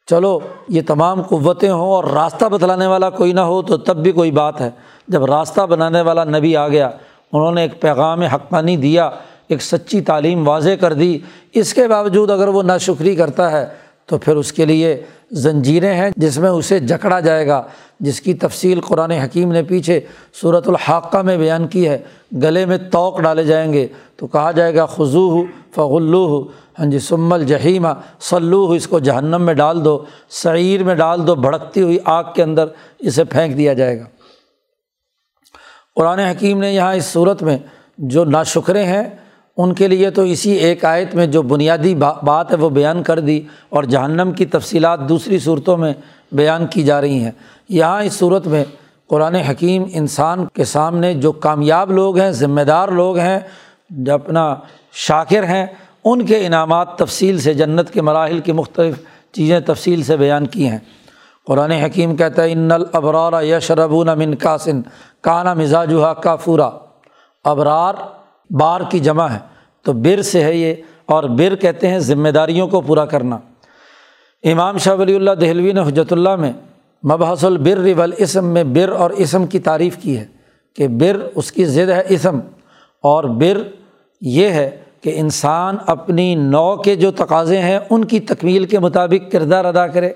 چلو، 0.07 0.39
یہ 0.69 0.81
تمام 0.87 1.21
قوتیں 1.21 1.69
ہوں 1.69 1.91
اور 1.91 2.03
راستہ 2.03 2.45
بتلانے 2.45 2.87
والا 2.87 3.09
کوئی 3.09 3.33
نہ 3.33 3.39
ہو 3.39 3.61
تو 3.61 3.77
تب 3.77 3.97
بھی 3.97 4.11
کوئی 4.11 4.31
بات 4.31 4.61
ہے۔ 4.61 4.69
جب 5.07 5.25
راستہ 5.25 5.61
بنانے 5.61 6.01
والا 6.01 6.23
نبی 6.23 6.55
آ 6.55 6.67
گیا، 6.67 6.89
انہوں 7.33 7.51
نے 7.51 7.61
ایک 7.61 7.81
پیغام 7.81 8.21
حقانی 8.21 8.77
دیا، 8.77 9.09
ایک 9.47 9.61
سچی 9.61 10.01
تعلیم 10.01 10.47
واضح 10.47 10.69
کر 10.79 10.93
دی۔ 10.93 11.19
اس 11.53 11.73
کے 11.73 11.87
باوجود 11.87 12.31
اگر 12.31 12.47
وہ 12.47 12.63
ناشکری 12.63 13.15
کرتا 13.15 13.51
ہے 13.51 13.65
تو 14.05 14.17
پھر 14.17 14.35
اس 14.35 14.53
کے 14.53 14.65
لیے 14.65 15.01
زنجیریں 15.31 15.93
ہیں 15.93 16.09
جس 16.17 16.37
میں 16.37 16.49
اسے 16.49 16.79
جکڑا 16.79 17.19
جائے 17.19 17.47
گا، 17.47 17.63
جس 17.99 18.21
کی 18.21 18.33
تفصیل 18.33 18.81
قرآن 18.81 19.11
حکیم 19.11 19.51
نے 19.51 19.63
پیچھے 19.63 19.99
صورت 20.41 20.67
الحاقہ 20.67 21.17
میں 21.17 21.37
بیان 21.37 21.67
کی 21.67 21.89
ہے۔ 21.89 21.97
گلے 22.43 22.65
میں 22.65 22.77
توق 22.91 23.21
ڈالے 23.21 23.43
جائیں 23.43 23.73
گے۔ 23.73 23.87
تو 24.15 24.27
کہا 24.27 24.51
جائے 24.51 24.75
گا 24.75 24.85
خضو 24.85 25.29
ہو 25.29 25.43
فغلو 25.75 26.25
ہو 26.25 26.43
ہاں 26.79 26.85
جی 26.85 26.99
سمل 26.99 27.45
جہیمہ 27.45 27.87
سلو 28.19 28.65
ہو 28.65 28.71
اس 28.71 28.87
کو 28.87 28.99
جہنم 28.99 29.41
میں 29.41 29.53
ڈال 29.53 29.85
دو، 29.85 30.03
سعیر 30.29 30.83
میں 30.83 30.95
ڈال 30.95 31.27
دو، 31.27 31.35
بھڑکتی 31.35 31.81
ہوئی 31.81 31.97
آگ 32.05 32.23
کے 32.35 32.43
اندر 32.43 32.65
اسے 32.99 33.23
پھینک 33.23 33.57
دیا 33.57 33.73
جائے 33.73 33.99
گا۔ 33.99 34.05
قرآن 35.95 36.19
حکیم 36.19 36.59
نے 36.59 36.73
یہاں 36.73 36.95
اس 36.95 37.05
صورت 37.05 37.43
میں 37.43 37.57
جو 37.97 38.25
ناشکرے 38.25 38.83
ہیں 38.83 39.03
ان 39.57 39.73
کے 39.73 39.87
لیے 39.87 40.09
تو 40.09 40.21
اسی 40.21 40.51
ایک 40.51 40.85
آیت 40.85 41.15
میں 41.15 41.27
جو 41.27 41.41
بنیادی 41.41 41.95
بات 41.95 42.51
ہے 42.51 42.57
وہ 42.57 42.69
بیان 42.69 43.03
کر 43.03 43.19
دی 43.19 43.41
اور 43.69 43.83
جہنم 43.83 44.31
کی 44.31 44.45
تفصیلات 44.45 44.99
دوسری 45.09 45.39
صورتوں 45.39 45.77
میں 45.77 45.93
بیان 46.31 46.67
کی 46.67 46.83
جا 46.83 47.01
رہی 47.01 47.19
ہیں۔ 47.19 47.31
یہاں 47.69 48.03
اس 48.03 48.13
صورت 48.13 48.47
میں 48.47 48.65
قرآن 49.07 49.35
حکیم 49.35 49.83
انسان 49.93 50.45
کے 50.45 50.63
سامنے 50.63 51.13
جو 51.13 51.31
کامیاب 51.31 51.91
لوگ 51.91 52.17
ہیں، 52.17 52.31
ذمہ 52.31 52.61
دار 52.61 52.87
لوگ 52.87 53.17
ہیں، 53.17 53.39
جو 53.89 54.13
اپنا 54.13 54.55
شاکر 54.93 55.43
ہیں، 55.43 55.65
ان 56.03 56.25
کے 56.25 56.45
انعامات 56.45 56.97
تفصیل 56.97 57.39
سے 57.39 57.53
جنت 57.53 57.89
کے 57.89 58.01
مراحل 58.01 58.39
کی 58.39 58.51
مختلف 58.51 58.95
چیزیں 59.31 59.59
تفصیل 59.59 60.03
سے 60.03 60.17
بیان 60.17 60.47
کی 60.47 60.67
ہیں۔ 60.67 60.79
قرآن 61.47 61.71
حکیم 61.71 62.15
کہتا 62.15 62.43
ہے، 62.43 62.51
ان 62.51 62.71
الابرار 62.71 63.43
یشربون 63.43 64.07
من 64.07 64.35
قاسن 64.41 64.81
کانا 65.21 65.53
مزاجہ 65.53 66.13
کافورا۔ 66.23 66.69
ابرار 67.43 67.93
بار 68.49 68.81
کی 68.89 68.99
جمع 68.99 69.27
ہے۔ 69.27 69.39
تو 69.81 69.93
بر 69.93 70.21
سے 70.21 70.43
ہے 70.43 70.55
یہ۔ 70.55 70.73
اور 71.05 71.23
بر 71.23 71.55
کہتے 71.55 71.87
ہیں 71.87 71.99
ذمہ 71.99 72.29
داریوں 72.29 72.67
کو 72.67 72.81
پورا 72.81 73.05
کرنا۔ 73.05 73.37
امام 74.43 74.77
شاہ 74.77 74.95
ولی 74.95 75.15
اللہ 75.15 75.31
دہلوی 75.31 75.71
نے 75.71 75.81
حجرت 75.81 76.13
اللہ 76.13 76.35
میں 76.35 76.51
مبحث 77.03 77.43
البر 77.43 77.87
والاسم 77.97 78.45
میں 78.45 78.63
بر 78.63 78.89
اور 78.89 79.09
اسم 79.09 79.47
کی 79.47 79.59
تعریف 79.59 79.97
کی 79.97 80.17
ہے 80.17 80.25
کہ 80.75 80.87
بر 80.87 81.27
اس 81.35 81.51
کی 81.51 81.65
ضد 81.65 81.89
ہے 81.89 82.03
اسم۔ 82.09 82.39
اور 83.03 83.23
بر 83.23 83.57
یہ 84.21 84.47
ہے 84.47 84.77
کہ 85.01 85.19
انسان 85.19 85.77
اپنی 85.85 86.35
نو 86.35 86.77
کے 86.77 86.95
جو 86.95 87.11
تقاضے 87.11 87.61
ہیں 87.61 87.79
ان 87.89 88.05
کی 88.05 88.19
تکمیل 88.19 88.65
کے 88.65 88.79
مطابق 88.79 89.31
کردار 89.31 89.65
ادا 89.65 89.87
کرے۔ 89.87 90.13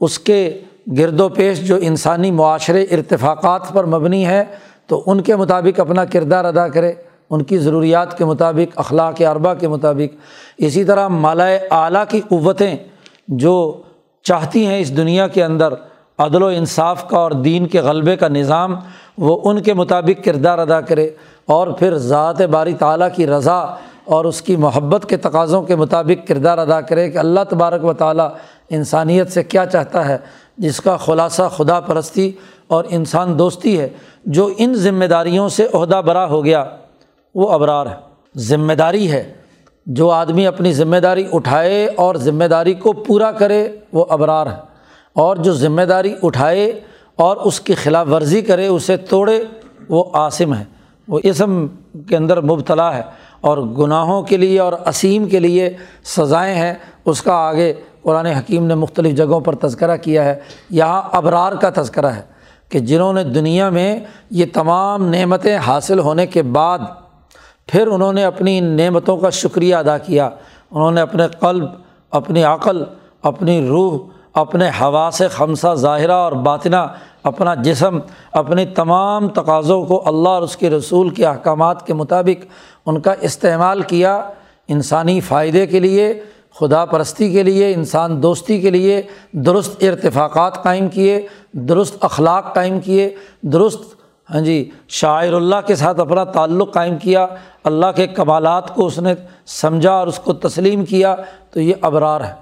اس 0.00 0.18
کے 0.18 0.60
گرد 0.98 1.20
و 1.20 1.28
پیش 1.28 1.60
جو 1.60 1.76
انسانی 1.76 2.30
معاشرے 2.30 2.82
ارتفاقات 2.82 3.72
پر 3.72 3.84
مبنی 3.84 4.26
ہے 4.26 4.44
تو 4.86 5.02
ان 5.06 5.20
کے 5.20 5.36
مطابق 5.36 5.80
اپنا 5.80 6.04
کردار 6.04 6.44
ادا 6.44 6.68
کرے۔ 6.68 6.92
ان 7.30 7.42
کی 7.42 7.58
ضروریات 7.58 8.18
کے 8.18 8.24
مطابق، 8.24 8.78
اخلاق 8.78 9.22
اربا 9.30 9.54
کے 9.54 9.68
مطابق۔ 9.68 10.16
اسی 10.58 10.84
طرح 10.84 11.08
مالائے 11.08 11.58
اعلیٰ 11.70 12.04
کی 12.08 12.20
قوتیں 12.20 12.76
جو 13.28 13.82
چاہتی 14.22 14.66
ہیں 14.66 14.78
اس 14.78 14.96
دنیا 14.96 15.28
کے 15.28 15.44
اندر 15.44 15.74
عدل 16.18 16.42
و 16.42 16.46
انصاف 16.46 17.08
کا 17.08 17.18
اور 17.18 17.30
دین 17.30 17.66
کے 17.66 17.80
غلبے 17.80 18.16
کا 18.16 18.28
نظام، 18.28 18.76
وہ 19.18 19.40
ان 19.44 19.62
کے 19.62 19.74
مطابق 19.74 20.24
کردار 20.24 20.58
ادا 20.58 20.80
کرے۔ 20.80 21.10
اور 21.46 21.68
پھر 21.68 21.96
ذات 21.96 22.42
باری 22.42 22.74
تعالیٰ 22.74 23.08
کی 23.14 23.26
رضا 23.26 23.58
اور 24.04 24.24
اس 24.24 24.42
کی 24.42 24.56
محبت 24.56 25.08
کے 25.08 25.16
تقاضوں 25.16 25.62
کے 25.62 25.76
مطابق 25.76 26.28
کردار 26.28 26.58
ادا 26.58 26.80
کرے 26.80 27.10
کہ 27.10 27.18
اللہ 27.18 27.40
تبارک 27.50 27.84
و 27.84 27.92
تعالیٰ 27.92 28.28
انسانیت 28.70 29.32
سے 29.32 29.42
کیا 29.42 29.66
چاہتا 29.66 30.08
ہے۔ 30.08 30.18
جس 30.58 30.80
کا 30.80 30.96
خلاصہ 30.96 31.42
خدا 31.56 31.80
پرستی 31.80 32.32
اور 32.66 32.84
انسان 32.88 33.38
دوستی 33.38 33.80
ہے، 33.80 33.88
جو 34.24 34.50
ان 34.58 34.74
ذمہ 34.74 35.04
داریوں 35.04 35.48
سے 35.48 35.66
عہدہ 35.74 36.02
برا 36.06 36.26
ہو 36.26 36.44
گیا۔ 36.44 36.64
وہ 37.36 37.50
ابرار 37.50 37.86
ہے 37.86 37.94
ذمہ 38.36 38.72
داری 38.72 39.10
ہے۔ 39.12 39.32
جو 39.86 40.10
آدمی 40.10 40.46
اپنی 40.46 40.72
ذمہ 40.72 40.96
داری 40.96 41.24
اٹھائے 41.32 41.88
اور 41.96 42.14
ذمہ 42.14 42.44
داری 42.44 42.74
کو 42.74 42.92
پورا 42.92 43.32
کرے، 43.32 43.68
وہ 43.92 44.04
ابرار 44.08 44.46
ہے۔ 44.46 44.56
اور 45.14 45.36
جو 45.36 45.52
ذمہ 45.52 45.82
داری 45.82 46.14
اٹھائے 46.22 46.80
اور 47.16 47.36
اس 47.36 47.60
کی 47.60 47.74
خلاف 47.74 48.06
ورزی 48.10 48.42
کرے، 48.42 48.66
اسے 48.66 48.96
توڑے، 48.96 49.44
وہ 49.88 50.04
عاصم 50.12 50.54
ہے۔ 50.54 50.64
وہ 51.08 51.20
اسم 51.22 51.66
کے 52.08 52.16
اندر 52.16 52.40
مبتلا 52.40 52.96
ہے 52.96 53.02
اور 53.40 53.58
گناہوں 53.58 54.22
کے 54.22 54.36
لیے 54.36 54.60
اور 54.60 54.72
اسیم 54.72 55.28
کے 55.28 55.38
لیے 55.38 55.76
سزائیں 56.04 56.54
ہیں۔ 56.54 56.74
اس 57.04 57.22
کا 57.22 57.32
آگے 57.32 57.74
قرآن 58.02 58.26
حکیم 58.26 58.66
نے 58.66 58.74
مختلف 58.74 59.16
جگہوں 59.16 59.40
پر 59.40 59.54
تذکرہ 59.54 59.96
کیا 59.96 60.24
ہے۔ 60.24 60.40
یہاں 60.70 61.02
ابرار 61.12 61.52
کا 61.52 61.82
تذکرہ 61.82 62.06
ہے 62.06 62.22
کہ 62.68 62.78
جنہوں 62.78 63.12
نے 63.12 63.24
دنیا 63.24 63.68
میں 63.68 64.00
یہ 64.30 64.44
تمام 64.52 65.08
نعمتیں 65.08 65.56
حاصل 65.56 65.98
ہونے 65.98 66.26
کے 66.26 66.42
بعد 66.42 66.78
پھر 67.66 67.86
انہوں 67.86 68.12
نے 68.12 68.24
اپنی 68.24 68.60
نعمتوں 68.60 69.16
کا 69.16 69.30
شکریہ 69.30 69.76
ادا 69.76 69.98
کیا۔ 69.98 70.30
انہوں 70.70 70.90
نے 70.90 71.00
اپنے 71.00 71.24
قلب، 71.40 71.64
اپنی 72.10 72.44
عقل، 72.44 72.84
اپنی 73.22 73.66
روح، 73.68 73.98
اپنے 74.34 74.68
ہوا 74.68 75.10
سے 75.12 75.28
خمسہ 75.28 75.74
ظاہرہ 75.74 76.12
اور 76.12 76.32
باطنہ، 76.32 76.76
اپنا 77.22 77.54
جسم، 77.54 77.98
اپنی 78.32 78.66
تمام 78.66 79.28
تقاضوں 79.28 79.84
کو 79.84 80.02
اللہ 80.06 80.28
اور 80.28 80.42
اس 80.42 80.56
کے 80.56 80.70
رسول 80.70 81.10
کے 81.10 81.26
احکامات 81.26 81.86
کے 81.86 81.94
مطابق 81.94 82.44
ان 82.86 83.00
کا 83.00 83.14
استعمال 83.20 83.82
کیا۔ 83.82 84.30
انسانی 84.68 85.20
فائدے 85.20 85.66
کے 85.66 85.80
لیے، 85.80 86.20
خدا 86.60 86.84
پرستی 86.84 87.32
کے 87.32 87.42
لیے، 87.42 87.74
انسان 87.74 88.22
دوستی 88.22 88.60
کے 88.60 88.70
لیے، 88.70 89.02
درست 89.32 89.82
ارتفاقات 89.82 90.62
قائم 90.62 90.88
کیے، 90.88 91.26
درست 91.52 91.96
اخلاق 92.00 92.54
قائم 92.54 92.80
کیے، 92.80 93.14
درست 93.42 93.95
ہاں 94.34 94.40
جی 94.40 94.70
شاعر 94.88 95.32
اللہ 95.32 95.56
کے 95.66 95.74
ساتھ 95.74 96.00
اپنا 96.00 96.24
تعلق 96.24 96.74
قائم 96.74 96.96
کیا، 96.98 97.26
اللہ 97.64 97.86
کے 97.96 98.06
کمالات 98.06 98.74
کو 98.74 98.86
اس 98.86 98.98
نے 98.98 99.14
سمجھا 99.46 99.92
اور 99.92 100.06
اس 100.06 100.18
کو 100.18 100.32
تسلیم 100.32 100.84
کیا، 100.84 101.16
تو 101.50 101.60
یہ 101.60 101.74
ابرار 101.80 102.20
ہے۔ 102.20 102.32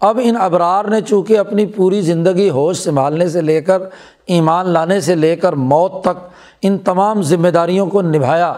اب 0.00 0.20
ان 0.22 0.36
ابرار 0.40 0.84
نے 0.84 1.00
چونکہ 1.00 1.38
اپنی 1.38 1.66
پوری 1.66 2.00
زندگی 2.00 2.50
ہوش 2.50 2.78
سنبھالنے 2.78 3.28
سے 3.28 3.40
لے 3.40 3.60
کر، 3.60 3.82
ایمان 4.26 4.68
لانے 4.68 5.00
سے 5.00 5.14
لے 5.14 5.36
کر 5.36 5.52
موت 5.52 6.04
تک 6.04 6.28
ان 6.62 6.78
تمام 6.78 7.22
ذمہ 7.22 7.48
داریوں 7.48 7.86
کو 7.86 8.02
نبھایا، 8.02 8.52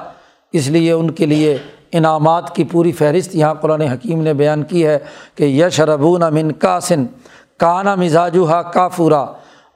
اس 0.53 0.69
لیے 0.69 0.93
ان 0.93 1.11
کے 1.11 1.27
لیے 1.27 1.57
انعامات 1.93 2.55
کی 2.55 2.65
پوری 2.65 2.93
فہرست 2.93 3.35
یہاں 3.35 3.55
قرآن 3.55 3.81
حکیم 3.81 4.23
نے 4.23 4.35
بیان 4.35 4.63
کی 4.63 4.87
ہے 4.87 4.99
کہ 5.35 5.45
یش 5.45 5.81
ربون 5.81 6.23
امن 6.23 6.51
قاسن 6.59 7.07
کانا 7.59 7.95
مزاجو 7.95 8.49
ہا 8.51 8.63
کافورا۔ 8.63 9.27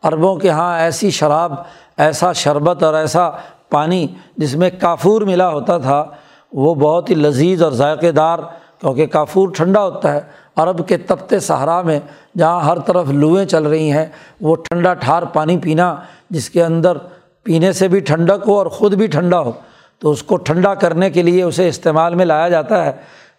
عربوں 0.03 0.37
کے 0.37 0.49
یہاں 0.49 0.79
ایسی 0.79 1.11
شراب 1.11 1.53
ایسا 1.99 2.33
شربت 2.33 2.83
اور 2.83 2.95
ایسا 2.95 3.31
پانی 3.71 4.07
جس 4.37 4.57
میں 4.57 4.71
کافور 4.81 5.23
ملا 5.23 5.49
ہوتا 5.49 5.79
تھا، 5.79 6.05
وہ 6.53 6.75
بہت 6.75 7.11
ہی 7.11 7.15
لذیذ 7.15 7.63
اور 7.63 7.73
ذائقے 7.73 8.13
دار، 8.13 8.39
کیونکہ 8.81 9.07
کافور 9.07 9.49
ٹھنڈا 9.49 9.85
ہوتا 9.85 10.13
ہے۔ 10.13 10.21
عرب 10.57 10.89
کے 10.89 10.97
تبتے 10.97 11.39
صحرا 11.39 11.83
میں 11.83 12.01
جہاں 12.39 12.61
ہر 12.61 12.79
طرف 12.79 13.09
لوئیں 13.09 13.45
چل 13.47 13.67
رہی 13.67 13.93
ہیں، 13.93 14.07
وہ 14.41 14.57
ٹھنڈا 14.57 14.95
ٹھار 14.95 15.23
پانی 15.23 15.59
پینا 15.59 15.97
جس 16.31 16.51
کے 16.51 16.65
اندر 16.65 16.97
پینے 17.43 17.73
سے 17.73 17.89
بھی 17.89 18.01
ٹھنڈک 18.01 18.49
ہو 18.49 18.59
اور 18.59 18.67
خود 18.67 18.95
بھی 18.95 19.07
ٹھنڈا 19.07 19.41
ہو، 19.41 19.53
تو 19.99 20.11
اس 20.11 20.23
کو 20.23 20.37
ٹھنڈا 20.37 20.75
کرنے 20.75 21.11
کے 21.11 21.23
لیے 21.23 21.43
اسے 21.43 21.69
استعمال 21.69 22.15
میں 22.15 22.25
لایا 22.25 22.49
جاتا 22.49 22.85
ہے۔ 22.85 22.93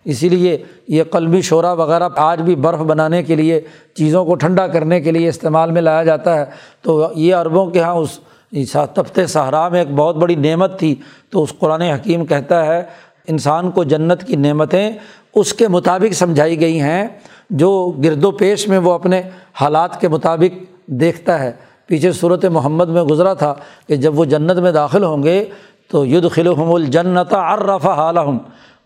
اسی 0.05 0.29
لیے 0.29 0.63
یہ 0.87 1.03
قلبی 1.03 1.41
شعرا 1.41 1.71
وغیرہ 1.71 2.09
آج 2.15 2.41
بھی 2.41 2.55
برف 2.55 2.79
بنانے 2.79 3.23
کے 3.23 3.35
لیے، 3.35 3.61
چیزوں 3.93 4.25
کو 4.25 4.35
ٹھنڈا 4.35 4.67
کرنے 4.67 5.01
کے 5.01 5.11
لیے 5.11 5.29
استعمال 5.29 5.71
میں 5.71 5.81
لایا 5.81 6.03
جاتا 6.03 6.35
ہے۔ 6.35 6.45
تو 6.81 7.11
یہ 7.15 7.35
عربوں 7.35 7.65
کے 7.65 7.79
یہاں 7.79 7.93
اس 7.93 8.19
جی 8.51 8.65
تفت 8.93 9.19
صحرا 9.29 9.69
میں 9.69 9.79
ایک 9.79 9.91
بہت 9.95 10.15
بڑی 10.15 10.35
نعمت 10.35 10.79
تھی۔ 10.79 10.95
تو 11.29 11.43
اس 11.43 11.53
قرآن 11.59 11.81
حکیم 11.81 12.25
کہتا 12.25 12.65
ہے، 12.65 12.83
انسان 13.27 13.71
کو 13.71 13.83
جنت 13.83 14.23
کی 14.23 14.35
نعمتیں 14.35 14.91
اس 15.35 15.53
کے 15.53 15.67
مطابق 15.67 16.13
سمجھائی 16.13 16.59
گئی 16.59 16.79
ہیں، 16.81 17.07
جو 17.49 17.93
گرد 18.03 18.23
و 18.23 18.31
پیش 18.31 18.67
میں 18.67 18.77
وہ 18.77 18.93
اپنے 18.93 19.21
حالات 19.53 20.01
کے 20.01 20.07
مطابق 20.07 20.63
دیکھتا 20.85 21.39
ہے۔ 21.39 21.51
پیچھے 21.87 22.11
صورت 22.11 22.45
محمد 22.45 22.87
میں 22.87 23.03
گزرا 23.03 23.33
تھا 23.33 23.53
کہ 23.87 23.95
جب 23.95 24.19
وہ 24.19 24.25
جنت 24.25 24.57
میں 24.57 24.71
داخل 24.71 25.03
ہوں 25.03 25.23
گے 25.23 25.45
تو 25.87 26.05
ید 26.05 26.31
خلحم 26.31 26.73
الجنت 26.73 27.33
ارفا 27.33 27.93
حالم 27.93 28.37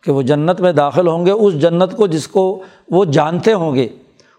کہ 0.01 0.11
وہ 0.11 0.21
جنت 0.21 0.61
میں 0.61 0.71
داخل 0.71 1.07
ہوں 1.07 1.25
گے، 1.25 1.31
اس 1.31 1.53
جنت 1.53 1.95
کو 1.97 2.07
جس 2.07 2.27
کو 2.27 2.61
وہ 2.91 3.05
جانتے 3.05 3.53
ہوں 3.53 3.75
گے، 3.75 3.87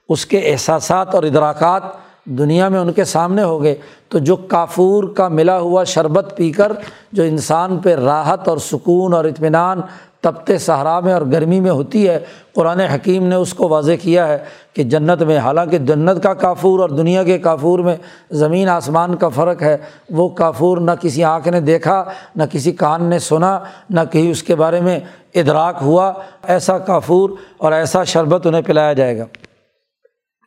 اس 0.09 0.27
کے 0.27 0.39
احساسات 0.39 1.15
اور 1.15 1.23
ادراکات 1.23 1.83
دنیا 2.27 2.69
میں 2.69 2.81
ان 2.81 2.93
کے 2.93 3.05
سامنے 3.05 3.43
ہو 3.43 3.63
گئے 3.63 3.75
تو 4.09 4.19
جو 4.19 4.37
کافور 4.37 5.05
کا 5.05 5.29
ملا 5.29 5.59
ہوا 5.59 5.85
شربت 5.85 6.33
پی 6.37 6.51
کر، 6.51 6.73
جو 7.13 7.23
انسان 7.23 7.79
پہ 7.79 7.95
راحت 7.95 8.49
اور 8.49 8.59
سکون 8.59 9.15
اور 9.15 9.25
اطمینان 9.25 9.81
تبتے 10.21 10.59
صحرا 10.59 11.01
میں 11.01 11.13
اور 11.13 11.23
گرمی 11.33 11.61
میں 11.61 11.71
ہوتی 11.71 12.09
ہے، 12.09 12.19
قرآن 12.55 12.81
حکیم 12.81 13.27
نے 13.27 13.35
اس 13.35 13.55
کو 13.55 13.69
واضح 13.69 13.93
کیا 14.03 14.29
ہے 14.29 14.39
کہ 14.73 14.83
جنت 14.83 15.23
میں، 15.23 15.39
حالانکہ 15.39 15.79
جنت 15.79 16.23
کا 16.23 16.35
کافور 16.35 16.81
اور 16.81 16.89
دنیا 16.89 17.23
کے 17.23 17.39
کافور 17.39 17.79
میں 17.79 17.97
زمین 18.31 18.69
آسمان 18.69 19.17
کا 19.17 19.29
فرق 19.29 19.63
ہے، 19.63 19.77
وہ 20.11 20.29
کافور 20.29 20.79
نہ 20.79 20.91
کسی 21.01 21.25
آنکھ 21.25 21.49
نے 21.49 21.61
دیکھا، 21.61 22.05
نہ 22.37 22.43
کسی 22.51 22.73
کان 22.73 23.05
نے 23.05 23.19
سنا، 23.19 23.59
نہ 23.91 24.01
کہیں 24.13 24.31
اس 24.31 24.43
کے 24.43 24.55
بارے 24.55 24.81
میں 24.81 25.01
ادراک 25.35 25.77
ہوا۔ 25.83 26.13
ایسا 26.43 26.79
کافور 26.79 27.31
اور 27.57 27.73
ایسا 27.73 28.05
شربت 28.05 28.47
انہیں 28.47 28.63
پلایا 28.63 28.93
جائے 28.93 29.19
گا۔ 29.19 29.25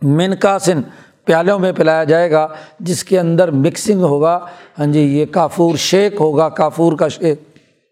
من 0.02 0.36
کاسن 0.36 0.82
پیالوں 1.28 1.60
میں 1.60 1.72
پلایا 1.72 2.04
جائے 2.04 2.32
گا، 2.32 2.48
جس 2.80 3.04
کے 3.04 3.20
اندر 3.20 3.52
مکسنگ 3.52 4.02
ہوگا۔ 4.02 4.46
ہاں 4.80 4.86
جی 4.86 5.00
یہ 5.00 5.26
کافور 5.26 5.76
شیک 5.76 6.16
ہوگا، 6.20 6.50
کافور 6.50 6.94
کا 6.94 7.08
شیک، 7.08 7.42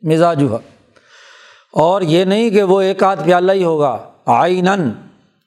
مزاج 0.01 0.43
ہوا 0.43 0.57
اور 1.73 2.01
یہ 2.01 2.23
نہیں 2.23 2.49
کہ 2.49 2.63
وہ 2.63 2.81
ایک 2.81 3.03
آدھ 3.03 3.23
پیالہ 3.23 3.51
ہی 3.51 3.63
ہوگا۔ 3.63 3.97
آئین 4.25 4.67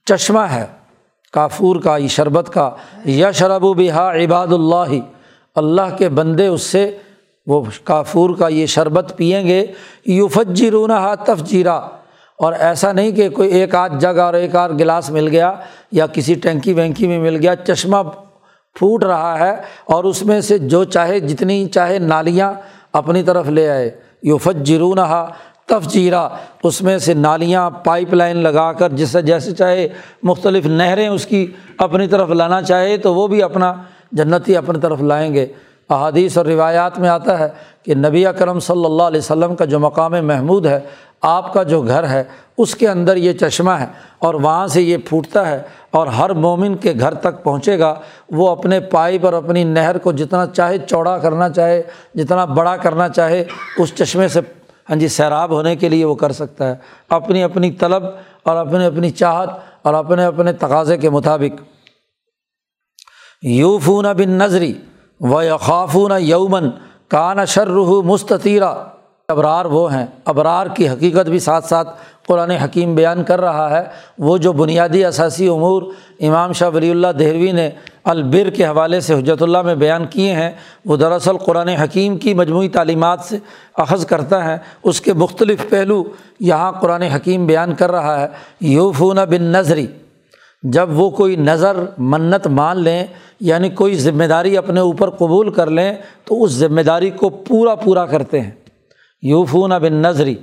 چشمہ 0.05 0.41
ہے، 0.41 0.67
کافور 1.33 1.77
کا، 1.77 1.97
یہ 1.97 2.09
شربت 2.09 2.51
کا۔ 2.53 2.71
یا 3.05 3.31
شرب 3.31 3.65
و 3.65 3.75
بہا 3.75 4.13
عباد 4.15 4.47
اللہ۔ 4.47 4.95
اللہ 5.55 5.97
کے 5.99 6.09
بندے 6.09 6.47
اس 6.47 6.63
سے 6.63 6.99
وہ 7.47 7.65
کافور 7.85 8.31
کا 8.31 8.49
یہ 8.49 8.67
شربت 8.67 9.13
پئیں 9.17 9.47
گے۔ 9.47 9.67
یو 10.07 10.29
فجی 10.29 10.71
رونا 10.71 11.15
تف 11.15 11.45
جیرا 11.45 11.81
اور 12.39 12.53
ایسا 12.59 12.93
نہیں 12.93 13.11
کہ 13.13 13.29
کوئی 13.29 13.51
ایک 13.51 13.75
آدھ 13.75 13.99
جگ 13.99 14.19
اور 14.19 14.35
ایک 14.35 14.57
آدھ 14.57 14.73
گلاس 14.73 15.11
مل 15.11 15.29
گیا 15.29 15.53
یا 15.93 16.07
کسی 16.07 16.35
ٹینکی 16.35 16.73
وینکی 16.73 17.07
میں 17.07 17.19
مل 17.19 17.37
گیا، 17.37 17.57
چشمہ 17.57 17.97
پھوٹ 18.75 19.05
رہا 19.05 19.39
ہے 19.39 19.55
اور 19.85 20.05
اس 20.05 20.23
میں 20.23 20.41
سے 20.41 20.59
جو 20.59 20.85
چاہے 20.85 21.21
جتنی 21.21 21.67
چاہے 21.67 21.99
نالیاں 21.99 22.53
اپنی 22.93 23.23
طرف 23.23 23.49
لے 23.49 23.69
آئے۔ 23.71 23.91
یوفت 24.23 24.65
جرون 24.65 24.99
تفجیرا، 25.67 26.29
اس 26.63 26.83
میں 26.83 26.99
سے 26.99 27.15
نالیاں 27.15 27.71
پائپ 27.71 28.15
لائن 28.15 28.37
لگا 28.37 28.73
کر 28.73 28.93
جس 28.93 29.09
سے 29.09 29.23
جیسے 29.23 29.53
چاہے 29.53 29.89
مختلف 30.23 30.67
نہریں 30.67 31.09
اس 31.09 31.27
کی 31.27 31.47
اپنی 31.79 32.07
طرف 32.07 32.31
لانا 32.31 32.63
چاہے 32.63 32.97
تو 32.97 33.15
وہ 33.15 33.27
بھی 33.27 33.43
اپنا 33.43 33.73
جنتی 34.13 34.57
اپنی 34.57 34.81
طرف 34.81 35.03
لائیں 35.03 35.35
گے۔ 35.35 35.47
احادیث 35.91 36.37
اور 36.39 36.47
روایات 36.47 36.99
میں 36.99 37.09
آتا 37.09 37.39
ہے 37.39 37.49
کہ 37.83 37.95
نبی 37.95 38.27
اکرم 38.27 38.61
صلی 38.61 38.85
اللہ 38.85 39.03
علیہ 39.03 39.19
وسلم 39.19 39.55
کا 39.57 39.65
جو 39.65 39.79
مقام 39.81 40.13
محمود 40.27 40.67
ہے 40.67 40.81
آپ 41.23 41.53
کا 41.53 41.63
جو 41.63 41.83
گھر 41.83 42.09
ہے، 42.09 42.25
اس 42.59 42.75
کے 42.75 42.89
اندر 42.89 43.17
یہ 43.17 43.33
چشمہ 43.33 43.71
ہے 43.71 43.87
اور 44.19 44.35
وہاں 44.35 44.67
سے 44.67 44.83
یہ 44.83 44.97
پھوٹتا 44.97 45.49
ہے 45.49 45.63
اور 45.91 46.07
ہر 46.07 46.31
مومن 46.31 46.77
کے 46.77 46.95
گھر 47.01 47.15
تک 47.15 47.43
پہنچے 47.43 47.79
گا، 47.79 47.95
وہ 48.29 48.51
اپنے 48.51 48.81
پائپ 48.81 49.25
اور 49.25 49.33
اپنی 49.33 49.65
نہر 49.65 49.99
کو 49.99 50.13
جتنا 50.13 50.47
چاہے 50.47 50.79
چوڑا 50.79 51.19
کرنا 51.19 51.49
چاہے، 51.49 51.83
جتنا 52.15 52.45
بڑا 52.45 52.77
کرنا 52.77 53.09
چاہے، 53.09 53.45
اس 53.79 53.95
چشمے 53.95 54.29
سے 54.29 54.41
ہاں 54.91 54.97
جی 54.97 55.09
سیراب 55.09 55.51
ہونے 55.51 55.77
کے 55.77 55.89
لیے 55.89 56.05
وہ 56.05 56.15
کر 56.15 56.33
سکتا 56.33 56.69
ہے۔ 56.69 56.75
اپنی 57.09 57.43
اپنی 57.43 57.71
طلب 57.71 58.05
اور 58.43 58.57
اپنی 58.57 58.85
اپنی 58.85 59.11
چاہت 59.11 59.51
اور 59.83 59.95
اپنے 59.95 60.25
اپنے 60.25 60.53
تقاضے 60.53 60.97
کے 60.97 61.11
مطابق۔ 61.11 61.63
یوفون 63.43 64.05
بن 64.05 64.31
نظری 64.31 64.75
و 65.21 65.43
یقافون 65.43 66.13
یومن 66.19 66.71
کان 67.09 67.47
شرح 67.47 67.91
مستطیرہ 68.05 68.75
ابرار 69.31 69.65
وہ 69.65 69.95
ہیں۔ 69.95 70.07
ابرار 70.25 70.67
کی 70.67 70.89
حقیقت 70.89 71.29
بھی 71.29 71.39
ساتھ 71.39 71.65
ساتھ 71.65 71.89
قرآن 72.27 72.51
حکیم 72.51 72.95
بیان 72.95 73.25
کر 73.25 73.41
رہا 73.41 73.79
ہے۔ 73.79 73.85
وہ 74.19 74.39
جو 74.39 74.53
بنیادی 74.53 75.05
اثاثی 75.05 75.49
امور 75.49 75.83
امام 76.21 76.53
شاہ 76.53 76.71
ولی 76.75 76.91
اللہ 76.91 77.07
دہلوی 77.19 77.53
نے 77.53 77.71
البر 78.05 78.51
کے 78.51 78.67
حوالے 78.67 79.01
سے 79.01 79.15
حجرت 79.15 79.43
اللہ 79.43 79.63
میں 79.63 79.75
بیان 79.75 80.07
کیے 80.07 80.33
ہیں، 80.33 80.51
وہ 80.85 80.97
دراصل 80.97 81.37
قرآن 81.37 81.69
حکیم 81.69 82.17
کی 82.17 82.35
مجموعی 82.35 82.69
تعلیمات 82.69 83.21
سے 83.21 83.39
اخذ 83.77 84.07
کرتا 84.07 84.45
ہے۔ 84.45 84.59
اس 84.83 85.01
کے 85.01 85.13
مختلف 85.13 85.69
پہلو 85.69 86.05
یہاں 86.41 86.73
قرآن 86.73 87.03
حکیم 87.03 87.47
بیان 87.47 87.75
کر 87.75 87.91
رہا 87.91 88.21
ہے۔ 88.21 88.29
یوفون 88.61 89.17
بن 89.17 89.43
نظری 89.43 89.87
جب 90.63 91.01
وہ 91.01 91.11
کوئی 91.11 91.37
نظر، 91.37 91.77
منت 91.99 92.47
مان 92.47 92.81
لیں 92.81 93.07
یعنی 93.41 93.69
کوئی 93.69 93.95
ذمہ 93.95 94.25
داری 94.25 94.57
اپنے 94.57 94.81
اوپر 94.81 95.11
قبول 95.11 95.51
کر 95.51 95.71
لیں، 95.71 95.93
تو 96.25 96.45
اس 96.45 96.51
ذمہ 96.51 96.81
داری 96.81 97.11
کو 97.11 97.29
پورا 97.29 97.75
پورا 97.75 98.07
کرتے 98.07 98.41
ہیں۔ 98.41 98.51
یوفون 99.23 99.73
بن 99.83 99.95
نظری 99.95 100.35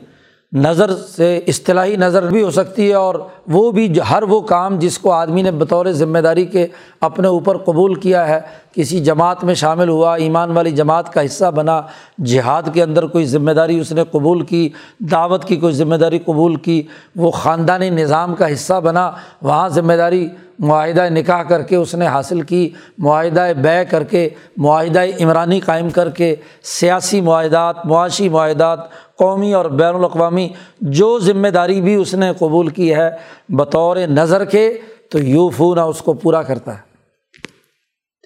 نظر 0.54 0.96
سے 0.96 1.40
اصطلاحی 1.48 1.96
نظر 1.96 2.30
بھی 2.30 2.44
ہو 2.44 2.52
سکتی 2.52 2.90
ہے 2.90 2.94
اور 2.94 3.16
وہ 3.48 3.72
بھی 3.72 3.94
ہر 4.10 4.24
وہ 4.24 4.42
کام 4.42 4.80
جس 4.80 4.98
کو 4.98 5.12
آدمی 5.12 5.42
نے 5.42 5.52
بطور 5.52 5.86
ذمہ 5.86 6.20
داری 6.20 6.46
کے 6.46 6.68
اپنے 7.02 7.28
اوپر 7.28 7.58
قبول 7.58 7.96
کیا 7.96 8.28
ہے، 8.28 8.40
کسی 8.76 9.00
جماعت 9.00 9.44
میں 9.44 9.54
شامل 9.54 9.90
ہوا، 9.90 10.16
ایمان 10.16 10.52
والی 10.52 10.72
جماعت 10.72 11.14
کا 11.14 11.26
حصہ 11.26 11.52
بنا، 11.52 11.82
جہاد 12.26 12.64
کے 12.74 12.84
اندر 12.84 13.06
کوئی 13.06 13.26
ذمہ 13.26 13.52
داری 13.52 13.80
اس 13.80 13.92
نے 13.92 14.04
قبول 14.12 14.46
کی، 14.46 14.70
دعوت 15.00 15.46
کی 15.46 15.56
کوئی 15.56 15.74
ذمہ 15.74 15.96
داری 15.96 16.20
قبول 16.20 16.56
کی، 16.56 16.84
وہ 17.16 17.32
خاندانی 17.32 17.90
نظام 17.90 18.36
کا 18.36 18.54
حصہ 18.54 18.80
بنا، 18.84 19.12
وہاں 19.42 19.70
ذمہ 19.70 19.94
داری 19.94 20.28
معاہدہ 20.60 21.10
نکاح 21.10 21.44
کر 21.44 21.62
کے 21.62 21.76
اس 21.76 21.96
نے 21.96 22.08
حاصل 22.08 22.41
کی، 22.41 22.70
معاہدہ 22.98 23.48
بے 23.62 23.86
کر 23.89 24.04
کے، 24.04 24.30
معاہدہ 24.58 25.02
عمرانی 25.22 25.60
قائم 25.60 25.89
کر 25.89 26.10
کے، 26.10 26.36
سیاسی 26.63 27.22
معاہدات، 27.22 27.86
معاشی 27.86 28.30
معاہدات، 28.30 28.80
قومی 29.18 29.54
اور 29.54 29.65
بین 29.65 29.96
الاقوامی 29.96 30.50
جو 30.82 31.20
ذمہ 31.20 31.48
داری 31.48 31.82
بھی 31.82 31.96
اس 31.96 32.13
نے 32.13 32.32
قبول 32.39 32.68
کی 32.68 32.96
ہے 32.96 33.10
بطور 33.50 33.98
نظر 33.98 34.46
کے 34.46 34.78
تو 35.12 35.20
یو 35.20 35.50
فون 35.50 35.80
اس 35.80 36.02
کو 36.02 36.13
پورا 36.13 36.41
کرتا 36.41 36.74
ہے۔ 36.74 36.80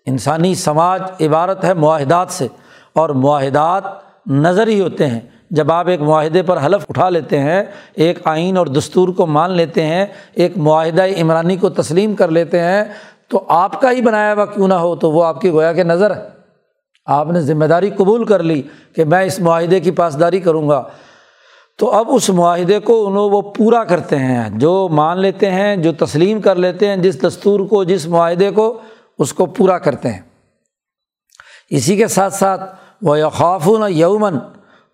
انسانی 0.06 0.56
سماج 0.56 1.02
عبارت 1.22 1.64
ہے 1.64 1.74
معاہدات 1.74 2.28
سے 2.30 2.48
اور 2.94 3.10
معاہدات 3.10 3.84
نظر 4.28 4.68
ہی 4.68 4.82
ہوتے 4.82 5.08
ہیں۔ 5.08 5.20
جب 5.50 5.72
آپ 5.72 5.88
ایک 5.88 6.02
معاہدے 6.02 6.44
پر 6.44 6.66
حلف 6.66 6.86
اٹھا 6.90 7.10
لیتے 7.10 7.40
ہیں، 7.40 7.64
ایک 7.96 8.20
آئین 8.24 8.58
اور 8.58 8.68
دستور 8.68 9.10
کو 9.10 9.26
مان 9.26 9.52
لیتے 9.52 9.86
ہیں، 9.86 10.06
ایک 10.34 10.58
معاہدہ 10.58 11.04
عمرانی 11.22 11.56
کو 11.56 11.70
تسلیم 11.70 12.16
کر 12.16 12.32
لیتے 12.32 12.60
ہیں، 12.60 12.84
تو 13.28 13.46
آپ 13.48 13.82
کا 13.82 13.92
ہی 13.92 14.02
بنایا 14.02 14.34
ہوا 14.34 14.46
کیوں 14.46 14.68
نہ 14.68 14.74
ہو، 14.74 14.96
تو 14.96 15.12
وہ 15.12 15.24
آپ 15.24 15.42
کی 15.42 15.50
گویا 15.50 15.74
کہ 15.74 15.84
نظر 15.84 16.16
ہے۔ 16.16 16.22
آپ 17.06 17.32
نے 17.32 17.42
ذمہ 17.42 17.66
داری 17.66 17.90
قبول 17.90 18.26
کر 18.26 18.44
لی 18.44 18.62
کہ 18.96 19.06
میں 19.06 19.22
اس 19.22 19.40
معاہدے 19.40 19.80
کی 19.80 19.92
پاسداری 19.92 20.40
کروں 20.40 20.70
گا۔ 20.70 20.84
تو 21.78 21.92
اب 21.92 22.06
اس 22.10 22.30
معاہدے 22.30 22.80
کو 22.80 23.08
انہوں 23.08 23.30
وہ 23.30 23.42
پورا 23.42 23.84
کرتے 23.84 24.16
ہیں، 24.16 24.50
جو 24.54 24.90
مان 24.92 25.20
لیتے 25.20 25.52
ہیں، 25.52 25.76
جو 25.76 25.92
تسلیم 25.94 26.42
کر 26.42 26.56
لیتے 26.56 26.88
ہیں، 26.88 26.98
جس 26.98 27.24
دستور 27.24 27.60
کو، 27.60 27.84
جس 27.84 28.08
معاہدے 28.08 28.52
کو 28.52 28.80
اس 29.20 29.34
کو 29.34 29.46
پورا 29.46 29.78
کرتے 29.78 30.10
ہیں۔ 30.10 30.22
اسی 31.70 31.98
کے 31.98 32.08
ساتھ 32.08 32.34
ساتھ 32.34 32.76
وہ 33.02 33.20
یقافون 33.20 33.84
یومن 33.88 34.38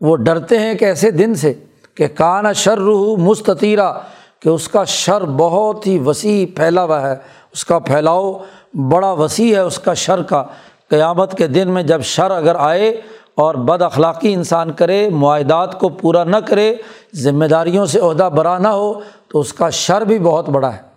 وہ 0.01 0.15
ڈرتے 0.15 0.60
ہیں 0.60 0.73
کہ 0.73 0.86
ایسے 0.86 1.12
دن 1.12 1.36
سے 1.36 1.53
کہ 1.95 2.08
کانا 2.08 2.51
شر 2.51 2.77
روح 2.77 3.17
مستطیرہ، 3.17 3.91
کہ 4.39 4.49
اس 4.49 4.67
کا 4.67 4.84
شر 4.84 5.23
بہت 5.23 5.88
ہی 5.88 5.99
وسیع 5.99 6.45
پھیلا 6.55 6.84
ہوا 6.84 7.10
ہے، 7.10 7.15
اس 7.53 7.65
کا 7.65 7.79
پھیلاؤ 7.79 8.38
بڑا 8.73 9.12
وسیع 9.12 9.55
ہے 9.55 9.60
اس 9.60 9.79
کا 9.79 9.93
شر 9.93 10.21
کا۔ 10.21 10.43
قیامت 10.89 11.38
کے 11.38 11.47
دن 11.47 11.69
میں 11.69 11.84
جب 11.84 12.01
شر 12.01 12.31
اگر 12.31 12.55
آئے 12.55 12.89
اور 13.36 13.55
بد 13.55 13.81
اخلاقی 13.81 14.34
انسان 14.34 14.71
کرے، 14.71 15.10
معاہدات 15.10 15.79
کو 15.79 15.89
پورا 15.89 16.23
نہ 16.23 16.38
کرے، 16.38 16.75
ذمہ 17.15 17.45
داریوں 17.45 17.86
سے 17.86 17.99
عہدہ 17.99 18.29
برا 18.36 18.58
نہ 18.58 18.67
ہو، 18.67 18.93
تو 19.27 19.39
اس 19.39 19.53
کا 19.53 19.69
شر 19.69 20.01
بھی 20.01 20.19
بہت 20.19 20.49
بڑا 20.49 20.73
ہے۔ 20.73 20.94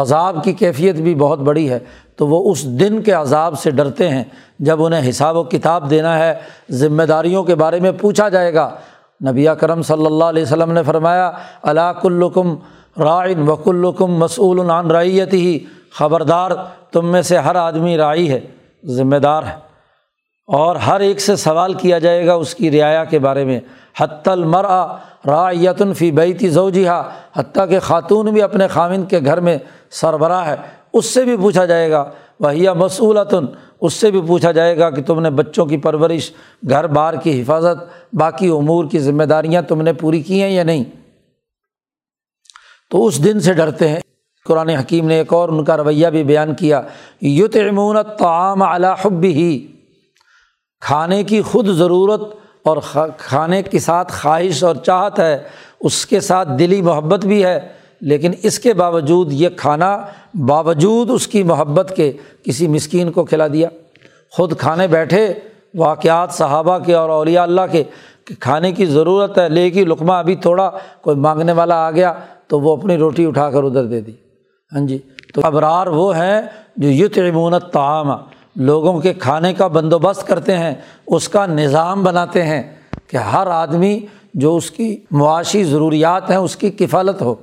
عذاب 0.00 0.42
کی 0.44 0.52
کیفیت 0.52 0.96
بھی 0.96 1.14
بہت 1.14 1.38
بڑی 1.38 1.68
ہے، 1.70 1.78
تو 2.16 2.26
وہ 2.26 2.50
اس 2.50 2.64
دن 2.80 3.00
کے 3.02 3.12
عذاب 3.12 3.58
سے 3.58 3.70
ڈرتے 3.70 4.08
ہیں 4.08 4.24
جب 4.58 4.84
انہیں 4.84 5.08
حساب 5.10 5.36
و 5.36 5.42
کتاب 5.44 5.90
دینا 5.90 6.18
ہے، 6.18 6.34
ذمہ 6.70 7.02
داریوں 7.02 7.44
کے 7.44 7.54
بارے 7.54 7.80
میں 7.80 7.92
پوچھا 7.92 8.28
جائے 8.28 8.54
گا۔ 8.54 8.68
نبی 9.30 9.46
کرم 9.60 9.82
صلی 9.82 10.06
اللہ 10.06 10.24
علیہ 10.24 10.42
وسلم 10.42 10.72
نے 10.72 10.82
فرمایا 10.82 11.30
علاق 11.62 12.06
الکم 12.06 12.54
رائن 13.00 13.48
وک 13.48 13.68
الکم 13.68 14.14
مسعول 14.14 14.70
عن 14.70 14.90
رعیت 14.90 15.32
ہی 15.32 15.58
خبردار، 15.92 16.50
تم 16.92 17.12
میں 17.12 17.22
سے 17.22 17.38
ہر 17.38 17.54
آدمی 17.54 17.96
رائی 17.96 18.30
ہے، 18.30 18.40
ذمہ 18.86 19.16
دار 19.16 19.42
ہے۔ 19.42 19.67
اور 20.48 20.76
ہر 20.76 21.00
ایک 21.00 21.20
سے 21.20 21.36
سوال 21.36 21.74
کیا 21.74 21.98
جائے 21.98 22.26
گا 22.26 22.34
اس 22.34 22.54
کی 22.54 22.70
رعایا 22.70 23.04
کے 23.04 23.18
بارے 23.18 23.44
میں۔ 23.44 23.60
حت 24.00 24.28
المرا 24.28 24.86
رایتن 25.26 25.94
فی 25.94 26.10
بیتی 26.10 26.48
زوجیہ 26.48 26.90
حتیٰ 27.36 27.68
کہ 27.68 27.78
خاتون 27.78 28.26
بھی 28.26 28.42
اپنے 28.42 28.68
خامن 28.68 29.02
کے 29.02 29.20
گھر 29.24 29.40
میں 29.40 29.58
سربراہ 29.90 30.46
ہے۔ 30.46 30.56
اس 30.92 31.06
سے 31.06 31.24
بھی 31.24 31.36
پوچھا 31.36 31.64
جائے 31.64 31.90
گا 31.90 32.10
وہیا 32.40 32.72
مصولتن 32.72 33.46
اس 33.80 33.94
سے 33.94 34.10
بھی 34.10 34.20
پوچھا 34.26 34.52
جائے 34.52 34.78
گا 34.78 34.90
کہ 34.90 35.02
تم 35.02 35.20
نے 35.20 35.30
بچوں 35.30 35.66
کی 35.66 35.76
پرورش، 35.76 36.32
گھر 36.70 36.86
بار 36.86 37.14
کی 37.14 37.42
حفاظت، 37.42 37.76
باقی 38.14 38.48
امور 38.48 38.84
کی 38.90 38.98
ذمہ 38.98 39.24
داریاں 39.24 39.62
تم 39.62 39.82
نے 39.82 39.92
پوری 39.92 40.22
کی 40.22 40.42
ہیں 40.42 40.50
یا 40.50 40.62
نہیں؟ 40.62 40.84
تو 42.90 43.06
اس 43.06 43.24
دن 43.24 43.40
سے 43.40 43.52
ڈرتے 43.52 43.88
ہیں۔ 43.88 44.00
قرآن 44.44 44.68
حکیم 44.68 45.06
نے 45.06 45.14
ایک 45.14 45.32
اور 45.32 45.48
ان 45.48 45.64
کا 45.64 45.76
رویہ 45.76 46.08
بھی 46.08 46.24
بیان 46.24 46.54
کیا۔ 46.54 46.82
یت 47.22 47.56
امون 47.56 47.96
تعام 48.18 48.62
حب 49.02 49.22
ہی 49.22 49.66
کھانے 50.82 51.22
کی 51.24 51.40
خود 51.42 51.68
ضرورت 51.68 52.20
اور 52.62 52.76
کھانے 53.18 53.62
کے 53.62 53.78
ساتھ 53.78 54.12
خواہش 54.12 54.62
اور 54.64 54.76
چاہت 54.76 55.18
ہے، 55.18 55.36
اس 55.80 56.04
کے 56.06 56.20
ساتھ 56.20 56.48
دلی 56.58 56.80
محبت 56.82 57.24
بھی 57.26 57.44
ہے، 57.44 57.58
لیکن 58.00 58.32
اس 58.42 58.58
کے 58.58 58.72
باوجود 58.74 59.32
یہ 59.32 59.48
کھانا 59.56 59.96
باوجود 60.46 61.10
اس 61.10 61.26
کی 61.26 61.42
محبت 61.42 61.92
کے 61.96 62.10
کسی 62.42 62.68
مسکین 62.68 63.12
کو 63.12 63.24
کھلا 63.24 63.46
دیا۔ 63.46 63.68
خود 64.30 64.56
کھانے 64.58 64.86
بیٹھے، 64.86 65.26
واقعات 65.74 66.32
صحابہ 66.32 66.78
کے 66.78 66.94
اور 66.94 67.10
اولیاء 67.10 67.42
اللہ 67.42 67.66
کے 67.72 67.82
کہ 68.24 68.34
کھانے 68.40 68.72
کی 68.72 68.86
ضرورت 68.86 69.38
ہے، 69.38 69.48
لے 69.48 69.70
کی 69.70 69.84
لقمہ 69.84 70.12
ابھی 70.12 70.36
تھوڑا 70.36 70.70
کوئی 71.02 71.16
مانگنے 71.16 71.52
والا 71.52 71.86
آ 71.86 71.90
گیا 71.90 72.12
تو 72.48 72.60
وہ 72.60 72.76
اپنی 72.76 72.96
روٹی 72.96 73.26
اٹھا 73.26 73.50
کر 73.50 73.64
ادھر 73.64 73.84
دے 73.84 74.00
دی۔ 74.00 74.12
ہاں 74.72 74.86
جی 74.86 74.98
تو 75.34 75.40
ابرار 75.44 75.86
وہ 75.86 76.14
ہیں 76.16 76.40
جو 76.76 76.88
یت 76.88 77.18
عمونت 77.18 77.72
تعام 77.72 78.10
لوگوں 78.56 79.00
کے 79.00 79.14
کھانے 79.14 79.54
کا 79.54 79.66
بندوبست 79.66 80.26
کرتے 80.26 80.58
ہیں، 80.58 80.74
اس 81.06 81.28
کا 81.28 81.46
نظام 81.46 82.04
بناتے 82.04 82.42
ہیں 82.42 82.62
کہ 83.06 83.16
ہر 83.16 83.46
آدمی 83.46 84.00
جو 84.34 84.56
اس 84.56 84.70
کی 84.70 84.96
معاشی 85.10 85.64
ضروریات 85.64 86.30
ہیں، 86.30 86.36
اس 86.36 86.56
کی 86.56 86.70
کفالت 86.70 87.22
ہو۔ 87.22 87.34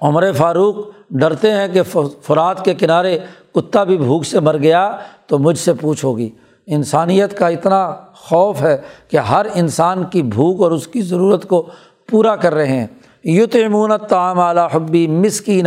عمر 0.00 0.32
فاروق 0.32 0.76
ڈرتے 1.10 1.52
ہیں 1.52 1.68
کہ 1.68 1.82
فرات 2.22 2.64
کے 2.64 2.74
کنارے 2.74 3.18
کتا 3.54 3.84
بھی 3.84 3.96
بھوک 3.96 4.24
سے 4.24 4.40
مر 4.40 4.58
گیا 4.58 4.96
تو 5.26 5.38
مجھ 5.38 5.58
سے 5.58 5.72
پوچھو 5.74 6.16
گی 6.16 6.30
انسانیت 6.66 7.38
کا 7.38 7.48
اتنا 7.48 7.96
خوف 8.14 8.62
ہے 8.62 8.76
کہ 9.10 9.16
ہر 9.16 9.46
انسان 9.54 10.04
کی 10.04 10.22
بھوک 10.22 10.62
اور 10.62 10.70
اس 10.70 10.88
کی 10.88 11.00
ضرورت 11.00 11.48
کو 11.48 11.68
پورا 12.10 12.36
کر 12.36 12.54
رہے 12.54 12.66
ہیں۔ 12.66 12.86
یت 13.24 13.56
امونت 13.64 14.08
تعام 14.08 14.40
اعلیٰ 14.40 14.68
حبی 14.72 15.06
مسکین 15.06 15.66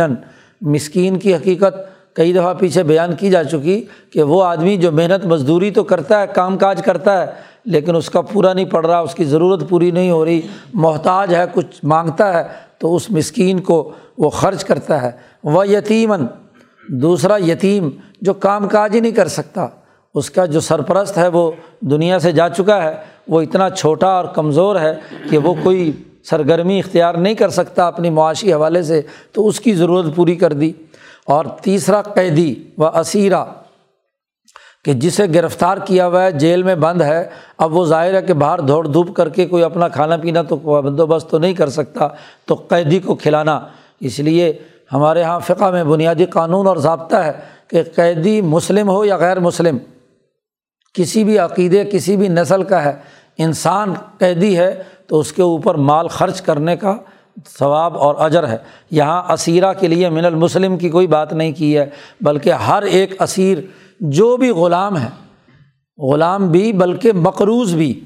مسکین 0.60 1.18
کی 1.18 1.34
حقیقت 1.34 1.74
کئی 2.14 2.32
دفعہ 2.32 2.54
پیچھے 2.54 2.82
بیان 2.82 3.14
کی 3.14 3.30
جا 3.30 3.44
چکی 3.44 3.84
کہ 4.10 4.22
وہ 4.22 4.44
آدمی 4.44 4.76
جو 4.76 4.92
محنت 4.92 5.26
مزدوری 5.26 5.70
تو 5.70 5.84
کرتا 5.84 6.20
ہے، 6.20 6.26
کام 6.34 6.58
کاج 6.58 6.82
کرتا 6.82 7.20
ہے، 7.20 7.32
لیکن 7.64 7.96
اس 7.96 8.10
کا 8.10 8.20
پورا 8.20 8.52
نہیں 8.52 8.64
پڑ 8.64 8.86
رہا، 8.86 8.98
اس 8.98 9.14
کی 9.14 9.24
ضرورت 9.24 9.68
پوری 9.68 9.90
نہیں 9.90 10.10
ہو 10.10 10.24
رہی، 10.24 10.40
محتاج 10.74 11.34
ہے، 11.34 11.44
کچھ 11.52 11.80
مانگتا 11.82 12.34
ہے، 12.34 12.42
تو 12.78 12.96
اس 12.96 13.10
مسکین 13.10 13.60
کو 13.60 13.92
وہ 14.18 14.30
خرچ 14.30 14.64
کرتا 14.64 15.02
ہے۔ 15.02 15.10
وہ 15.44 15.68
یتیمن 15.68 16.26
دوسرا 16.88 17.36
یتیم 17.36 17.90
جو 18.20 18.34
کام 18.34 18.68
کاج 18.68 18.94
ہی 18.94 19.00
نہیں 19.00 19.12
کر 19.12 19.28
سکتا، 19.28 19.66
اس 20.14 20.30
کا 20.30 20.46
جو 20.46 20.60
سرپرست 20.60 21.18
ہے، 21.18 21.28
وہ 21.28 21.52
دنیا 21.80 22.18
سے 22.18 22.32
جا 22.32 22.48
چکا 22.48 22.82
ہے۔ 22.82 22.94
وہ 23.28 23.40
اتنا 23.40 23.70
چھوٹا 23.70 24.06
اور 24.06 24.24
کمزور 24.24 24.80
ہے 24.80 24.94
کہ 25.30 25.38
وہ 25.38 25.54
کوئی 25.62 25.92
سرگرمی 26.24 26.78
اختیار 26.78 27.14
نہیں 27.14 27.34
کر 27.34 27.48
سکتا 27.48 27.86
اپنی 27.86 28.10
معاشی 28.10 28.52
حوالے 28.52 28.82
سے، 28.82 29.02
تو 29.32 29.48
اس 29.48 29.60
کی 29.60 29.74
ضرورت 29.74 30.16
پوری 30.16 30.36
کر 30.36 30.52
دی۔ 30.52 30.72
اور 31.28 31.44
تیسرا 31.62 32.00
قیدی 32.02 32.54
و 32.78 32.86
اسیرہ، 32.86 33.44
کہ 34.84 34.92
جسے 34.92 35.24
گرفتار 35.34 35.78
کیا 35.78 36.06
ہوا 36.06 36.22
ہے، 36.24 36.30
جیل 36.32 36.62
میں 36.62 36.74
بند 36.74 37.02
ہے، 37.02 37.28
اب 37.58 37.76
وہ 37.76 37.84
ظاہر 37.86 38.14
ہے 38.14 38.22
کہ 38.22 38.34
باہر 38.34 38.58
دوڑ 38.58 38.86
دھوپ 38.86 39.14
کر 39.16 39.28
کے 39.28 39.46
کوئی 39.46 39.62
اپنا 39.62 39.88
کھانا 39.88 40.16
پینا 40.16 40.42
تو 40.42 40.56
بندوبست 40.56 41.30
تو 41.30 41.38
نہیں 41.38 41.54
کر 41.54 41.68
سکتا، 41.68 42.08
تو 42.46 42.54
قیدی 42.68 42.98
کو 42.98 43.14
کھلانا۔ 43.14 43.58
اس 44.00 44.18
لیے 44.18 44.52
ہمارے 44.92 45.20
یہاں 45.20 45.38
فقہ 45.40 45.70
میں 45.70 45.84
بنیادی 45.84 46.24
قانون 46.26 46.66
اور 46.66 46.76
ضابطہ 46.76 47.16
ہے 47.16 47.32
کہ 47.68 47.82
قیدی 47.94 48.40
مسلم 48.40 48.88
ہو 48.88 49.04
یا 49.04 49.16
غیر 49.16 49.40
مسلم، 49.40 49.78
کسی 50.94 51.24
بھی 51.24 51.38
عقیدے، 51.38 51.84
کسی 51.84 52.16
بھی 52.16 52.28
نسل 52.28 52.62
کا 52.62 52.84
ہے۔ 52.84 52.92
انسان 53.38 53.92
قیدی 54.18 54.56
ہے 54.56 54.82
تو 55.06 55.18
اس 55.20 55.32
کے 55.32 55.42
اوپر 55.42 55.74
مال 55.74 56.08
خرچ 56.08 56.40
کرنے 56.42 56.76
کا 56.76 56.96
ثواب 57.58 57.98
اور 57.98 58.14
اجر 58.18 58.48
ہے۔ 58.48 58.56
یہاں 58.90 59.32
اسیرہ 59.32 59.72
کے 59.72 59.88
لیے 59.88 60.08
من 60.08 60.24
المسلم 60.24 60.76
کی 60.76 60.88
کوئی 60.88 61.06
بات 61.06 61.32
نہیں 61.32 61.52
کی 61.52 61.78
ہے، 61.78 61.86
بلکہ 62.20 62.52
ہر 62.52 62.82
ایک 62.82 63.22
اسیر 63.22 63.58
جو 64.00 64.36
بھی 64.36 64.50
غلام 64.50 64.96
ہے، 64.96 65.08
غلام 65.98 66.48
بھی 66.48 66.72
بلکہ 66.72 67.12
مقروض 67.12 67.74
بھی۔ 67.74 68.00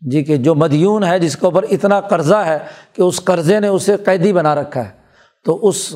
جی 0.00 0.24
کہ 0.24 0.36
جو 0.36 0.54
مدیون 0.54 1.04
ہے، 1.04 1.18
جس 1.18 1.36
کے 1.36 1.46
اوپر 1.46 1.62
اتنا 1.70 2.00
قرضہ 2.00 2.34
ہے 2.34 2.58
کہ 2.92 3.02
اس 3.02 3.24
قرضے 3.24 3.60
نے 3.60 3.68
اسے 3.68 3.96
قیدی 3.96 4.32
بنا 4.32 4.54
رکھا 4.54 4.84
ہے۔ 4.84 4.90
تو 5.44 5.68
اس 5.68 5.94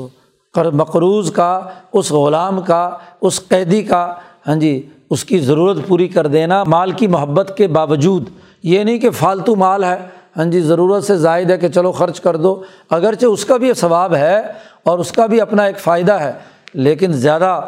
مقروض 0.73 1.33
کا، 1.33 1.61
اس 1.93 2.13
غلام 2.13 2.61
کا، 2.61 2.91
اس 3.21 3.41
قیدی 3.49 3.83
کا 3.83 4.15
ہاں 4.49 4.57
جی 4.57 4.89
اس 5.11 5.25
کی 5.25 5.39
ضرورت 5.39 5.79
پوری 5.87 6.09
کر 6.09 6.27
دینا 6.27 6.65
مال 6.65 6.91
کی 6.91 7.07
محبت 7.07 7.53
کے 7.57 7.67
باوجود۔ 7.67 8.29
یہ 8.63 8.85
نہیں 8.85 8.99
کہ 8.99 9.11
فالتو 9.11 9.57
مال 9.57 9.85
ہے 9.85 9.97
ہاں 10.37 10.44
جی 10.44 10.61
ضرورت 10.61 11.05
سے 11.05 11.16
زائد 11.16 11.51
ہے 11.51 11.57
کہ 11.59 11.68
چلو 11.68 11.92
خرچ 11.92 12.20
کر 12.20 12.37
دو۔ 12.37 12.62
اگرچہ 12.90 13.27
اس 13.27 13.44
کا 13.44 13.57
بھی 13.57 13.72
ثواب 13.75 14.14
ہے 14.14 14.42
اور 14.85 14.99
اس 14.99 15.12
کا 15.12 15.27
بھی 15.27 15.40
اپنا 15.40 15.64
ایک 15.64 15.79
فائدہ 15.79 16.12
ہے، 16.12 16.33
لیکن 16.75 17.12
زیادہ 17.12 17.61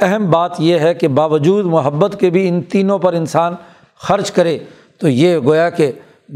اہم 0.00 0.30
بات 0.30 0.60
یہ 0.60 0.78
ہے 0.78 0.94
کہ 0.94 1.08
باوجود 1.08 1.64
محبت 1.64 2.16
کے 2.20 2.30
بھی 2.30 2.48
ان 2.48 2.62
تینوں 2.62 2.98
پر 2.98 3.12
انسان 3.12 3.54
خرچ 3.98 4.30
کرے، 4.30 4.58
تو 5.00 5.08
یہ 5.08 5.38
گویا 5.38 5.70
کہ 5.70 5.92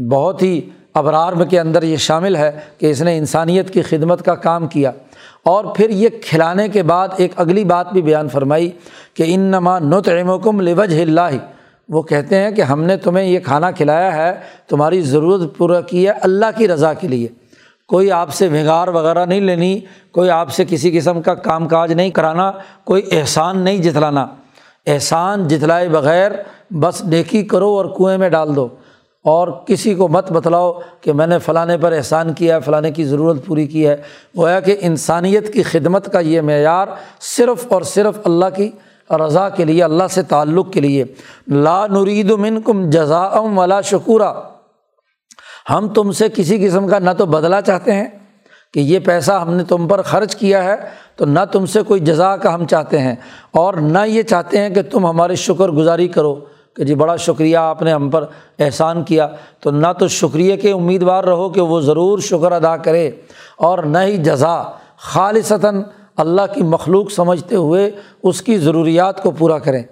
بہت 0.09 0.43
ہی 0.43 0.61
ابرار 0.93 1.33
کے 1.49 1.59
اندر 1.59 1.83
یہ 1.83 1.97
شامل 1.97 2.35
ہے 2.35 2.51
کہ 2.77 2.91
اس 2.91 3.01
نے 3.01 3.17
انسانیت 3.17 3.73
کی 3.73 3.81
خدمت 3.81 4.25
کا 4.25 4.35
کام 4.35 4.67
کیا۔ 4.67 4.91
اور 5.43 5.65
پھر 5.65 5.89
یہ 5.89 6.09
کھلانے 6.21 6.67
کے 6.69 6.83
بعد 6.83 7.07
ایک 7.17 7.31
اگلی 7.35 7.63
بات 7.63 7.93
بھی 7.93 8.01
بیان 8.01 8.29
فرمائی 8.29 8.71
کہ 9.13 9.23
ان 9.27 9.39
نما 9.39 9.79
نت 9.79 10.09
عمکم 10.09 10.59
لوج 10.61 10.93
اللہ۔ 11.01 11.37
وہ 11.91 12.01
کہتے 12.01 12.35
ہیں 12.35 12.51
کہ 12.51 12.61
ہم 12.61 12.83
نے 12.83 12.97
تمہیں 12.97 13.25
یہ 13.25 13.39
کھانا 13.39 13.71
کھلایا 13.71 14.15
ہے، 14.15 14.39
تمہاری 14.67 15.01
ضرورت 15.01 15.57
پورا 15.57 15.81
کی 15.81 16.07
ہے 16.07 16.11
اللہ 16.11 16.45
کی 16.57 16.67
رضا 16.67 16.93
کے 16.93 17.07
لیے۔ 17.07 17.27
کوئی 17.87 18.11
آپ 18.11 18.33
سے 18.33 18.49
بھگار 18.49 18.87
وغیرہ 18.87 19.25
نہیں 19.25 19.41
لینی، 19.41 19.79
کوئی 20.11 20.29
آپ 20.29 20.51
سے 20.51 20.65
کسی 20.69 20.97
قسم 20.97 21.21
کا 21.21 21.33
کام 21.33 21.67
کاج 21.67 21.93
نہیں 21.93 22.09
کرانا، 22.09 22.51
کوئی 22.83 23.01
احسان 23.11 23.59
نہیں 23.59 23.77
جتلانا۔ 23.77 24.27
احسان 24.85 25.47
جتلائے 25.47 25.89
بغیر 25.89 26.31
بس 26.71 27.03
نیکی 27.03 27.43
کرو 27.43 27.67
اور 27.67 27.85
کنویں 27.85 28.17
میں 28.17 28.29
ڈال 28.29 28.55
دو۔ 28.55 28.67
اور 29.23 29.47
کسی 29.47 29.95
کو 29.95 30.07
مت 30.07 30.31
بتلاؤ 30.31 30.79
کہ 31.01 31.13
میں 31.13 31.27
نے 31.27 31.39
فلاں 31.39 31.65
پر 31.81 31.91
احسان 31.91 32.33
کیا 32.33 32.55
ہے 32.55 32.61
فلاں 32.61 32.81
کی 32.95 33.03
ضرورت 33.03 33.45
پوری 33.45 33.67
کی 33.67 33.87
ہے۔ 33.87 33.97
گویا 34.37 34.59
کہ 34.59 34.77
انسانیت 34.79 35.53
کی 35.53 35.63
خدمت 35.63 36.11
کا 36.13 36.19
یہ 36.19 36.41
معیار 36.41 36.87
صرف 37.19 37.73
اور 37.73 37.81
صرف 37.81 38.19
اللہ 38.23 38.45
کی 38.55 38.71
رضا 39.17 39.47
کے 39.49 39.65
لیے، 39.65 39.83
اللہ 39.83 40.07
سے 40.11 40.21
تعلق 40.23 40.71
کے 40.73 40.81
لیے۔ 40.81 41.03
لا 41.47 41.85
نرید 41.87 42.31
من 42.31 42.61
کم 42.61 42.89
جزا 42.89 43.27
ولا 43.55 43.81
شکورہ 43.81 44.33
ہم 45.69 45.87
تم 45.87 46.11
سے 46.11 46.27
کسی 46.35 46.57
قسم 46.65 46.87
کا 46.87 46.99
نہ 46.99 47.09
تو 47.17 47.25
بدلا 47.25 47.61
چاہتے 47.61 47.93
ہیں 47.93 48.07
کہ 48.73 48.79
یہ 48.79 48.99
پیسہ 48.99 49.31
ہم 49.31 49.53
نے 49.53 49.63
تم 49.63 49.87
پر 49.87 50.01
خرچ 50.01 50.35
کیا 50.35 50.63
ہے، 50.63 50.75
تو 51.15 51.25
نہ 51.25 51.39
تم 51.51 51.65
سے 51.65 51.81
کوئی 51.81 51.99
جزا 51.99 52.35
کا 52.37 52.53
ہم 52.53 52.65
چاہتے 52.65 52.99
ہیں۔ 52.99 53.15
اور 53.51 53.73
نہ 53.73 54.05
یہ 54.07 54.21
چاہتے 54.23 54.59
ہیں 54.59 54.69
کہ 54.69 54.81
تم 54.81 55.05
ہماری 55.05 55.35
شکر 55.35 55.69
گزاری 55.69 56.07
کرو 56.07 56.33
کہ 56.75 56.83
جی 56.83 56.95
بڑا 56.95 57.15
شکریہ 57.15 57.57
آپ 57.57 57.81
نے 57.81 57.93
ہم 57.93 58.09
پر 58.09 58.25
احسان 58.59 59.03
کیا۔ 59.03 59.27
تو 59.59 59.71
نہ 59.71 59.87
تو 59.99 60.07
شکریہ 60.07 60.55
کے 60.55 60.71
امیدوار 60.71 61.23
رہو 61.23 61.49
کہ 61.49 61.61
وہ 61.61 61.79
ضرور 61.81 62.19
شکر 62.19 62.51
ادا 62.51 62.75
کرے، 62.77 63.09
اور 63.57 63.79
نہ 63.83 63.97
ہی 63.97 64.17
جزا 64.17 64.61
خالصتاً 65.11 65.81
اللہ 66.17 66.41
کی 66.55 66.63
مخلوق 66.63 67.11
سمجھتے 67.11 67.55
ہوئے 67.55 67.91
اس 68.23 68.41
کی 68.41 68.57
ضروریات 68.57 69.23
کو 69.23 69.31
پورا 69.31 69.59
کریں۔ 69.59 69.83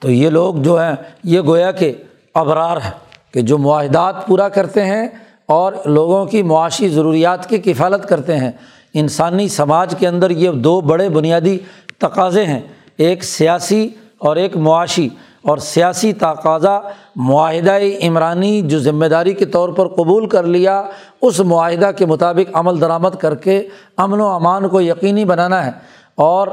تو 0.00 0.10
یہ 0.10 0.30
لوگ 0.30 0.54
جو 0.54 0.82
ہیں، 0.82 0.92
یہ 1.24 1.40
گویا 1.40 1.72
کہ 1.72 1.92
ابرار 2.34 2.76
ہے 2.76 2.90
کہ 3.32 3.40
جو 3.40 3.58
معاہدات 3.58 4.26
پورا 4.26 4.48
کرتے 4.48 4.84
ہیں 4.84 5.08
اور 5.46 5.72
لوگوں 5.84 6.24
کی 6.24 6.42
معاشی 6.42 6.88
ضروریات 6.88 7.48
کی 7.48 7.58
کفالت 7.58 8.08
کرتے 8.08 8.36
ہیں۔ 8.36 8.50
انسانی 8.94 9.48
سماج 9.48 9.94
کے 9.98 10.08
اندر 10.08 10.30
یہ 10.30 10.50
دو 10.50 10.80
بڑے 10.80 11.08
بنیادی 11.08 11.58
تقاضے 11.98 12.46
ہیں، 12.46 12.60
ایک 12.96 13.24
سیاسی 13.24 13.88
اور 14.18 14.36
ایک 14.36 14.56
معاشی۔ 14.56 15.08
اور 15.42 15.58
سیاسی 15.58 16.12
تقاضا 16.12 16.80
معاہدہ 17.16 17.78
عمرانی 18.02 18.62
جو 18.62 18.78
ذمہ 18.78 19.06
داری 19.06 19.34
کے 19.34 19.44
طور 19.44 19.68
پر 19.68 19.88
قبول 19.88 20.28
کر 20.28 20.42
لیا 20.42 20.82
اس 21.22 21.40
معاہدہ 21.40 21.90
کے 21.98 22.06
مطابق 22.06 22.56
عمل 22.56 22.80
درآمد 22.80 23.16
کر 23.20 23.34
کے 23.34 23.68
امن 23.96 24.20
و 24.20 24.26
امان 24.26 24.68
کو 24.68 24.80
یقینی 24.80 25.24
بنانا 25.24 25.66
ہے۔ 25.66 25.70
اور 26.14 26.48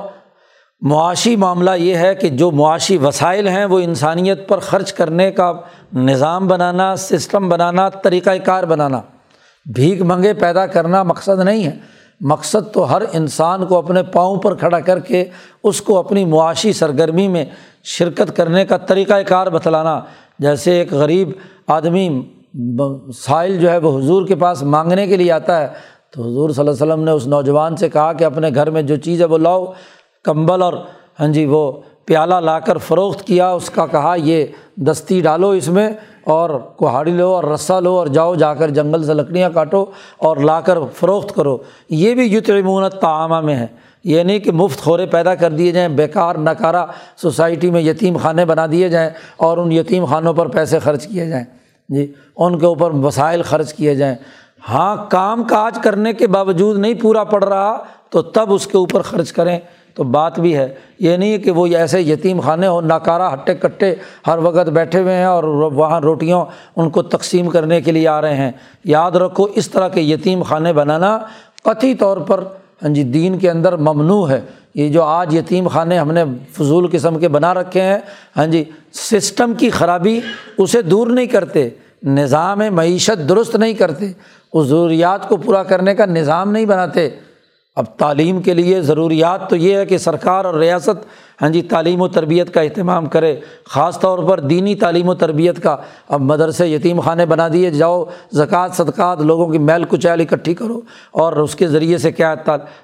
معاشی 0.81 1.35
معاملہ 1.35 1.71
یہ 1.71 1.95
ہے 1.95 2.15
کہ 2.15 2.29
جو 2.29 2.51
معاشی 2.51 2.97
وسائل 2.97 3.47
ہیں، 3.47 3.65
وہ 3.65 3.79
انسانیت 3.79 4.47
پر 4.47 4.59
خرچ 4.59 4.93
کرنے 4.93 5.31
کا 5.31 5.53
نظام 5.93 6.47
بنانا، 6.47 6.95
سسٹم 6.95 7.49
بنانا 7.49 7.89
طریقۂ 7.89 8.31
کار 8.45 8.63
بنانا، 8.63 9.01
بھیک 9.75 10.01
منگے 10.01 10.33
پیدا 10.33 10.65
کرنا 10.65 11.03
مقصد 11.03 11.43
نہیں 11.43 11.63
ہے۔ 11.63 11.71
مقصد 12.21 12.73
تو 12.73 12.95
ہر 12.95 13.01
انسان 13.13 13.65
کو 13.65 13.77
اپنے 13.77 14.03
پاؤں 14.03 14.37
پر 14.37 14.55
کھڑا 14.55 14.79
کر 14.79 14.99
کے 14.99 15.25
اس 15.63 15.81
کو 15.81 15.97
اپنی 15.97 16.25
معاشی 16.25 16.73
سرگرمی 16.73 17.27
میں 17.27 17.45
شرکت 17.83 18.37
کرنے 18.37 18.65
کا 18.65 18.77
طریقۂ 18.77 19.19
کار 19.27 19.47
بتلانا۔ 19.47 20.01
جیسے 20.39 20.71
ایک 20.71 20.93
غریب 20.93 21.29
آدمی 21.67 22.33
سائل 23.13 23.59
جو 23.59 23.71
ہے 23.71 23.77
وہ 23.77 23.99
حضور 23.99 24.27
کے 24.27 24.35
پاس 24.35 24.63
مانگنے 24.63 25.07
کے 25.07 25.17
لیے 25.17 25.31
آتا 25.31 25.61
ہے۔ 25.61 25.67
تو 26.11 26.21
حضور 26.21 26.49
صلی 26.49 26.67
اللہ 26.67 26.71
علیہ 26.71 26.93
وسلم 26.93 27.03
نے 27.03 27.11
اس 27.11 27.27
نوجوان 27.27 27.75
سے 27.75 27.89
کہا 27.89 28.13
کہ 28.13 28.23
اپنے 28.23 28.49
گھر 28.55 28.69
میں 28.69 28.81
جو 28.81 28.95
چیز 28.95 29.21
ہے 29.21 29.25
وہ 29.25 29.37
لاؤ، 29.37 29.65
کمبل 30.23 30.61
اور 30.61 30.73
ہاں 31.19 31.27
جی 31.27 31.45
وہ 31.45 31.71
پیالہ 32.05 32.35
لا 32.35 32.59
کر 32.59 32.77
فروخت 32.77 33.23
کیا، 33.23 33.49
اس 33.49 33.69
کا 33.69 33.85
کہا 33.85 34.15
یہ 34.17 34.45
دستی 34.75 35.21
ڈالو 35.21 35.49
اس 35.49 35.67
میں 35.67 35.89
اور 36.23 36.49
کوہاڑی 36.49 37.11
لو 37.11 37.27
اور 37.27 37.43
رسا 37.43 37.79
لو 37.79 37.97
اور 37.97 38.07
جاؤ، 38.07 38.35
جا 38.35 38.53
کر 38.53 38.69
جنگل 38.69 39.03
سے 39.03 39.13
لکڑیاں 39.13 39.49
کاٹو 39.49 39.85
اور 40.17 40.37
لا 40.37 40.61
کر 40.61 40.77
فروخت 40.93 41.35
کرو۔ 41.35 41.57
یہ 41.89 42.15
بھی 42.15 42.35
یتمونت 42.35 42.93
تعامہ 42.93 43.41
میں 43.41 43.55
ہے۔ 43.55 43.67
یہ 44.03 44.23
نہیں 44.23 44.39
کہ 44.39 44.51
مفت 44.51 44.79
خورے 44.79 45.05
پیدا 45.05 45.35
کر 45.35 45.51
دیے 45.51 45.71
جائیں، 45.71 45.89
بیکار 45.89 46.35
نکارا 46.35 46.85
سوسائٹی 47.17 47.71
میں 47.71 47.81
یتیم 47.81 48.17
خانے 48.17 48.45
بنا 48.45 48.65
دیے 48.71 48.89
جائیں 48.89 49.09
اور 49.37 49.57
ان 49.57 49.71
یتیم 49.71 50.05
خانوں 50.05 50.33
پر 50.33 50.47
پیسے 50.47 50.79
خرچ 50.79 51.07
کیے 51.07 51.25
جائیں۔ 51.25 51.45
جی 51.89 52.13
ان 52.37 52.59
کے 52.59 52.65
اوپر 52.65 52.91
وسائل 52.91 53.41
خرچ 53.41 53.73
کیے 53.73 53.95
جائیں۔ 53.95 54.15
ہاں 54.69 54.95
کام 55.09 55.43
کاج 55.43 55.79
کرنے 55.83 56.13
کے 56.13 56.27
باوجود 56.27 56.79
نہیں 56.79 56.93
پورا 56.93 57.23
پڑ 57.23 57.43
رہا، 57.43 57.83
تو 58.09 58.21
تب 58.21 58.53
اس 58.53 58.67
کے 58.67 58.77
اوپر 58.77 59.01
خرچ 59.01 59.31
کریں۔ 59.31 59.59
تو 59.93 60.03
بات 60.03 60.39
بھی 60.39 60.57
ہے، 60.57 60.73
یہ 60.99 61.17
نہیں 61.17 61.31
ہے 61.31 61.37
کہ 61.37 61.51
وہ 61.51 61.67
ایسے 61.67 62.01
یتیم 62.01 62.39
خانے 62.39 62.67
ہو 62.67 62.81
ناکارہ، 62.81 63.33
ہٹے 63.33 63.55
کٹے 63.55 63.95
ہر 64.27 64.37
وقت 64.37 64.69
بیٹھے 64.69 64.99
ہوئے 64.99 65.13
ہیں 65.13 65.25
اور 65.25 65.43
وہاں 65.43 66.01
روٹیوں 66.01 66.45
ان 66.75 66.89
کو 66.89 67.01
تقسیم 67.01 67.49
کرنے 67.49 67.81
کے 67.81 67.91
لیے 67.91 68.07
آ 68.07 68.21
رہے 68.21 68.35
ہیں۔ 68.35 68.51
یاد 68.83 69.11
رکھو، 69.11 69.47
اس 69.55 69.69
طرح 69.69 69.87
کے 69.87 70.01
یتیم 70.01 70.43
خانے 70.43 70.73
بنانا 70.73 71.17
قطعی 71.63 71.93
طور 71.93 72.17
پر 72.17 72.43
ہاں 72.83 72.89
جی 72.89 73.03
دین 73.03 73.39
کے 73.39 73.49
اندر 73.49 73.75
ممنوع 73.75 74.29
ہے۔ 74.29 74.41
یہ 74.75 74.89
جو 74.89 75.03
آج 75.03 75.35
یتیم 75.35 75.67
خانے 75.67 75.97
ہم 75.99 76.11
نے 76.11 76.23
فضول 76.53 76.87
قسم 76.91 77.19
کے 77.19 77.27
بنا 77.27 77.53
رکھے 77.53 77.81
ہیں 77.81 77.97
ہاں 78.37 78.47
جی 78.47 78.63
سسٹم 78.93 79.53
کی 79.53 79.69
خرابی 79.69 80.19
اسے 80.57 80.81
دور 80.81 81.07
نہیں 81.07 81.25
کرتے، 81.25 81.69
نظام 82.03 82.61
معیشت 82.71 83.29
درست 83.29 83.55
نہیں 83.55 83.73
کرتے 83.73 84.11
اس 84.53 84.67
ضروریات 84.67 85.27
کو 85.29 85.37
پورا 85.37 85.63
کرنے 85.63 85.95
کا 85.95 86.05
نظام 86.05 86.51
نہیں 86.51 86.65
بناتے۔ 86.65 87.09
اب 87.75 87.85
تعلیم 87.97 88.41
کے 88.41 88.53
لیے 88.53 88.81
ضروریات 88.81 89.49
تو 89.49 89.55
یہ 89.55 89.75
ہے 89.77 89.85
کہ 89.85 89.97
سرکار 89.97 90.45
اور 90.45 90.53
ریاست 90.53 91.05
ہاں 91.41 91.49
جی 91.49 91.61
تعلیم 91.61 92.01
و 92.01 92.07
تربیت 92.07 92.53
کا 92.53 92.61
اہتمام 92.61 93.05
کرے۔ 93.05 93.35
خاص 93.65 93.99
طور 93.99 94.19
پر 94.19 94.39
دینی 94.39 94.75
تعلیم 94.75 95.09
و 95.09 95.13
تربیت 95.13 95.63
کا۔ 95.63 95.77
اب 96.09 96.21
مدرسے 96.21 96.67
یتیم 96.67 96.99
خانے 96.99 97.25
بنا 97.25 97.47
دیے، 97.53 97.69
جاؤ، 97.69 98.03
زکوٰۃ، 98.31 98.69
صدقات، 98.73 99.21
لوگوں 99.21 99.47
کی 99.47 99.57
میل 99.57 99.83
کچیل 99.89 100.21
اکٹھی 100.21 100.53
کرو۔ 100.53 100.81
اور 101.11 101.33
اس 101.33 101.55
کے 101.55 101.67
ذریعے 101.67 101.97
سے 101.97 102.11
کیا 102.11 102.35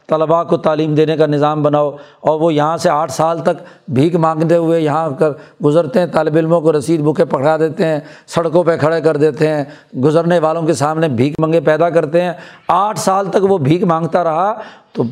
طلباء 0.07 0.43
کو 0.43 0.57
تعلیم 0.57 0.95
دینے 0.95 1.17
کا 1.17 1.25
نظام 1.25 1.63
بناؤ۔ 1.63 1.91
اور 2.21 2.39
وہ 2.39 2.53
یہاں 2.53 2.77
سے 2.77 2.89
آٹھ 2.89 3.11
سال 3.11 3.39
تک 3.39 3.63
بھیک 3.87 4.15
مانگتے 4.15 4.55
ہوئے 4.55 4.81
یہاں 4.81 5.09
کر 5.19 5.29
گزرتے 5.65 5.99
ہیں، 5.99 6.07
طالب 6.07 6.35
علموں 6.35 6.61
کو 6.61 6.77
رسید 6.77 7.01
بکیں 7.01 7.25
پکڑا 7.25 7.57
دیتے 7.57 7.85
ہیں، 7.85 7.99
سڑکوں 8.27 8.63
پہ 8.63 8.77
کھڑے 8.77 9.01
کر 9.01 9.17
دیتے 9.17 9.47
ہیں۔ 9.47 9.63
گزرنے 10.03 10.39
والوں 10.39 10.61
کے 10.61 10.73
سامنے 10.73 11.07
بھیک 11.07 11.39
منگے 11.39 11.59
پیدا 11.59 11.89
کرتے 11.89 12.21
ہیں۔ 12.21 12.33
آٹھ 12.67 12.99
سال 12.99 13.25
تک 13.25 13.37
وہ 13.41 13.57
بھیک 13.57 13.83
مانگتا 13.83 14.23
رہا 14.23 14.53
تو 14.91 15.03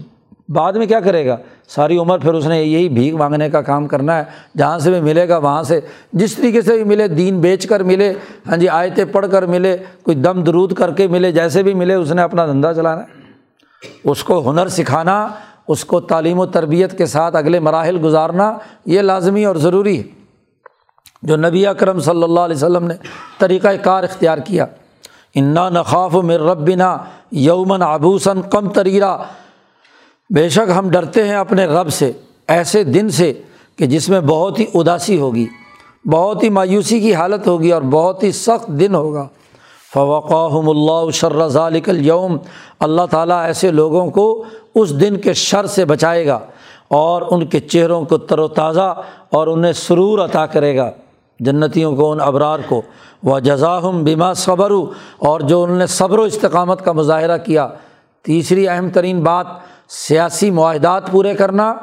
بعد 0.49 0.73
میں 0.73 0.85
کیا 0.85 0.99
کرے 0.99 1.27
گا؟ 1.27 1.37
ساری 1.67 1.97
عمر 1.97 2.17
پھر 2.17 2.33
اس 2.33 2.47
نے 2.47 2.63
یہی 2.63 2.89
بھیک 2.89 3.13
مانگنے 3.13 3.49
کا 3.49 3.61
کام 3.61 3.87
کرنا 3.87 4.17
ہے۔ 4.17 4.23
جہاں 4.57 4.79
سے 4.79 4.91
بھی 4.91 5.01
ملے 5.01 5.29
گا، 5.29 5.37
وہاں 5.37 5.63
سے 5.63 5.79
جس 6.13 6.35
طریقے 6.35 6.61
سے 6.61 6.73
بھی 6.73 6.83
ملے، 6.83 7.07
دین 7.07 7.39
بیچ 7.39 7.67
کر 7.67 7.83
ملے 7.83 8.13
ہاں 8.47 8.57
جی 8.57 8.69
آیتیں 8.69 9.05
پڑھ 9.05 9.25
کر 9.31 9.45
ملے، 9.45 9.77
کوئی 10.03 10.17
دم 10.17 10.43
درود 10.43 10.73
کر 10.73 10.91
کے 10.91 11.07
ملے، 11.07 11.31
جیسے 11.31 11.63
بھی 11.63 11.73
ملے، 11.73 11.93
اس 11.93 12.11
نے 12.11 12.21
اپنا 12.21 12.45
دھندا 12.45 12.73
چلانا 12.73 13.01
ہے۔ 13.01 13.07
اس 14.03 14.23
کو 14.23 14.51
ہنر 14.51 14.67
سکھانا، 14.67 15.27
اس 15.67 15.85
کو 15.85 15.99
تعلیم 15.99 16.39
و 16.39 16.45
تربیت 16.45 16.97
کے 16.97 17.05
ساتھ 17.05 17.35
اگلے 17.35 17.59
مراحل 17.59 17.97
گزارنا، 18.03 18.57
یہ 18.85 19.01
لازمی 19.01 19.45
اور 19.45 19.55
ضروری 19.55 19.97
ہے۔ 19.97 20.03
جو 21.21 21.35
نبی 21.35 21.67
اکرم 21.67 21.99
صلی 21.99 22.23
اللہ 22.23 22.39
علیہ 22.39 22.55
وسلم 22.55 22.87
نے 22.87 22.93
طریقۂ 23.39 23.69
کار 23.83 24.03
اختیار 24.03 24.37
کیا، 24.37 24.65
انا 25.35 25.69
نخاف 25.69 26.13
مر 26.13 26.39
ربنا 26.39 26.97
یومن 27.31 27.81
ابوسن 27.81 28.41
کم 28.41 28.69
تریرا 28.69 29.17
بے 30.35 30.49
شک 30.49 30.71
ہم 30.77 30.89
ڈرتے 30.89 31.27
ہیں 31.27 31.35
اپنے 31.35 31.65
رب 31.65 31.89
سے، 31.89 32.11
ایسے 32.47 32.83
دن 32.83 33.09
سے 33.09 33.33
کہ 33.77 33.85
جس 33.85 34.09
میں 34.09 34.19
بہت 34.19 34.59
ہی 34.59 34.65
اداسی 34.73 35.19
ہوگی، 35.19 35.45
بہت 36.05 36.43
ہی 36.43 36.49
مایوسی 36.49 36.99
کی 36.99 37.15
حالت 37.15 37.47
ہوگی 37.47 37.71
اور 37.71 37.81
بہت 37.81 38.23
ہی 38.23 38.31
سخت 38.31 38.67
دن 38.67 38.95
ہوگا۔ 38.95 39.27
فوقم 39.93 40.69
اللہ 40.69 41.11
شر 41.11 41.47
ذالک 41.47 41.89
یوم 41.93 42.37
اللہ 42.79 43.01
تعالیٰ 43.11 43.43
ایسے 43.43 43.71
لوگوں 43.71 44.11
کو 44.11 44.43
اس 44.75 45.01
دن 45.01 45.17
کے 45.17 45.33
شر 45.33 45.65
سے 45.65 45.85
بچائے 45.85 46.27
گا 46.27 46.39
اور 46.87 47.21
ان 47.29 47.45
کے 47.45 47.59
چہروں 47.59 48.05
کو 48.05 48.17
تر 48.17 48.39
و 48.39 48.47
تازہ 48.47 49.01
اور 49.29 49.47
انہیں 49.47 49.73
سرور 49.73 50.19
عطا 50.19 50.45
کرے 50.45 50.77
گا۔ 50.77 50.91
جنتیوں 51.39 51.95
کو، 51.95 52.11
ان 52.11 52.21
ابرار 52.21 52.59
کو۔ 52.67 52.81
وہ 53.23 53.39
جزاہم 53.39 54.03
بیما 54.03 54.33
صبر 54.33 54.71
اور 55.17 55.39
جو 55.39 55.63
انہوں 55.63 55.77
نے 55.77 55.87
صبر 55.87 56.19
و 56.19 56.21
استقامت 56.21 56.85
کا 56.85 56.91
مظاہرہ 56.91 57.37
کیا۔ 57.37 57.67
تیسری 58.23 58.67
اہم 58.67 58.89
ترین 58.89 59.23
بات 59.23 59.47
سیاسی 59.97 60.51
معاہدات 60.51 61.11
پورے 61.11 61.33
کرنا، 61.35 61.73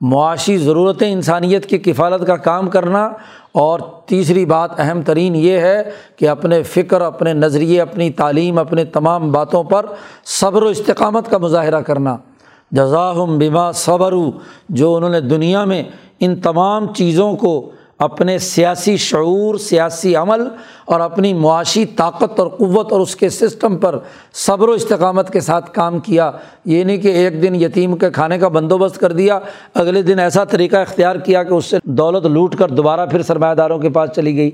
معاشی 0.00 0.56
ضرورتیں 0.58 1.12
انسانیت 1.12 1.66
کی 1.66 1.78
کفالت 1.78 2.26
کا 2.26 2.36
کام 2.36 2.68
کرنا، 2.68 3.04
اور 3.52 3.80
تیسری 4.06 4.44
بات 4.46 4.80
اہم 4.80 5.02
ترین 5.02 5.34
یہ 5.34 5.58
ہے 5.58 5.82
کہ 6.16 6.28
اپنے 6.28 6.62
فکر، 6.62 7.00
اپنے 7.00 7.32
نظریے، 7.32 7.80
اپنی 7.80 8.10
تعلیم، 8.10 8.58
اپنے 8.58 8.84
تمام 8.84 9.30
باتوں 9.32 9.62
پر 9.64 9.86
صبر 10.24 10.62
و 10.62 10.66
استقامت 10.66 11.30
کا 11.30 11.38
مظاہرہ 11.38 11.80
کرنا۔ 11.80 12.16
جزاہم 12.72 13.38
بیما 13.38 13.70
صبر 13.72 14.14
جو 14.68 14.94
انہوں 14.96 15.10
نے 15.10 15.20
دنیا 15.20 15.64
میں 15.64 15.82
ان 16.20 16.36
تمام 16.36 16.92
چیزوں 16.94 17.36
کو 17.36 17.70
اپنے 18.00 18.38
سیاسی 18.38 18.96
شعور، 18.96 19.54
سیاسی 19.54 20.16
عمل 20.16 20.42
اور 20.84 21.00
اپنی 21.00 21.32
معاشی 21.34 21.84
طاقت 21.84 22.40
اور 22.40 22.48
قوت 22.48 22.92
اور 22.92 23.00
اس 23.00 23.16
کے 23.16 23.28
سسٹم 23.28 23.76
پر 23.76 23.98
صبر 24.34 24.68
و 24.68 24.72
استقامت 24.72 25.32
کے 25.32 25.40
ساتھ 25.40 25.70
کام 25.72 25.98
کیا۔ 25.98 26.30
یہ 26.64 26.84
نہیں 26.84 26.96
کہ 26.96 27.08
ایک 27.08 27.42
دن 27.42 27.54
یتیم 27.54 27.96
کے 27.96 28.10
کھانے 28.10 28.38
کا 28.38 28.48
بندوبست 28.48 28.98
کر 28.98 29.12
دیا، 29.12 29.38
اگلے 29.74 30.02
دن 30.02 30.18
ایسا 30.18 30.44
طریقہ 30.44 30.76
اختیار 30.76 31.16
کیا 31.16 31.42
کہ 31.42 31.54
اس 31.54 31.66
سے 31.66 31.76
دولت 31.84 32.26
لوٹ 32.26 32.56
کر 32.56 32.68
دوبارہ 32.68 33.06
پھر 33.06 33.22
سرمایہ 33.22 33.54
داروں 33.54 33.78
کے 33.78 33.88
پاس 33.88 34.10
چلی 34.16 34.36
گئی۔ 34.36 34.50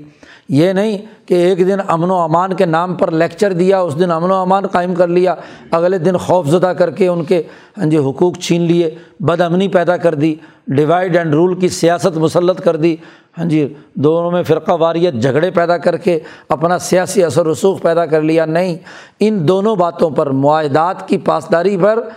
یہ 0.49 0.73
نہیں 0.73 0.97
کہ 1.25 1.33
ایک 1.33 1.59
دن 1.59 1.77
امن 1.87 2.11
و 2.11 2.15
امان 2.15 2.53
کے 2.53 2.65
نام 2.65 2.95
پر 2.95 3.11
لیکچر 3.11 3.53
دیا، 3.53 3.79
اس 3.79 3.99
دن 3.99 4.11
امن 4.11 4.31
و 4.31 4.33
امان 4.33 4.67
قائم 4.67 4.95
کر 4.95 5.07
لیا، 5.07 5.35
اگلے 5.71 5.97
دن 5.97 6.17
خوف 6.17 6.47
زدہ 6.47 6.73
کر 6.77 6.91
کے 6.91 7.07
ان 7.07 7.23
کے 7.23 7.43
ہاں 7.77 7.85
جی 7.85 7.97
حقوق 7.97 8.37
چھین 8.37 8.61
لیے 8.61 8.95
بد 9.19 9.41
امنی 9.41 9.67
پیدا 9.67 9.97
کر 9.97 10.15
دی۔ 10.15 10.35
ڈیوائڈ 10.67 11.15
اینڈ 11.15 11.33
رول 11.33 11.59
کی 11.59 11.69
سیاست 11.69 12.17
مسلط 12.17 12.61
کر 12.61 12.75
دی۔ 12.75 12.95
ہاں 13.37 13.45
جی 13.45 13.73
دونوں 13.93 14.31
میں 14.31 14.43
فرقہ 14.43 14.71
واریت 14.71 15.13
جھگڑے 15.13 15.51
پیدا 15.51 15.77
کر 15.77 15.97
کے 15.97 16.19
اپنا 16.49 16.77
سیاسی 16.77 17.23
اثر 17.23 17.45
رسوخ 17.45 17.81
پیدا 17.81 18.05
کر 18.05 18.21
لیا۔ 18.21 18.45
نہیں، 18.45 18.77
ان 19.19 19.47
دونوں 19.47 19.75
باتوں 19.75 20.09
پر، 20.09 20.29
معاہدات 20.29 21.07
کی 21.07 21.17
پاسداری 21.17 21.77
پر 21.77 22.09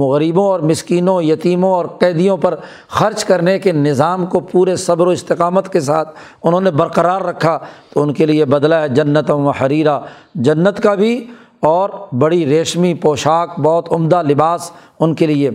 غریبوں 0.00 0.46
اور 0.46 0.60
مسکینوں، 0.60 1.22
یتیموں 1.22 1.72
اور 1.74 1.84
قیدیوں 1.98 2.36
پر 2.36 2.54
خرچ 2.88 3.24
کرنے 3.24 3.58
کے 3.58 3.72
نظام 3.72 4.26
کو 4.26 4.40
پورے 4.40 4.76
صبر 4.76 5.06
و 5.06 5.10
استقامت 5.10 5.72
کے 5.72 5.80
ساتھ 5.80 6.08
انہوں 6.42 6.60
نے 6.60 6.70
برقرار 6.70 7.20
رکھا۔ 7.20 7.58
تو 7.92 8.02
ان 8.02 8.12
کے 8.12 8.26
لیے 8.26 8.44
بدلا 8.44 8.82
ہے 8.82 8.88
جنت 8.88 9.30
و 9.30 9.50
حریرہ۔ 9.50 9.98
جنت 10.34 10.82
کا 10.82 10.94
بھی 10.94 11.26
اور 11.60 11.90
بڑی 12.12 12.46
ریشمی 12.46 12.94
پوشاک، 12.94 13.60
بہت 13.60 13.92
عمدہ 13.92 14.22
لباس 14.22 14.70
ان 15.00 15.14
کے 15.14 15.26
لیے 15.26 15.50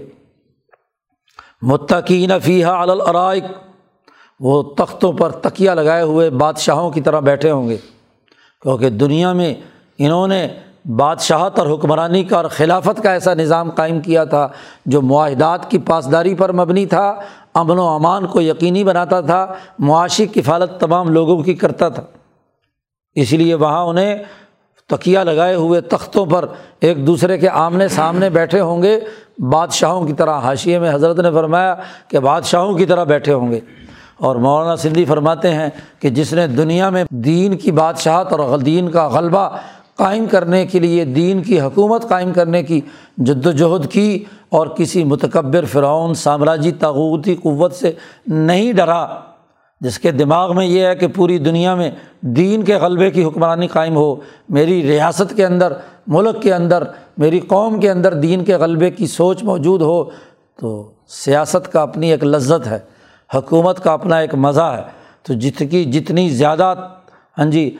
متقین 1.62 2.32
فیحہ 2.43 2.68
الرائق 2.68 3.43
وہ 4.39 4.64
تختوں 4.64 5.14
پر 5.14 5.32
تکیا 5.32 5.74
لگائے 5.74 6.01
ہوئے 6.01 6.30
بادشاہوں 6.30 6.91
کی 6.91 7.01
طرح 7.01 7.20
بیٹھے 7.20 7.51
ہوں 7.51 7.70
گے۔ 7.70 7.78
کیونکہ 8.62 8.89
دنیا 8.89 9.34
میں 9.34 9.53
انہوں 9.97 10.28
نے 10.28 10.47
بادشاہت 10.86 11.60
اور 11.60 11.68
حکمرانی 11.68 12.24
کا 12.24 12.38
اور 12.38 12.45
خلافت 12.45 13.03
کا 13.03 13.12
ایسا 13.12 13.34
نظام 13.34 13.70
قائم 13.70 13.99
کیا 13.99 14.24
تھا 14.24 14.47
جو 14.86 15.01
معاہدات 15.01 15.72
کی 15.72 15.78
پاسداری 15.78 16.36
پر 16.36 16.51
مبنی 16.51 16.86
تھا، 16.86 17.16
امن 17.53 17.80
و 17.80 17.88
امان 17.88 18.28
کو 18.28 18.41
یقینی 18.41 18.84
بناتا 18.84 19.22
تھا، 19.22 19.53
معاشی 19.80 20.26
کفالت 20.26 20.80
تمام 20.80 21.10
لوگوں 21.10 21.43
کی 21.43 21.53
کرتا 21.53 21.89
تھا۔ 21.89 22.03
اس 23.16 23.32
لیے 23.34 23.53
وہاں 23.53 23.84
انہیں 23.84 24.18
تکیا 24.88 25.24
لگائے 25.24 25.55
ہوئے 25.55 25.82
تختوں 25.82 26.26
پر 26.26 26.45
ایک 26.80 27.07
دوسرے 27.07 27.38
کے 27.38 27.49
آمنے 27.49 27.88
سامنے 27.88 28.30
بیٹھے 28.30 28.60
ہوں 28.60 28.84
گے۔ 28.84 28.99
بادشاہوں 29.40 30.08
کی 30.08 30.14
طرح 30.14 30.40
حاشیے 30.40 30.80
میں 30.80 30.94
حضرت 30.94 31.20
نے 31.20 31.32
فرمایا 31.32 31.76
کہ 32.08 32.20
بادشاہوں 32.20 32.74
کی 32.74 32.86
طرح 32.86 33.04
بیٹھے 33.04 33.34
ہوں 33.34 33.52
گے۔ 33.52 33.60
اور 34.18 34.36
مولانا 34.36 34.76
سندھی 34.76 35.06
فرماتے 35.06 35.54
ہیں 35.54 35.70
کہ 36.00 36.10
جس 36.10 36.34
نے 36.34 36.48
دنیا 36.48 36.90
میں 36.90 37.04
دین 37.10 37.58
کی 37.58 37.72
بادشاہت 37.72 38.32
اور 38.32 38.60
دین 38.60 38.90
کا 38.90 39.08
غلبہ 39.08 39.50
قائم 39.96 40.26
کرنے 40.26 40.66
کے 40.66 40.80
لیے 40.80 41.06
دین 41.06 41.44
کی 41.44 41.62
حکومت 41.62 42.10
قائم 42.10 42.32
کرنے 42.32 42.64
کی 42.64 42.82
جد 43.18 43.46
وجہد 43.46 43.92
کی 43.92 44.24
اور 44.50 44.68
کسی 44.68 45.04
متکبر 45.04 45.66
فرعون 45.66 46.14
سامراجی 46.14 46.72
تاغوتی 46.72 47.36
قوت 47.36 47.74
سے 47.74 47.92
نہیں 48.28 48.74
ڈرا، 48.74 49.08
جس 49.82 50.00
کے 50.00 50.12
دماغ 50.12 50.56
میں 50.56 50.66
یہ 50.66 50.86
ہے 50.86 50.96
کہ 50.96 51.08
پوری 51.08 51.38
دنیا 51.38 51.76
میں 51.76 51.92
دین 52.22 52.64
کے 52.64 52.76
غلبے 52.76 53.12
کی 53.12 53.24
حکمرانی 53.24 53.68
قائم 53.68 53.96
ہو، 53.96 54.16
میری 54.50 54.84
ریاست 54.84 55.34
کے 55.36 55.46
اندر 55.46 55.74
ملک 56.10 56.41
کے 56.41 56.53
اندر، 56.53 56.84
میری 57.18 57.39
قوم 57.39 57.80
کے 57.80 57.91
اندر 57.91 58.14
دین 58.14 58.43
کے 58.43 58.55
غلبے 58.55 58.89
کی 58.91 59.07
سوچ 59.07 59.43
موجود 59.43 59.82
ہو، 59.82 60.03
تو 60.60 60.91
سیاست 61.07 61.72
کا 61.72 61.82
اپنی 61.82 62.12
ایک 62.12 62.24
لذت 62.24 62.68
ہے، 62.68 62.80
حکومت 63.36 63.84
کا 63.84 63.93
اپنا 63.93 64.18
ایک 64.18 64.36
مزہ 64.36 64.74
ہے۔ 64.78 64.82
تو 65.24 65.34
جت 65.34 65.64
کی 65.72 65.84
جتنی 65.86 66.30
زیادہ 66.30 66.74
ہاں 67.38 67.45
جی 67.45 67.76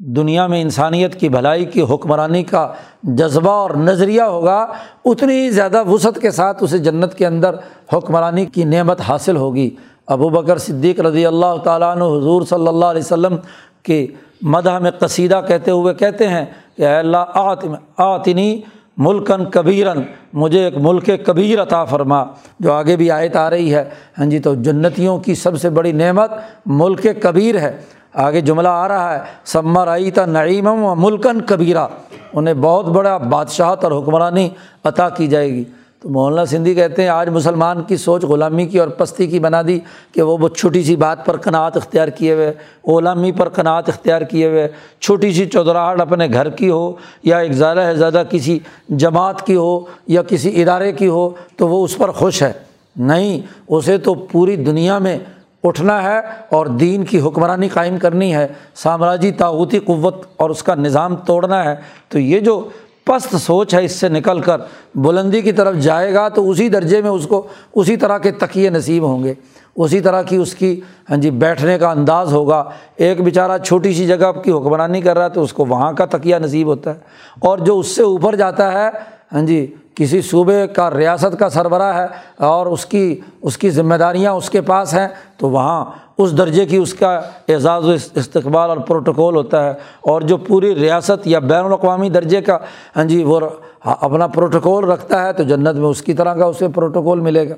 دنیا 0.00 0.46
میں 0.46 0.60
انسانیت 0.62 1.14
کی 1.20 1.28
بھلائی 1.28 1.64
کی، 1.64 1.82
حکمرانی 1.82 2.42
کا 2.42 2.72
جذبہ 3.02 3.50
اور 3.50 3.70
نظریہ 3.70 4.22
ہوگا، 4.22 4.66
اتنی 5.04 5.34
ہی 5.34 5.50
زیادہ 5.50 5.82
وسعت 5.84 6.20
کے 6.20 6.30
ساتھ 6.30 6.62
اسے 6.64 6.78
جنت 6.78 7.14
کے 7.14 7.26
اندر 7.26 7.54
حکمرانی 7.92 8.46
کی 8.46 8.64
نعمت 8.64 9.00
حاصل 9.00 9.36
ہوگی۔ 9.36 9.70
ابو 10.06 10.28
بکر 10.28 10.58
صدیق 10.58 11.00
رضی 11.00 11.26
اللہ 11.26 11.56
تعالیٰ 11.64 11.90
عنہ 11.92 12.04
حضور 12.04 12.42
صلی 12.42 12.68
اللہ 12.68 12.84
علیہ 12.84 13.02
وسلم 13.04 13.36
کے 13.82 14.06
مدح 14.42 14.78
میں 14.78 14.90
قصیدہ 14.90 15.40
کہتے 15.48 15.70
ہوئے 15.70 15.94
کہتے 15.94 16.28
ہیں 16.28 16.44
کہ 16.76 16.82
اے 16.82 16.96
اللہ 16.96 17.24
آتم 17.34 17.74
آتنی 17.96 18.60
ملکن 18.96 19.44
کبیرن 19.50 20.02
مجھے 20.32 20.64
ایک 20.64 20.74
ملک 20.76 21.10
کبیر 21.26 21.62
عطا 21.62 21.84
فرما، 21.84 22.22
جو 22.60 22.72
آگے 22.72 22.96
بھی 22.96 23.10
آیت 23.10 23.36
آ 23.36 23.48
رہی 23.50 23.74
ہے۔ 23.74 23.84
ہاں 24.18 24.26
جی 24.26 24.38
تو 24.38 24.54
جنتیوں 24.54 25.18
کی 25.18 25.34
سب 25.34 25.60
سے 25.60 25.70
بڑی 25.70 25.92
نعمت 25.92 26.32
ملک 26.66 27.06
کبیر 27.22 27.58
ہے۔ 27.60 27.76
آگے 28.14 28.40
جملہ 28.40 28.68
آ 28.68 28.88
رہا 28.88 29.14
ہے 29.14 29.20
سمر 29.44 29.88
آئی 29.88 30.10
تھا 30.10 30.24
نعیم 30.26 30.66
و 30.66 30.94
ملکن 30.94 31.40
کبیرہ 31.40 31.86
انہیں 32.32 32.54
بہت 32.54 32.86
بڑا 32.86 33.16
بادشاہت 33.16 33.84
اور 33.84 33.92
حکمرانی 33.92 34.48
عطا 34.84 35.08
کی 35.08 35.26
جائے 35.26 35.52
گی۔ 35.52 35.64
تو 36.02 36.08
مولانا 36.08 36.44
سندھی 36.44 36.74
کہتے 36.74 37.02
ہیں، 37.02 37.08
آج 37.08 37.28
مسلمان 37.28 37.82
کی 37.82 37.96
سوچ 37.96 38.24
غلامی 38.24 38.66
کی 38.66 38.78
اور 38.78 38.88
پستی 38.88 39.26
کی 39.26 39.40
بنا 39.40 39.62
دی 39.62 39.80
کہ 40.12 40.22
وہ 40.22 40.36
بہت 40.36 40.56
چھوٹی 40.56 40.82
سی 40.82 40.96
بات 40.96 41.26
پر 41.26 41.36
قناعت 41.36 41.76
اختیار 41.76 42.08
کیے 42.08 42.34
ہوئے 42.34 42.52
غلامی 42.86 43.32
پر 43.32 43.48
قناعت 43.48 43.88
اختیار 43.88 44.22
کیے 44.22 44.48
ہوئے، 44.48 44.68
چھوٹی 45.00 45.32
سی 45.32 45.46
چودراہٹ 45.46 46.00
اپنے 46.00 46.28
گھر 46.32 46.50
کی 46.50 46.70
ہو 46.70 46.92
یا 47.22 47.38
ایک 47.38 47.52
زیادہ 47.52 47.88
سے 47.92 47.98
زیادہ 47.98 48.22
کسی 48.30 48.58
جماعت 48.88 49.46
کی 49.46 49.56
ہو 49.56 49.80
یا 50.06 50.22
کسی 50.22 50.62
ادارے 50.62 50.92
کی 50.92 51.08
ہو 51.08 51.30
تو 51.56 51.68
وہ 51.68 51.84
اس 51.84 51.96
پر 51.96 52.10
خوش 52.10 52.42
ہے۔ 52.42 52.52
نہیں، 52.96 53.40
اسے 53.68 53.98
تو 53.98 54.14
پوری 54.14 54.56
دنیا 54.56 54.98
میں 54.98 55.18
اٹھنا 55.64 56.02
ہے 56.02 56.18
اور 56.50 56.66
دین 56.66 57.04
کی 57.04 57.20
حکمرانی 57.20 57.68
قائم 57.68 57.98
کرنی 57.98 58.34
ہے۔ 58.34 58.46
سامراجی 58.74 59.32
طاوتی 59.32 59.78
قوت 59.78 60.26
اور 60.36 60.50
اس 60.50 60.62
کا 60.62 60.74
نظام 60.74 61.16
توڑنا 61.16 61.64
ہے۔ 61.64 61.74
تو 62.08 62.18
یہ 62.18 62.40
جو 62.40 62.68
پست 63.04 63.36
سوچ 63.36 63.74
ہے 63.74 63.84
اس 63.84 63.92
سے 63.92 64.08
نکل 64.08 64.40
کر 64.40 64.60
بلندی 64.94 65.40
کی 65.40 65.52
طرف 65.52 65.76
جائے 65.76 66.14
گا 66.14 66.28
تو 66.28 66.50
اسی 66.50 66.68
درجے 66.68 67.02
میں 67.02 67.10
اس 67.10 67.26
کو 67.26 67.46
اسی 67.74 67.96
طرح 67.96 68.18
کے 68.18 68.30
تقیے 68.30 68.70
نصیب 68.70 69.04
ہوں 69.04 69.24
گے۔ 69.24 69.34
اسی 69.76 70.00
طرح 70.00 70.22
کی 70.22 70.36
اس 70.36 70.54
کی 70.54 70.80
ہاں 71.10 71.16
جی 71.16 71.30
بیٹھنے 71.30 71.78
کا 71.78 71.90
انداز 71.90 72.32
ہوگا۔ 72.32 72.64
ایک 72.96 73.20
بیچارہ 73.20 73.58
چھوٹی 73.58 73.94
سی 73.94 74.06
جگہ 74.06 74.32
کی 74.32 74.50
حکمرانی 74.50 75.00
کر 75.00 75.16
رہا 75.16 75.24
ہے 75.24 75.30
تو 75.30 75.42
اس 75.42 75.52
کو 75.52 75.64
وہاں 75.64 75.92
کا 75.92 76.04
تقیہ 76.04 76.36
نصیب 76.36 76.66
ہوتا 76.66 76.94
ہے۔ 76.94 77.00
اور 77.40 77.58
جو 77.58 77.78
اس 77.78 77.86
سے 77.86 78.02
اوپر 78.02 78.36
جاتا 78.36 78.72
ہے 78.72 78.88
ہاں 79.32 79.42
جی 79.42 79.74
کسی 79.94 80.22
صوبے 80.22 80.66
کا 80.66 80.90
ریاست 80.90 81.38
کا 81.38 81.48
سربراہ 81.48 81.96
ہے 81.96 82.06
اور 82.38 82.66
اس 82.66 82.86
کی 82.86 83.20
اس 83.42 83.58
کی 83.58 83.70
ذمہ 83.70 83.94
داریاں 83.94 84.32
اس 84.32 84.50
کے 84.50 84.60
پاس 84.60 84.94
ہیں، 84.94 85.08
تو 85.36 85.48
وہاں 85.50 85.84
اس 86.18 86.38
درجے 86.38 86.66
کی 86.66 86.76
اس 86.76 86.94
کا 86.94 87.20
اعزاز 87.48 87.88
و 87.88 87.92
استقبال 88.14 88.68
اور 88.68 88.78
پروٹوکول 88.78 89.36
ہوتا 89.36 89.64
ہے۔ 89.64 89.70
اور 90.00 90.22
جو 90.22 90.36
پوری 90.36 90.74
ریاست 90.74 91.26
یا 91.26 91.38
بین 91.38 91.64
الاقوامی 91.64 92.10
درجے 92.10 92.40
کا 92.40 92.58
ہاں 92.96 93.04
جی 93.04 93.24
وہ 93.24 93.40
اپنا 93.80 94.26
پروٹوکول 94.26 94.84
رکھتا 94.84 95.22
ہے، 95.22 95.32
تو 95.32 95.42
جنت 95.42 95.76
میں 95.76 95.88
اس 95.88 96.02
کی 96.02 96.14
طرح 96.14 96.34
کا 96.34 96.44
اسے 96.44 96.68
پروٹوکول 96.68 97.20
ملے 97.20 97.48
گا۔ 97.48 97.54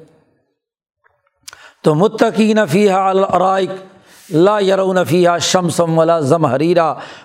تو 1.83 1.95
متقین 1.95 2.59
فی 2.67 2.89
الرائق 2.91 3.71
لا 4.33 4.59
یرونفیہ 4.61 5.29
شمسم 5.41 5.99
ولا 5.99 6.19
ضم 6.21 6.47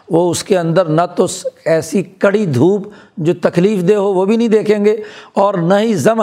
وہ 0.09 0.29
اس 0.31 0.43
کے 0.43 0.57
اندر 0.57 0.85
نہ 0.85 1.01
تو 1.15 1.25
ایسی 1.65 2.01
کڑی 2.03 2.45
دھوپ 2.45 2.87
جو 3.17 3.33
تکلیف 3.41 3.87
دہ 3.87 3.93
ہو، 3.93 4.13
وہ 4.13 4.25
بھی 4.25 4.37
نہیں 4.37 4.47
دیکھیں 4.47 4.85
گے، 4.85 4.95
اور 5.33 5.53
نہ 5.53 5.73
ہی 5.79 5.93
ضم 5.95 6.21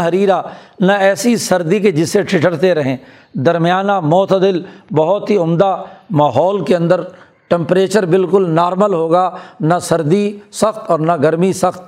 نہ 0.80 0.92
ایسی 0.92 1.36
سردی 1.36 1.78
کے 1.80 1.90
جسے 1.90 2.22
ٹھٹھرتے 2.22 2.74
رہیں۔ 2.74 2.96
درمیانہ 3.34 4.00
معتدل، 4.00 4.62
بہت 4.96 5.30
ہی 5.30 5.36
عمدہ 5.36 5.82
ماحول 6.10 6.64
کے 6.64 6.76
اندر 6.76 7.00
ٹمپریچر 7.48 8.06
بالکل 8.06 8.50
نارمل 8.50 8.94
ہوگا، 8.94 9.30
نہ 9.60 9.74
سردی 9.82 10.38
سخت 10.52 10.90
اور 10.90 10.98
نہ 10.98 11.12
گرمی 11.22 11.52
سخت، 11.52 11.82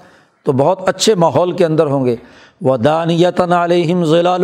تو 0.44 0.52
بہت 0.52 0.88
اچھے 0.88 1.14
ماحول 1.14 1.52
کے 1.52 1.64
اندر 1.64 1.86
ہوں 1.86 2.04
گے۔ 2.06 2.16
وہ 2.60 2.76
دانیتن 2.76 3.52
علیہم 3.52 4.04
ضلع 4.04 4.36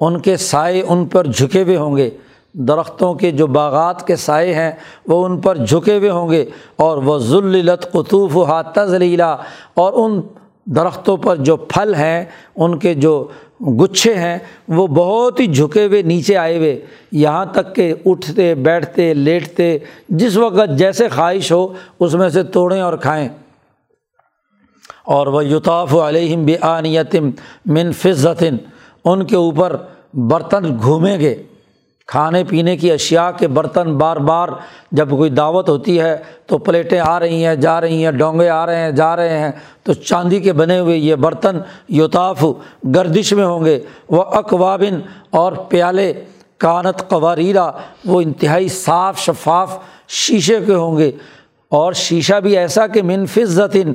ان 0.00 0.20
کے 0.20 0.36
سائے 0.36 0.82
ان 0.88 1.04
پر 1.06 1.26
جھکے 1.26 1.62
ہوئے 1.62 1.76
ہوں 1.76 1.96
گے۔ 1.96 2.10
درختوں 2.54 3.14
کے 3.14 3.30
جو 3.30 3.46
باغات 3.46 4.06
کے 4.06 4.16
سائے 4.16 4.54
ہیں 4.54 4.72
وہ 5.06 5.24
ان 5.24 5.40
پر 5.40 5.56
جھکے 5.56 5.96
ہوئے 5.96 6.10
ہوں 6.10 6.30
گے 6.30 6.44
اور 6.76 6.96
وہ 6.96 7.18
ذلت 7.18 7.92
قطوف 7.92 8.36
ہاتھ 8.36 8.74
تزلیلا 8.74 9.36
اور 9.74 9.92
ان 9.96 10.20
درختوں 10.66 11.16
پر 11.16 11.36
جو 11.36 11.56
پھل 11.56 11.94
ہیں، 11.94 12.24
ان 12.56 12.78
کے 12.78 12.94
جو 12.94 13.28
گچھے 13.60 14.14
ہیں، 14.14 14.38
وہ 14.68 14.86
بہت 14.86 15.40
ہی 15.40 15.46
جھکے 15.46 15.86
ہوئے، 15.86 16.02
نیچے 16.02 16.36
آئے 16.36 16.56
ہوئے، 16.56 16.86
یہاں 17.12 17.46
تک 17.46 17.74
کہ 17.74 17.94
اٹھتے، 18.06 18.54
بیٹھتے، 18.54 19.14
لیٹتے، 19.14 19.78
جس 20.08 20.36
وقت 20.36 20.78
جیسے 20.78 21.08
خواہش 21.08 21.52
ہو، 21.52 21.72
اس 22.00 22.14
میں 22.14 22.28
سے 22.28 22.42
توڑیں 22.42 22.80
اور 22.80 22.96
کھائیں۔ 22.96 23.28
اور 25.04 25.26
وہ 25.26 25.44
یوتاف 25.44 25.94
علیہم 25.94 26.46
بآنیتم 26.46 27.30
من 27.66 27.92
فضتن 27.92 28.56
ان 29.04 29.24
کے 29.24 29.36
اوپر 29.36 29.76
برتن 30.14 30.76
گھومیں 30.82 31.20
گے۔ 31.20 31.42
کھانے 32.06 32.44
پینے 32.44 32.76
کی 32.76 32.92
اشیاء 32.92 33.30
کے 33.30 33.48
برتن 33.48 33.98
بار 33.98 34.16
بار 34.16 34.48
جب 34.92 35.10
کوئی 35.10 35.30
دعوت 35.30 35.68
ہوتی 35.68 36.00
ہے 36.00 36.16
تو 36.46 36.58
پلیٹیں 36.58 37.00
آ 37.00 37.20
رہی 37.20 37.46
ہیں، 37.46 37.54
جا 37.54 37.80
رہی 37.80 38.04
ہیں، 38.04 38.12
ڈونگے 38.12 38.48
آ 38.48 38.66
رہے 38.66 38.76
ہیں، 38.76 38.90
جا 38.90 39.16
رہے 39.16 39.38
ہیں، 39.38 39.52
تو 39.82 39.92
چاندی 39.92 40.40
کے 40.40 40.52
بنے 40.52 40.78
ہوئے 40.78 40.96
یہ 40.96 41.14
برتن 41.14 41.58
یوتاف 41.88 42.44
گردش 42.94 43.32
میں 43.32 43.44
ہوں 43.44 43.64
گے۔ 43.64 43.80
وہ 44.08 44.22
اقوابن 44.22 45.00
اور 45.30 45.52
پیالے 45.52 46.12
کانت 46.58 47.08
قواریرا 47.08 47.70
وہ 48.04 48.20
انتہائی 48.20 48.68
صاف 48.68 49.18
شفاف 49.18 49.78
شیشے 50.08 50.60
کے 50.66 50.74
ہوں 50.74 50.96
گے۔ 50.96 51.12
اور 51.68 51.92
شیشہ 51.92 52.40
بھی 52.40 52.56
ایسا 52.56 52.86
کہ 52.86 53.02
منفذن 53.02 53.92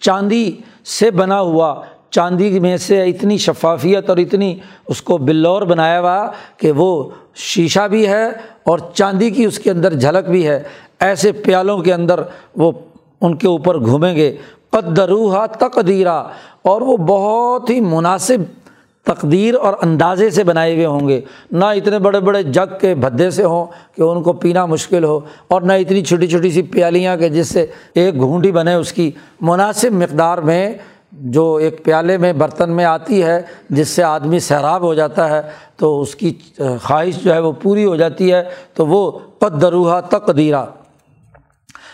چاندی 0.00 0.56
سے 0.84 1.10
بنا 1.10 1.40
ہوا 1.40 1.82
چاندی 2.10 2.60
میں 2.60 2.76
سے 2.76 3.04
اتنی 3.04 3.38
شفافیت 3.38 4.08
اور 4.08 4.16
اتنی 4.16 4.58
اس 4.88 5.02
کو 5.02 5.18
بلور 5.18 5.62
بنایا 5.62 6.00
ہوا 6.00 6.30
کہ 6.56 6.72
وہ 6.72 7.10
شیشہ 7.34 7.88
بھی 7.88 8.08
ہے 8.08 8.26
اور 8.62 8.78
چاندی 8.94 9.30
کی 9.30 9.44
اس 9.44 9.58
کے 9.58 9.70
اندر 9.70 9.94
جھلک 9.94 10.30
بھی 10.30 10.46
ہے۔ 10.46 10.62
ایسے 11.00 11.32
پیالوں 11.32 11.78
کے 11.78 11.92
اندر 11.92 12.20
وہ 12.56 12.72
ان 13.20 13.36
کے 13.36 13.46
اوپر 13.46 13.78
گھومیں 13.78 14.16
گے۔ 14.16 14.36
قدروہا 14.70 15.46
تقدیرہ 15.46 16.24
اور 16.62 16.80
وہ 16.80 16.96
بہت 16.96 17.70
ہی 17.70 17.80
مناسب 17.80 18.60
تقدیر 19.04 19.54
اور 19.54 19.74
اندازے 19.82 20.30
سے 20.30 20.44
بنائے 20.44 20.74
ہوئے 20.74 20.86
ہوں 20.86 21.08
گے۔ 21.08 21.20
نہ 21.50 21.64
اتنے 21.64 21.98
بڑے 21.98 22.20
بڑے 22.20 22.42
جگ 22.42 22.78
کے 22.80 22.94
بھدے 22.94 23.30
سے 23.30 23.44
ہوں 23.44 23.66
کہ 23.96 24.02
ان 24.02 24.22
کو 24.22 24.32
پینا 24.32 24.66
مشکل 24.66 25.04
ہو 25.04 25.20
اور 25.48 25.62
نہ 25.62 25.72
اتنی 25.72 26.04
چھوٹی 26.04 26.26
چھوٹی 26.26 26.50
سی 26.50 26.62
پیالیاں 26.62 27.16
کہ 27.16 27.28
جس 27.28 27.48
سے 27.48 27.66
ایک 27.94 28.14
گھونٹی 28.14 28.52
بنے 28.52 28.74
اس 28.74 28.92
کی۔ 28.92 29.10
مناسب 29.40 29.92
مقدار 29.92 30.38
میں 30.38 30.74
جو 31.12 31.54
ایک 31.54 31.84
پیالے 31.84 32.18
میں 32.18 32.32
برتن 32.32 32.70
میں 32.70 32.84
آتی 32.84 33.22
ہے، 33.22 33.42
جس 33.70 33.88
سے 33.88 34.02
آدمی 34.02 34.38
سیراب 34.38 34.82
ہو 34.82 34.94
جاتا 34.94 35.28
ہے، 35.28 35.40
تو 35.76 36.00
اس 36.00 36.14
کی 36.14 36.38
خواہش 36.58 37.16
جو 37.16 37.34
ہے 37.34 37.38
وہ 37.38 37.52
پوری 37.52 37.84
ہو 37.84 37.96
جاتی 37.96 38.32
ہے، 38.32 38.42
تو 38.74 38.86
وہ 38.86 39.18
قدروہا 39.38 40.00
تقدیرہ 40.00 40.64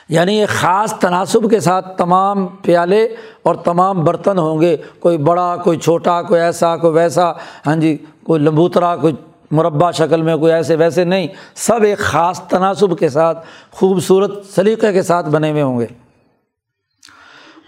یعنی 0.09 0.41
ایک 0.41 0.49
خاص 0.49 0.93
تناسب 0.93 1.51
کے 1.51 1.61
ساتھ 1.61 1.97
تمام 1.97 2.47
پیالے 2.47 3.05
اور 3.43 3.55
تمام 3.55 4.05
برتن 4.05 4.39
ہوں 4.39 4.61
گے۔ 4.61 4.77
کوئی 5.01 5.19
بڑا، 5.19 5.57
کوئی 5.65 5.79
چھوٹا، 5.79 6.23
کوئی 6.23 6.41
ایسا، 6.41 6.77
کوئی 6.77 6.95
ویسا۔ 6.95 7.31
ہاں 7.67 7.77
جی 7.77 7.97
کوئی 8.25 8.41
لمبوترا، 8.41 8.97
کوئی 8.97 9.15
مربع 9.51 9.91
شکل 9.91 10.23
میں، 10.23 10.37
کوئی 10.37 10.53
ایسے 10.53 10.77
ویسے 10.77 11.05
نہیں۔ 11.05 11.27
سب 11.55 11.83
ایک 11.83 11.99
خاص 11.99 12.41
تناسب 12.41 12.99
کے 12.99 13.09
ساتھ، 13.09 13.47
خوبصورت 13.73 14.31
سلیقے 14.55 14.93
کے 14.93 15.03
ساتھ 15.03 15.29
بنے 15.29 15.51
ہوئے 15.51 15.63
ہوں 15.63 15.81
گے۔ 15.81 15.87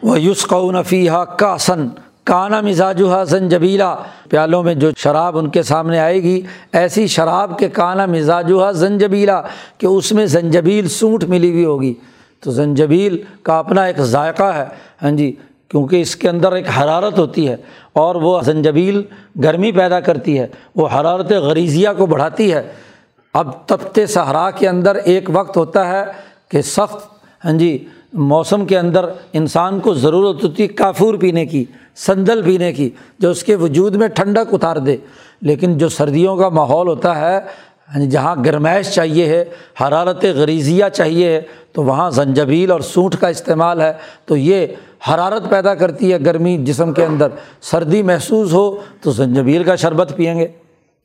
وہ 0.02 0.20
یوسقون 0.20 0.82
فیحہ 0.82 1.24
کا 1.24 1.58
سن 1.58 1.88
کانا 2.24 2.60
مزاجہ 2.60 3.24
زنجبیلا 3.24 3.96
پیالوں 4.30 4.62
میں 4.62 4.74
جو 4.74 4.90
شراب 4.96 5.38
ان 5.38 5.48
کے 5.48 5.62
سامنے 5.62 5.98
آئے 5.98 6.22
گی، 6.22 6.40
ایسی 6.72 7.06
شراب 7.06 7.58
کے 7.58 7.68
کانا 7.68 8.06
مزاجہ 8.06 8.72
زنجبیلا 8.72 9.42
کہ 9.78 9.86
اس 9.86 10.12
میں 10.12 10.26
زنجبیل 10.26 10.88
سونٹ 10.88 11.24
ملی 11.24 11.50
ہوئی 11.50 11.64
ہوگی۔ 11.64 11.94
تو 12.40 12.50
زنجبیل 12.50 13.22
کا 13.42 13.58
اپنا 13.58 13.84
ایک 13.84 14.00
ذائقہ 14.00 14.42
ہے۔ 14.42 14.64
ہاں 15.02 15.10
جی 15.10 15.36
کیونکہ 15.68 16.00
اس 16.00 16.16
کے 16.16 16.28
اندر 16.28 16.52
ایک 16.52 16.66
حرارت 16.78 17.18
ہوتی 17.18 17.48
ہے 17.48 17.56
اور 17.92 18.14
وہ 18.14 18.40
زنجبیل 18.42 19.02
گرمی 19.42 19.72
پیدا 19.72 20.00
کرتی 20.00 20.38
ہے۔ 20.38 20.46
وہ 20.74 20.88
حرارت 20.88 21.32
غریضیہ 21.32 21.88
کو 21.96 22.06
بڑھاتی 22.06 22.52
ہے۔ 22.52 22.62
اب 23.34 23.66
تبتے 23.66 24.06
صحرا 24.06 24.50
کے 24.50 24.68
اندر 24.68 24.94
ایک 24.94 25.30
وقت 25.32 25.56
ہوتا 25.56 25.88
ہے 25.88 26.04
کہ 26.48 26.62
سخت 26.62 27.08
ہاں 27.44 27.52
جی 27.52 27.88
موسم 28.12 28.66
کے 28.66 28.78
اندر 28.78 29.04
انسان 29.32 29.80
کو 29.80 29.94
ضرورت 29.94 30.44
ہوتی 30.44 30.62
ہے 30.62 30.68
کافور 30.68 31.14
پینے 31.14 31.46
کی، 31.46 31.64
سندل 31.96 32.42
پینے 32.42 32.72
کی، 32.72 32.90
جو 33.18 33.30
اس 33.30 33.44
کے 33.44 33.54
وجود 33.54 33.94
میں 33.94 34.08
ٹھنڈک 34.08 34.54
اتار 34.54 34.76
دے۔ 34.76 34.96
لیکن 35.40 35.78
جو 35.78 35.88
سردیوں 35.88 36.36
کا 36.36 36.48
ماحول 36.48 36.88
ہوتا 36.88 37.20
ہے 37.20 37.40
یعنی 37.94 38.06
جہاں 38.06 38.36
گرمائش 38.44 38.90
چاہیے 38.90 39.26
ہے، 39.26 39.44
حرارت 39.80 40.24
غریضیہ 40.24 40.84
چاہیے 40.94 41.32
ہے، 41.32 41.42
تو 41.72 41.82
وہاں 41.82 42.10
زنجبیل 42.10 42.70
اور 42.70 42.80
سونٹ 42.80 43.16
کا 43.16 43.28
استعمال 43.28 43.80
ہے۔ 43.80 43.92
تو 44.24 44.36
یہ 44.36 44.66
حرارت 45.10 45.50
پیدا 45.50 45.74
کرتی 45.74 46.12
ہے 46.12 46.18
گرمی 46.24 46.58
جسم 46.64 46.92
کے 46.92 47.04
اندر۔ 47.04 47.28
سردی 47.60 48.02
محسوس 48.02 48.52
ہو 48.52 48.76
تو 49.00 49.10
زنجبیل 49.10 49.64
کا 49.64 49.76
شربت 49.76 50.12
پئیں 50.16 50.38
گے۔ 50.38 50.48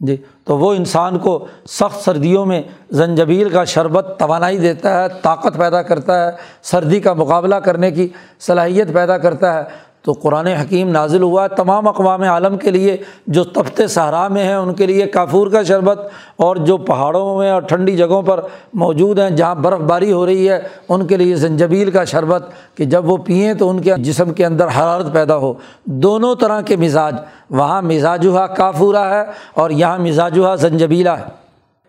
جی 0.04 0.18
تو 0.44 0.58
وہ 0.58 0.74
انسان 0.74 1.20
کو 1.20 1.46
سخت 1.70 2.06
سردیوں 2.06 2.46
میں 2.46 2.62
زنجبیل 2.92 3.50
کا 3.50 3.64
شربت 3.64 4.16
توانائی 4.20 4.58
دیتا 4.58 5.04
ہے، 5.04 5.08
طاقت 5.22 5.58
پیدا 5.58 5.82
کرتا 5.82 6.28
ہے، 6.28 6.32
سردی 6.62 7.00
کا 7.00 7.14
مقابلہ 7.14 7.56
کرنے 7.56 7.92
کی 7.92 8.08
صلاحیت 8.40 8.94
پیدا 8.94 9.18
کرتا 9.18 9.54
ہے۔ 9.54 9.93
تو 10.04 10.12
قرآن 10.12 10.48
حکیم 10.48 10.90
نازل 10.90 11.22
ہوا 11.22 11.48
تمام 11.48 11.88
اقوام 11.88 12.22
عالم 12.22 12.58
کے 12.58 12.72
لیے، 12.72 12.98
جو 13.28 13.44
تفت 13.44 13.82
صحرا 13.90 14.28
میں 14.28 14.44
ہیں، 14.44 14.56
ان 14.56 14.74
کے 14.74 14.86
لیے 14.86 15.06
کافور 15.06 15.48
کا 15.48 15.64
شربت 15.64 16.10
اور 16.38 16.56
جو 16.56 16.78
پہاڑوں 16.78 17.38
میں 17.38 17.52
اور 17.52 17.62
ٹھنڈی 17.62 17.98
جگہوں 17.98 18.22
پر 18.22 18.40
موجود 18.74 19.20
ہیں، 19.20 19.30
جہاں 19.30 19.56
برف 19.56 19.80
باری 19.80 20.12
ہو 20.12 20.26
رہی 20.26 20.50
ہے، 20.50 20.60
ان 20.90 21.08
کے 21.08 21.18
لیے 21.18 21.36
زنجبیل 21.36 21.92
کا 21.92 22.04
شربت 22.04 22.50
کہ 22.76 22.86
جب 22.86 23.12
وہ 23.12 23.18
پئیں 23.18 23.54
تو 23.54 23.70
ان 23.70 23.82
کے 23.82 23.94
جسم 23.98 24.34
کے 24.34 24.46
اندر 24.46 24.68
حرارت 24.68 25.14
پیدا 25.14 25.38
ہو۔ 25.38 25.54
دونوں 25.86 26.36
طرح 26.36 26.62
کے 26.62 26.76
مزاج، 26.76 27.16
وہاں 27.50 27.82
مزاجہ 27.82 28.46
کافورہ 28.58 29.06
ہے 29.14 29.24
اور 29.54 29.70
یہاں 29.70 29.98
مزاجہ 29.98 30.56
زنجبیلہ 30.56 31.10
ہے۔ 31.10 31.43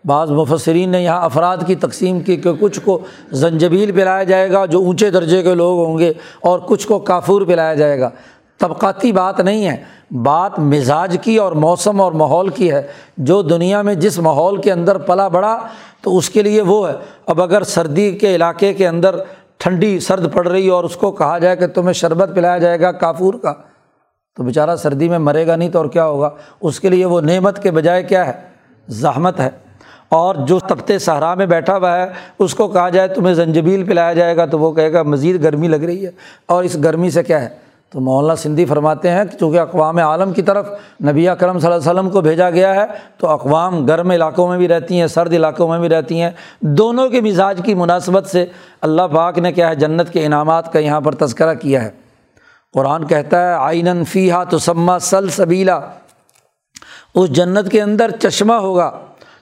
بعض 0.05 0.31
مفسرین 0.31 0.89
نے 0.89 1.03
یہاں 1.03 1.21
افراد 1.21 1.57
کی 1.67 1.75
تقسیم 1.75 2.19
کی 2.19 2.35
کہ 2.35 2.53
کچھ 2.59 2.79
کو 2.83 2.99
زنجبیل 3.31 3.91
پلایا 3.91 4.23
جائے 4.23 4.51
گا 4.51 4.65
جو 4.65 4.79
اونچے 4.79 5.09
درجے 5.09 5.43
کے 5.43 5.55
لوگ 5.55 5.85
ہوں 5.85 5.97
گے 5.97 6.13
اور 6.41 6.59
کچھ 6.65 6.87
کو 6.87 6.99
کافور 6.99 7.41
پلایا 7.41 7.73
جائے 7.73 7.99
گا۔ 7.99 8.09
طبقاتی 8.57 9.11
بات 9.11 9.39
نہیں 9.39 9.67
ہے۔ 9.67 9.83
بات 10.11 10.59
مزاج 10.59 11.17
کی 11.21 11.37
اور 11.37 11.51
موسم 11.51 12.01
اور 12.01 12.11
ماحول 12.11 12.49
کی 12.49 12.71
ہے۔ 12.71 12.87
جو 13.17 13.41
دنیا 13.41 13.81
میں 13.81 13.95
جس 13.95 14.19
ماحول 14.19 14.61
کے 14.61 14.71
اندر 14.71 14.97
پلا 14.97 15.27
بڑھا 15.27 15.59
تو 16.01 16.17
اس 16.17 16.29
کے 16.29 16.41
لیے 16.41 16.61
وہ 16.61 16.89
ہے۔ 16.89 16.93
اب 17.25 17.41
اگر 17.41 17.63
سردی 17.63 18.11
کے 18.11 18.35
علاقے 18.35 18.73
کے 18.73 18.87
اندر 18.87 19.15
ٹھنڈی 19.57 19.99
سرد 19.99 20.33
پڑ 20.33 20.47
رہی 20.47 20.69
اور 20.69 20.83
اس 20.83 20.95
کو 20.95 21.11
کہا 21.11 21.37
جائے 21.37 21.55
کہ 21.55 21.67
تمہیں 21.67 21.93
شربت 21.93 22.29
پلایا 22.35 22.57
جائے 22.57 22.81
گا 22.81 22.91
کافور 22.91 23.33
کا، 23.33 23.53
تو 24.35 24.43
بیچارہ 24.43 24.75
سردی 24.75 25.09
میں 25.09 25.19
مرے 25.19 25.47
گا 25.47 25.55
نہیں 25.55 25.69
تو 25.69 25.77
اور 25.77 25.85
کیا 25.85 26.05
ہوگا؟ 26.05 26.29
اس 26.61 26.79
کے 26.79 26.89
لیے 26.89 27.05
وہ 27.05 27.21
نعمت 27.21 27.63
کے 27.63 27.71
بجائے 27.71 28.03
کیا 28.03 28.27
ہے؟ 28.27 28.33
زحمت 28.87 29.39
ہے۔ 29.39 29.64
اور 30.15 30.35
جو 30.35 30.59
تبتے 30.59 30.99
صحرا 30.99 31.33
میں 31.33 31.45
بیٹھا 31.45 31.77
ہوا 31.77 31.97
ہے، 31.97 32.05
اس 32.39 32.55
کو 32.55 32.67
کہا 32.67 32.89
جائے 32.89 33.07
تمہیں 33.07 33.33
زنجبیل 33.33 33.83
پلایا 33.83 34.13
جائے 34.13 34.37
گا، 34.37 34.45
تو 34.45 34.59
وہ 34.59 34.71
کہے 34.71 34.93
گا 34.93 35.03
مزید 35.03 35.43
گرمی 35.43 35.67
لگ 35.67 35.75
رہی 35.75 36.05
ہے۔ 36.05 36.11
اور 36.45 36.63
اس 36.63 36.77
گرمی 36.83 37.09
سے 37.09 37.23
کیا 37.23 37.41
ہے؟ 37.41 37.49
تو 37.89 37.99
مولانا 37.99 38.35
سندھی 38.35 38.65
فرماتے 38.65 39.11
ہیں 39.11 39.25
کہ 39.25 39.37
چونکہ 39.37 39.59
اقوام 39.59 39.97
عالم 39.97 40.33
کی 40.33 40.41
طرف 40.41 40.67
نبی 41.03 41.27
کرم 41.39 41.59
صلی 41.59 41.71
اللہ 41.71 41.89
علیہ 41.89 41.99
وسلم 41.99 42.09
کو 42.09 42.21
بھیجا 42.21 42.49
گیا 42.49 42.75
ہے، 42.75 42.85
تو 43.17 43.27
اقوام 43.27 43.85
گرم 43.85 44.09
علاقوں 44.09 44.47
میں 44.47 44.57
بھی 44.57 44.67
رہتی 44.67 44.99
ہیں، 44.99 45.07
سرد 45.07 45.33
علاقوں 45.33 45.67
میں 45.67 45.79
بھی 45.79 45.89
رہتی 45.89 46.21
ہیں۔ 46.21 46.31
دونوں 46.59 47.09
کے 47.09 47.21
مزاج 47.21 47.61
کی 47.65 47.73
مناسبت 47.73 48.25
سے 48.25 48.45
اللہ 48.81 49.01
پاک 49.01 49.39
نے 49.39 49.51
کیا 49.51 49.69
ہے، 49.69 49.75
جنت 49.75 50.09
کے 50.09 50.25
انعامات 50.25 50.73
کا 50.73 50.79
یہاں 50.79 51.01
پر 51.01 51.15
تذکرہ 51.15 51.53
کیا 51.53 51.83
ہے۔ 51.83 51.89
قرآن 52.73 53.07
کہتا 53.07 53.49
ہے 53.49 53.53
آئین 53.53 54.03
فیحہ 54.03 54.43
تو 54.49 54.57
سما 54.57 54.99
سل 54.99 55.29
سبیلا 55.29 55.79
اس 57.15 57.29
جنت 57.29 57.71
کے 57.71 57.81
اندر 57.81 58.11
چشمہ 58.11 58.53
ہوگا۔ 58.53 58.91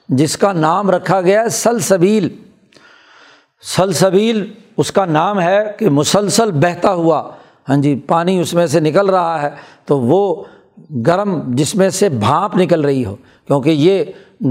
جس 0.08 0.36
کا 0.36 0.52
نام 0.52 0.90
رکھا 0.90 1.20
گیا 1.20 1.42
ہے 1.42 1.48
سلسبیل۔ 1.48 2.28
سلسبیل 3.76 4.52
اس 4.76 4.92
کا 4.92 5.04
نام 5.04 5.40
ہے 5.40 5.72
کہ 5.78 5.90
مسلسل 5.90 6.52
بہتا 6.52 6.92
ہوا۔ 6.92 7.30
ہاں 7.68 7.76
جی 7.76 8.00
پانی 8.06 8.40
اس 8.40 8.54
میں 8.54 8.66
سے 8.66 8.80
نکل 8.80 9.10
رہا 9.10 9.42
ہے 9.42 9.50
تو 9.84 10.00
وہ 10.00 10.44
گرم 11.06 11.40
جس 11.46 11.74
میں 11.74 11.90
سے 11.90 12.08
بھانپ 12.08 12.56
نکل 12.56 12.80
رہی 12.80 13.04
ہو۔ 13.04 13.16
کیونکہ 13.46 13.70
یہ 13.70 14.04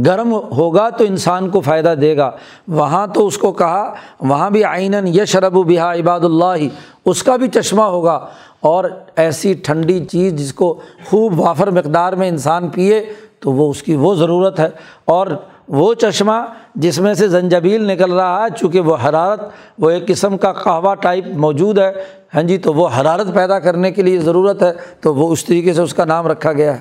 گرم 0.06 0.34
ہوگا 0.34 0.90
تو 0.90 1.04
انسان 1.04 1.50
کو 1.50 1.62
فائدہ 1.62 1.94
دے 2.02 2.18
گا۔ 2.18 2.32
وہاں 2.68 3.08
تو 3.08 3.28
اس 3.28 3.38
کو 3.38 3.52
کہا، 3.52 3.94
وہاں 4.20 4.50
بھی 4.50 4.64
آئین 4.64 4.94
یشرب 5.08 5.58
و 5.58 5.64
بہا 5.64 5.94
عباد 5.94 6.20
اللہ 6.20 6.56
ہی 6.56 6.70
اس 7.06 7.24
کا 7.24 7.36
بھی 7.36 7.48
چشمہ 7.48 7.82
ہوگا۔ 7.82 8.28
اور 8.60 8.86
ایسی 9.16 9.54
ٹھنڈی 9.54 10.06
چیز 10.06 10.34
جس 10.34 10.54
کو 10.54 10.80
خوب 11.06 11.40
وافر 11.40 11.72
مقدار 11.72 12.14
میں 12.14 12.28
انسان 12.28 12.70
پیے 12.70 13.06
تو 13.44 13.52
وہ 13.52 13.72
اس 13.72 13.84
کی 13.84 13.96
وہ 13.96 14.16
ضرورت 14.16 14.60
ہے۔ 14.60 14.70
اور 15.06 15.28
وہ 15.68 15.94
چشمہ 15.94 16.32
جس 16.76 17.00
میں 17.00 17.14
سے 17.14 17.28
زنجبیل 17.28 17.92
نکل 17.92 18.14
رہا 18.14 18.42
ہے، 18.42 18.60
چونکہ 18.60 18.80
وہ 18.80 18.96
حرارت، 19.10 19.50
وہ 19.80 19.90
ایک 19.90 20.08
قسم 20.08 20.38
کا 20.38 20.54
قہوہ 20.54 20.96
ٹائپ 20.96 21.28
موجود 21.28 21.78
ہے۔ 21.78 21.92
ہاں 22.36 22.44
جی 22.44 22.58
تو 22.58 22.74
وہ 22.74 22.88
حرارت 22.88 23.34
پیدا 23.34 23.60
کرنے 23.60 23.92
کے 23.92 24.02
لیے 24.02 24.20
ضرورت 24.20 24.64
ہے، 24.64 24.72
تو 25.02 25.16
وہ 25.16 25.32
اس 25.32 25.46
طریقے 25.46 25.74
سے 25.74 25.82
اس 25.82 25.94
کا 25.94 26.06
نام 26.06 26.28
رکھا 26.28 26.54
گیا 26.54 26.74
ہے۔ 26.74 26.80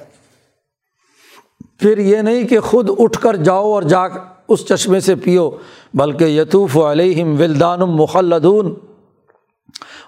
پھر 1.79 1.99
یہ 1.99 2.17
نہیں 2.17 2.49
کہ 2.49 2.61
خود 2.61 2.91
اٹھ 2.99 3.19
کر 3.19 3.37
جاؤ 3.37 3.73
اور 3.73 3.83
جا 3.83 4.01
اس 4.49 4.67
چشمے 4.67 5.01
سے 5.01 5.15
پیو، 5.15 5.51
بلکہ 5.95 6.25
یتوف 6.25 6.77
علیہم 6.77 7.41
ولدان 7.41 7.81
مخلدون۔ 7.81 8.75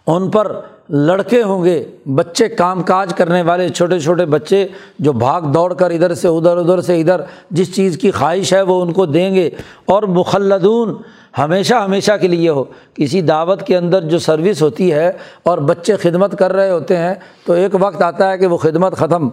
ان 0.06 0.30
پر 0.30 0.60
لڑکے 0.88 1.42
ہوں 1.42 1.64
گے، 1.64 1.84
بچے 2.14 2.48
کام 2.48 2.82
کاج 2.82 3.14
کرنے 3.14 3.42
والے 3.42 3.68
چھوٹے 3.68 4.00
چھوٹے 4.00 4.24
بچے 4.24 4.66
جو 4.98 5.12
بھاگ 5.12 5.42
دوڑ 5.42 5.74
کر 5.74 5.90
ادھر 5.90 6.14
سے 6.14 6.28
ادھر 6.28 6.56
ادھر 6.56 6.80
سے 6.80 7.00
ادھر، 7.00 7.20
جس 7.50 7.74
چیز 7.74 7.96
کی 7.96 8.10
خواہش 8.10 8.52
ہے 8.52 8.62
وہ 8.62 8.82
ان 8.82 8.92
کو 8.92 9.06
دیں 9.06 9.34
گے۔ 9.34 9.50
اور 9.84 10.02
مخلدون 10.02 10.94
ہمیشہ 11.38 11.74
ہمیشہ 11.74 12.12
کے 12.20 12.28
لیے 12.28 12.48
ہو۔ 12.48 12.64
کسی 12.94 13.20
دعوت 13.20 13.62
کے 13.62 13.76
اندر 13.76 14.00
جو 14.00 14.18
سروس 14.18 14.62
ہوتی 14.62 14.92
ہے 14.92 15.12
اور 15.42 15.58
بچے 15.58 15.96
خدمت 15.96 16.38
کر 16.38 16.52
رہے 16.52 16.70
ہوتے 16.70 16.96
ہیں، 16.96 17.14
تو 17.46 17.52
ایک 17.52 17.76
وقت 17.80 18.02
آتا 18.02 18.30
ہے 18.32 18.38
کہ 18.38 18.46
وہ 18.46 18.56
خدمت 18.56 18.96
ختم۔ 18.96 19.28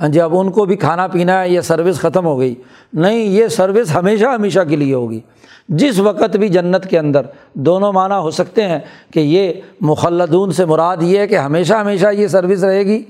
ہاں 0.00 0.08
جی 0.08 0.20
اب 0.20 0.38
ان 0.38 0.50
کو 0.50 0.64
بھی 0.64 0.76
کھانا 0.76 1.06
پینا 1.06 1.40
ہے، 1.40 1.48
یہ 1.48 1.60
سروس 1.60 2.00
ختم 2.00 2.26
ہو 2.26 2.38
گئی۔ 2.38 2.54
نہیں، 2.92 3.18
یہ 3.18 3.48
سروس 3.48 3.94
ہمیشہ 3.94 4.26
ہمیشہ 4.26 4.60
کے 4.68 4.76
لیے 4.76 4.94
ہوگی۔ 4.94 5.20
جس 5.68 5.98
وقت 5.98 6.36
بھی 6.36 6.48
جنت 6.48 6.86
کے 6.86 6.98
اندر 6.98 7.20
دونوں 7.54 7.92
معنی 7.92 8.14
ہو 8.14 8.30
سکتے 8.30 8.66
ہیں 8.66 8.78
کہ 9.14 9.20
یہ 9.20 9.52
مخلدون 9.80 10.52
سے 10.52 10.64
مراد 10.64 10.96
یہ 11.00 11.18
ہے 11.18 11.26
کہ 11.26 11.38
ہمیشہ 11.38 11.74
ہمیشہ 11.74 12.06
یہ 12.12 12.26
سروس 12.26 12.64
رہے 12.64 12.82
گی۔ 12.82 13.02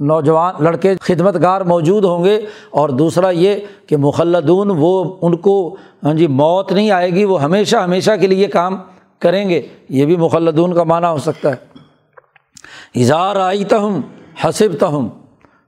نوجوان 0.00 0.54
لڑکے 0.60 0.94
خدمت 1.00 1.42
گار 1.42 1.60
موجود 1.60 2.04
ہوں 2.04 2.24
گے 2.24 2.40
اور 2.70 2.88
دوسرا 2.88 3.30
یہ 3.30 3.56
کہ 3.86 3.96
مخلدون 3.96 4.70
وہ 4.78 5.16
ان 5.22 5.36
کو 5.36 5.76
ہاں 6.04 6.14
جی 6.14 6.26
موت 6.26 6.72
نہیں 6.72 6.90
آئے 6.90 7.10
گی، 7.10 7.24
وہ 7.24 7.42
ہمیشہ 7.42 7.76
ہمیشہ 7.76 8.10
کے 8.20 8.26
لیے 8.26 8.46
کام 8.46 8.76
کریں 9.18 9.48
گے۔ 9.48 9.62
یہ 9.88 10.06
بھی 10.06 10.16
مخلدون 10.16 10.74
کا 10.74 10.82
معنی 10.82 11.06
ہو 11.06 11.18
سکتا 11.18 11.50
ہے۔ 11.50 11.56
اظہار 13.00 13.36
آئی 13.36 13.64
تہم 13.64 14.00
حسب 14.44 14.68
تہم 14.80 15.08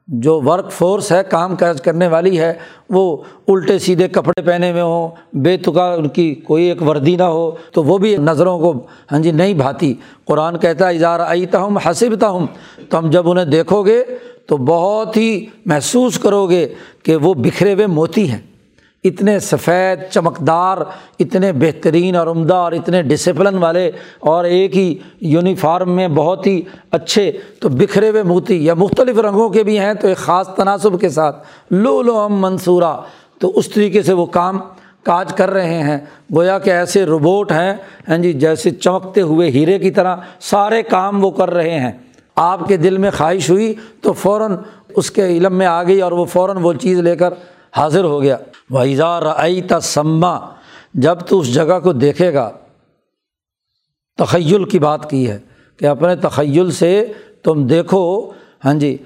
جو 0.09 0.41
ورک 0.41 0.71
فورس 0.71 1.13
ہے، 1.13 1.23
کام 1.31 1.57
کاج 1.57 1.81
کرنے 1.83 2.07
والی 2.07 2.39
ہے، 2.39 2.53
وہ 2.91 3.17
الٹے 3.49 3.79
سیدھے 3.79 4.09
کپڑے 4.09 4.43
پہنے 4.43 4.71
ہوئے 4.71 4.83
ہوں، 4.83 5.09
بے 5.37 5.57
تکا 5.57 5.95
ان 5.95 6.09
کی 6.09 6.35
کوئی 6.35 6.65
ایک 6.65 6.83
وردی 6.83 7.17
نہ 7.17 7.23
ہو، 7.23 7.51
تو 7.73 7.85
وہ 7.85 7.99
بھی 7.99 8.17
نظروں 8.17 8.59
کو 8.59 8.73
ہاں 9.13 9.19
جی 9.19 9.31
نہیں 9.31 9.55
بھاتی۔ 9.55 9.95
قرآن 10.25 10.59
کہتا 10.59 10.89
ہے 10.89 10.95
اظہار 10.95 11.21
آئی 11.21 11.47
تہم 11.47 11.79
ہوں 12.23 12.47
تو 12.91 12.99
ہم 12.99 13.11
جب 13.11 13.31
انہیں 13.31 13.45
دیکھو 13.45 13.83
گے 13.83 14.03
تو 14.47 14.57
بہت 14.57 15.17
ہی 15.17 15.47
محسوس 15.67 16.19
کرو 16.19 16.47
گے 16.47 16.67
کہ 17.03 17.17
وہ 17.17 17.35
بکھرے 17.35 17.75
ہوئے 17.75 17.87
موتی 17.87 18.31
ہیں۔ 18.31 18.41
اتنے 19.05 19.39
سفید 19.39 19.99
چمکدار، 20.11 20.79
اتنے 21.19 21.53
بہترین 21.53 22.17
اور 22.17 22.27
عمدہ 22.27 22.55
اور 22.55 22.73
اتنے 22.73 23.03
ڈسپلن 23.03 23.59
والے 23.59 23.91
اور 24.21 24.45
ایک 24.45 24.77
ہی 24.77 24.95
یونیفارم 25.21 25.91
میں 25.91 26.09
بہت 26.09 26.47
ہی 26.47 26.63
اچھے 26.91 27.33
تو 27.61 27.69
بکھرے 27.69 28.11
ہوئے 28.11 28.23
موتی 28.23 28.65
یا 28.65 28.75
مختلف 28.75 29.19
رنگوں 29.19 29.49
کے 29.49 29.63
بھی 29.63 29.79
ہیں 29.79 29.95
تو 29.95 30.09
ایک 30.09 30.17
خاص 30.17 30.49
تناسب 30.49 31.01
کے 31.01 31.09
ساتھ 31.09 31.47
لو 31.71 32.03
لو 32.03 32.19
ام 32.19 32.41
منصورہ۔ 32.41 32.97
تو 33.39 33.53
اس 33.55 33.69
طریقے 33.69 34.03
سے 34.03 34.13
وہ 34.13 34.27
کام، 34.27 34.59
کاج 35.03 35.33
کر 35.33 35.51
رہے 35.51 35.79
ہیں۔ 35.79 35.99
گویا 36.35 36.59
کہ 36.59 36.71
ایسے 36.71 37.05
روبوٹ 37.05 37.53
ہیں 37.53 37.75
ہاں 38.09 38.19
جی 38.19 38.33
جیسے 38.33 38.71
چمکتے 38.71 39.21
ہوئے 39.21 39.51
ہیرے 39.51 39.79
کی 39.79 39.91
طرح 39.91 40.17
سارے 40.41 40.83
کام 40.83 41.25
وہ 41.25 41.31
کر 41.31 41.51
رہے 41.51 41.79
ہیں۔ 41.81 41.93
آپ 42.37 42.69
کے 42.69 42.77
دل 42.77 42.99
میں 42.99 43.11
خواہش 43.17 43.51
ہوئی 43.51 43.75
تو 44.01 44.13
فوراً 44.13 44.57
اس 44.97 45.11
کے 45.11 45.27
علم 45.27 45.55
میں 45.55 45.67
آ 45.67 45.83
گئی 45.83 46.01
اور 46.01 46.13
وہ 46.13 46.25
فوراً 46.25 46.57
وہ 46.63 46.73
چیز 46.73 46.99
لے 46.99 47.17
کر 47.17 47.35
حاضر 47.77 48.05
ہو 48.05 48.23
گیا۔ 48.23 48.37
وحیزہ 48.71 49.21
رعی 49.23 49.63
تسما 49.63 50.39
جب 50.95 51.21
تو 51.21 51.39
اس 51.39 51.55
جگہ 51.55 51.81
کو 51.81 51.93
دیکھے 51.93 52.35
گا۔ 52.35 52.51
تخیل 54.19 54.65
کی 54.65 54.79
بات 54.79 55.11
کی 55.11 55.31
ہے 55.31 55.39
کہ 55.77 55.87
اپنے 55.87 56.17
تخیل 56.17 56.71
سے 56.71 57.13
تم 57.43 57.67
دیکھو۔ 57.67 58.31
ہاں 58.65 58.75
جی 58.75 58.97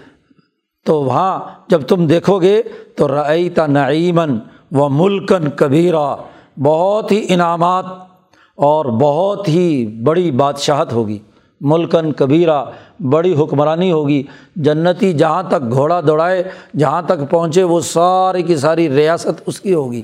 تو 0.87 1.03
وہاں 1.03 1.41
جب 1.69 1.83
تم 1.83 2.07
دیکھو 2.07 2.41
گے 2.41 2.63
تو 2.97 3.09
رعی 3.09 3.49
نعیمن 3.69 4.39
و 4.73 4.89
ملکن 4.89 5.51
کبیرہ 5.51 6.17
بہت 6.63 7.13
ہی 7.13 7.27
انعامات 7.29 7.85
اور 8.57 8.85
بہت 8.85 9.49
ہی 9.49 9.87
بڑی 9.87 10.31
بادشاہت 10.31 10.93
ہوگی۔ 10.93 11.19
ملکن 11.61 12.13
کبیرہ، 12.13 12.65
بڑی 13.01 13.35
حکمرانی 13.35 13.93
ہوگی۔ 13.93 14.23
جنتی 14.57 15.13
جہاں 15.13 15.43
تک 15.43 15.73
گھوڑا 15.73 16.01
دوڑائے، 16.01 16.43
جہاں 16.79 17.03
تک 17.03 17.31
پہنچے، 17.31 17.63
وہ 17.63 17.81
ساری 17.81 18.43
کی 18.43 18.57
ساری 18.57 18.89
ریاست 18.89 19.43
اس 19.47 19.61
کی 19.61 19.75
ہوگی۔ 19.75 20.03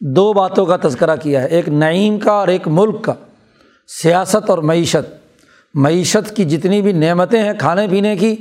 دو 0.00 0.32
باتوں 0.32 0.66
کا 0.66 0.76
تذکرہ 0.82 1.16
کیا 1.16 1.42
ہے، 1.42 1.46
ایک 1.46 1.68
نعیم 1.68 2.18
کا 2.18 2.32
اور 2.32 2.48
ایک 2.48 2.68
ملک 2.68 3.02
کا۔ 3.02 3.12
سیاست 4.02 4.50
اور 4.50 4.58
معیشت۔ 4.58 5.22
معیشت 5.74 6.36
کی 6.36 6.44
جتنی 6.44 6.82
بھی 6.82 6.92
نعمتیں 6.92 7.42
ہیں، 7.42 7.52
کھانے 7.58 7.86
پینے 7.90 8.16
کی 8.16 8.36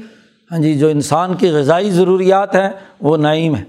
ہاں 0.52 0.60
جی 0.60 0.74
جو 0.74 0.88
انسان 0.88 1.34
کی 1.34 1.50
غذائی 1.50 1.92
ضروریات 1.92 2.56
ہیں، 2.56 2.70
وہ 3.02 3.18
نعیم 3.18 3.56
ہے 3.56 3.64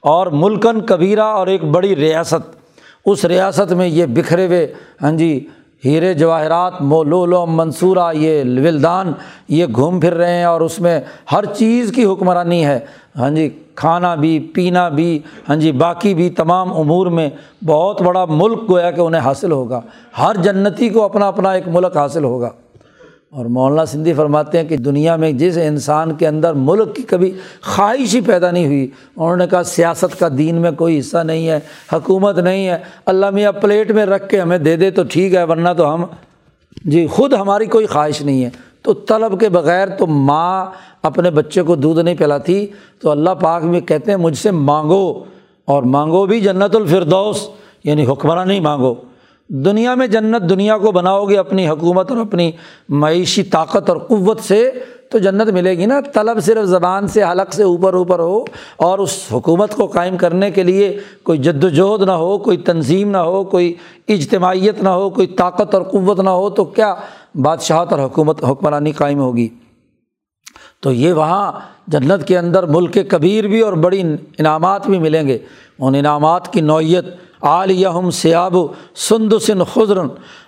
اور 0.00 0.26
ملکن 0.26 0.80
کبیرہ 0.80 1.20
اور 1.20 1.46
ایک 1.46 1.64
بڑی 1.64 1.96
ریاست۔ 1.96 2.58
اس 3.06 3.24
ریاست 3.24 3.72
میں 3.72 3.86
یہ 3.86 4.06
بکھرے 4.06 4.46
ہوئے 4.46 4.74
ہاں 5.02 5.12
جی 5.12 5.46
ہیرے 5.84 6.14
جواہرات 6.14 6.82
مولولو 6.82 7.46
منصورہ، 7.46 8.12
یہ 8.14 8.42
ولدان 8.64 9.12
یہ 9.48 9.66
گھوم 9.74 10.00
پھر 10.00 10.14
رہے 10.14 10.34
ہیں 10.34 10.44
اور 10.44 10.60
اس 10.60 10.80
میں 10.80 11.00
ہر 11.32 11.44
چیز 11.44 11.92
کی 11.92 12.04
حکمرانی 12.04 12.64
ہے۔ 12.66 12.78
ہاں 13.16 13.30
جی 13.30 13.48
کھانا 13.74 14.14
بھی، 14.14 14.38
پینا 14.38 14.88
بھی 14.88 15.18
ہاں 15.48 15.56
جی 15.56 15.72
باقی 15.72 16.14
بھی 16.14 16.30
تمام 16.30 16.72
امور 16.72 17.06
میں 17.06 17.30
بہت 17.66 18.02
بڑا 18.02 18.24
ملک 18.24 18.70
گویا 18.70 18.90
کہ 18.90 19.00
انہیں 19.00 19.22
حاصل 19.22 19.52
ہوگا۔ 19.52 19.80
ہر 20.18 20.36
جنتی 20.42 20.88
کو 20.88 21.02
اپنا 21.02 21.28
اپنا 21.28 21.52
ایک 21.52 21.68
ملک 21.68 21.96
حاصل 21.96 22.24
ہوگا۔ 22.24 22.50
اور 23.30 23.46
مولانا 23.46 23.84
سندھی 23.84 24.12
فرماتے 24.12 24.58
ہیں 24.58 24.64
کہ 24.64 24.76
دنیا 24.76 25.16
میں 25.16 25.32
جس 25.32 25.58
انسان 25.62 26.14
کے 26.14 26.26
اندر 26.26 26.52
ملک 26.52 26.96
کی 26.96 27.02
کبھی 27.02 27.32
خواہش 27.62 28.14
ہی 28.14 28.20
پیدا 28.20 28.50
نہیں 28.50 28.66
ہوئی، 28.66 28.88
انہوں 29.16 29.36
نے 29.36 29.46
کہا 29.46 29.62
سیاست 29.62 30.18
کا 30.18 30.28
دین 30.38 30.54
میں 30.54 30.70
کوئی 30.70 30.98
حصہ 30.98 31.18
نہیں 31.18 31.48
ہے، 31.48 31.60
حکومت 31.92 32.38
نہیں 32.38 32.68
ہے، 32.68 32.78
اللہ 33.06 33.30
میاں 33.30 33.52
پلیٹ 33.52 33.90
میں 33.90 34.06
رکھ 34.06 34.28
کے 34.28 34.40
ہمیں 34.40 34.58
دے 34.58 34.76
دے 34.76 34.90
تو 34.90 35.02
ٹھیک 35.10 35.34
ہے، 35.34 35.44
ورنہ 35.44 35.68
تو 35.76 35.94
ہم 35.94 36.04
جی 36.84 37.06
خود 37.06 37.32
ہماری 37.32 37.66
کوئی 37.66 37.86
خواہش 37.86 38.22
نہیں 38.22 38.44
ہے۔ 38.44 38.50
تو 38.82 38.92
طلب 38.94 39.40
کے 39.40 39.48
بغیر 39.48 39.88
تو 39.88 40.06
ماں 40.06 40.66
اپنے 41.02 41.30
بچے 41.30 41.62
کو 41.62 41.76
دودھ 41.76 42.00
نہیں 42.00 42.14
پلاتی، 42.14 42.66
تو 43.00 43.10
اللہ 43.10 43.30
پاک 43.30 43.62
میں 43.62 43.80
کہتے 43.80 44.10
ہیں 44.10 44.18
مجھ 44.18 44.36
سے 44.38 44.50
مانگو 44.50 45.24
اور 45.64 45.82
مانگو 45.82 46.26
بھی 46.26 46.40
جنت 46.40 46.76
الفردوس 46.76 47.48
یعنی 47.84 48.06
حکمراں 48.06 48.46
نہیں 48.46 48.60
مانگو۔ 48.60 48.94
دنیا 49.48 49.94
میں 49.94 50.06
جنت 50.06 50.50
دنیا 50.50 50.78
کو 50.78 50.92
بناؤ 50.92 51.24
گے 51.24 51.38
اپنی 51.38 51.68
حکومت 51.68 52.10
اور 52.10 52.20
اپنی 52.20 52.52
معیشی 52.88 53.42
طاقت 53.42 53.88
اور 53.88 53.96
قوت 53.98 54.40
سے، 54.40 54.70
تو 55.10 55.18
جنت 55.18 55.48
ملے 55.48 55.78
گی 55.78 55.86
نا۔ 55.86 56.00
طلب 56.00 56.40
صرف 56.40 56.64
زبان 56.64 57.08
سے، 57.08 57.22
حلق 57.22 57.54
سے 57.54 57.62
اوپر 57.62 57.94
اوپر 57.94 58.18
ہو، 58.18 58.44
اور 58.76 58.98
اس 58.98 59.24
حکومت 59.32 59.74
کو 59.74 59.86
قائم 59.86 60.16
کرنے 60.16 60.50
کے 60.50 60.62
لیے 60.62 60.98
کوئی 61.22 61.38
جد 61.38 61.64
وجہد 61.64 62.02
نہ 62.02 62.10
ہو، 62.10 62.38
کوئی 62.38 62.56
تنظیم 62.56 63.10
نہ 63.10 63.18
ہو، 63.18 63.44
کوئی 63.44 63.74
اجتماعیت 64.08 64.82
نہ 64.82 64.88
ہو، 64.88 65.10
کوئی 65.10 65.26
طاقت 65.26 65.74
اور 65.74 65.82
قوت 65.82 66.20
نہ 66.20 66.30
ہو، 66.30 66.50
تو 66.50 66.64
کیا 66.64 66.94
بادشاہت 67.34 67.92
اور 67.92 68.00
حکومت 68.00 68.44
حکمرانی 68.44 68.92
قائم 68.92 69.18
ہوگی؟ 69.18 69.48
تو 70.80 70.92
یہ 70.92 71.12
وہاں 71.12 71.52
جنت 71.86 72.28
کے 72.28 72.38
اندر 72.38 72.66
ملک 72.66 72.98
کبیر 73.08 73.46
بھی 73.46 73.60
اور 73.60 73.72
بڑی 73.72 74.02
انعامات 74.38 74.86
بھی 74.86 74.98
ملیں 74.98 75.28
گے۔ 75.28 75.38
ان 75.78 75.94
انعامات 75.94 76.52
کی 76.52 76.60
نوعیت 76.60 77.04
عالیہم 77.42 78.10
سیاب 78.10 78.56
سن 78.94 79.28
خضرن۔ 79.74 80.06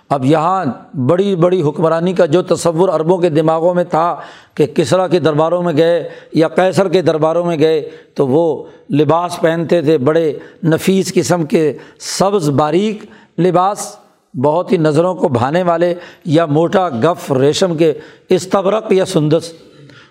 اب 0.09 0.25
یہاں 0.25 0.65
بڑی 0.97 1.35
بڑی 1.35 1.61
حکمرانی 1.61 2.13
کا 2.13 2.25
جو 2.25 2.41
تصور 2.41 2.89
عربوں 2.89 3.17
کے 3.17 3.29
دماغوں 3.29 3.73
میں 3.73 3.83
تھا 3.83 4.15
کہ 4.53 4.65
کسرا 4.65 5.07
کے 5.07 5.19
درباروں 5.19 5.63
میں 5.63 5.73
گئے 5.77 6.09
یا 6.33 6.47
کیسر 6.47 6.89
کے 6.89 7.01
درباروں 7.01 7.45
میں 7.45 7.59
گئے، 7.59 7.89
تو 8.13 8.27
وہ 8.27 8.63
لباس 8.93 9.39
پہنتے 9.41 9.81
تھے، 9.81 9.97
بڑے 9.97 10.33
نفیس 10.63 11.13
قسم 11.13 11.45
کے 11.45 11.77
سبز 11.99 12.49
باریک 12.49 13.05
لباس، 13.39 13.97
بہت 14.43 14.71
ہی 14.71 14.77
نظروں 14.77 15.15
کو 15.15 15.27
بھانے 15.27 15.63
والے 15.63 15.93
یا 16.25 16.45
موٹا 16.45 16.89
گف 16.89 17.31
ریشم 17.31 17.77
کے 17.77 17.93
استبرق 18.29 18.91
یا 18.91 19.05
سندس۔ 19.05 19.53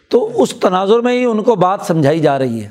تو 0.09 0.31
اس 0.35 0.51
تناظر 0.51 1.01
میں 1.01 1.12
ہی 1.12 1.24
ان 1.24 1.43
کو 1.43 1.55
بات 1.55 1.78
سمجھائی 1.83 2.20
جا 2.20 2.39
رہی 2.39 2.62
ہے۔ 2.62 2.68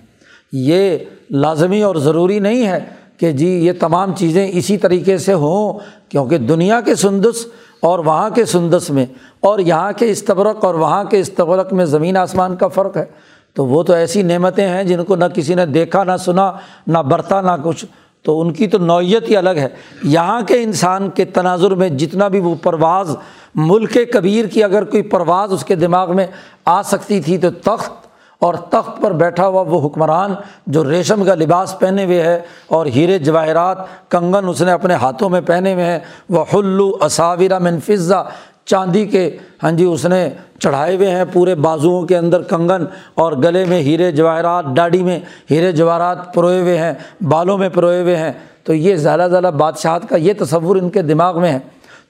یہ 0.51 0.97
لازمی 1.32 1.82
اور 1.82 1.95
ضروری 1.95 2.39
نہیں 2.39 2.68
ہے 2.68 2.80
کہ 3.20 3.32
جی 3.32 3.47
یہ 3.47 3.72
تمام 3.80 4.15
چیزیں 4.15 4.47
اسی 4.53 4.78
طریقے 4.78 5.17
سے 5.17 5.34
ہوں 5.34 5.80
کیونکہ 6.09 6.38
دنیا 6.38 6.82
کے 6.82 6.95
سندس 6.95 7.45
اور 7.82 7.99
وہاں 7.99 8.30
کے 8.30 8.45
سندس 8.45 8.89
میں 8.89 9.05
اور 9.39 9.59
یہاں 9.59 9.91
کے 9.91 10.11
استبرک 10.11 10.65
اور 10.65 10.76
وہاں 10.76 11.03
کے 11.03 11.20
استبرک 11.20 11.74
میں 11.74 11.86
زمین 11.86 12.17
آسمان 12.17 12.55
کا 12.55 12.67
فرق 12.67 12.97
ہے۔ 12.97 13.05
تو 13.53 13.65
وہ 13.65 13.84
تو 13.84 13.93
ایسی 13.93 14.22
نعمتیں 14.22 14.70
ہیں 14.70 14.84
جن 14.84 15.03
کو 15.03 15.15
نہ 15.15 15.26
کسی 15.26 15.55
نے 15.55 15.65
دیکھا، 15.65 16.03
نہ 16.03 16.11
سنا، 16.20 16.51
نہ 16.88 16.97
برتا، 16.97 17.41
نہ 17.41 17.51
کچھ۔ 17.63 17.86
تو 18.22 18.41
ان 18.41 18.53
کی 18.53 18.67
تو 18.67 18.78
نوعیت 18.78 19.30
ہی 19.30 19.38
الگ 19.38 19.49
ہے۔ 19.49 19.67
یہاں 20.03 20.41
کے 20.41 20.63
انسان 20.63 21.09
کے 21.09 21.26
تناظر 21.26 21.72
میں 21.72 21.89
جتنا 21.89 22.28
بھی 22.28 22.39
وہ 22.39 22.55
پرواز 22.63 23.15
ملک 23.55 23.97
کبیر 24.13 24.45
کی 24.45 24.63
اگر 24.63 24.84
کوئی 24.84 25.03
پرواز 25.03 25.53
اس 25.53 25.65
کے 25.65 25.76
دماغ 25.76 26.15
میں 26.15 26.28
آ 26.65 26.82
سکتی 26.82 27.22
تھی 27.22 27.38
تو 27.38 27.49
تخت 27.51 27.98
اور 28.39 28.53
تخت 28.53 29.01
پر 29.01 29.11
بیٹھا 29.11 29.47
ہوا 29.47 29.61
وہ 29.61 29.87
حکمران 29.87 30.33
جو 30.67 30.89
ریشم 30.89 31.23
کا 31.25 31.35
لباس 31.35 31.79
پہنے 31.79 32.05
ہوئے 32.05 32.21
ہے 32.21 32.39
اور 32.67 32.85
ہیرے 32.85 33.19
جواہرات، 33.19 33.77
کنگن 34.09 34.47
اس 34.47 34.61
نے 34.61 34.71
اپنے 34.71 34.93
ہاتھوں 34.93 35.29
میں 35.29 35.41
پہنے 35.41 35.73
ہوئے 35.73 35.85
ہیں۔ 35.85 35.99
وہ 36.29 36.45
حلو 36.53 36.91
اصاورہ 37.01 37.59
منفظہ 37.59 38.29
چاندی 38.65 39.05
کے 39.05 39.37
ہاں 39.63 39.71
جی 39.71 39.85
اس 39.85 40.05
نے 40.05 40.29
چڑھائے 40.59 40.95
ہوئے 40.95 41.11
ہیں 41.11 41.23
پورے 41.33 41.55
بازوؤں 41.55 42.07
کے 42.07 42.17
اندر 42.17 42.41
کنگن 42.41 42.85
اور 43.15 43.33
گلے 43.33 43.65
میں 43.65 43.81
ہیرے 43.81 44.11
جواہرات 44.11 44.65
ڈاڑی 44.65 45.03
میں 45.03 45.19
ہیرے 45.51 45.71
جواہرات 45.71 46.33
پروئے 46.33 46.61
ہوئے 46.61 46.77
ہیں، 46.77 46.93
بالوں 47.21 47.57
میں 47.57 47.69
پروئے 47.69 48.01
ہوئے 48.01 48.15
ہیں۔ 48.15 48.31
تو 48.63 48.73
یہ 48.73 48.95
زیادہ 48.95 49.27
زیادہ 49.29 49.51
بادشاہت 49.57 50.09
کا 50.09 50.15
یہ 50.15 50.33
تصور 50.39 50.75
ان 50.75 50.89
کے 50.89 51.01
دماغ 51.01 51.41
میں 51.41 51.51
ہے۔ 51.51 51.59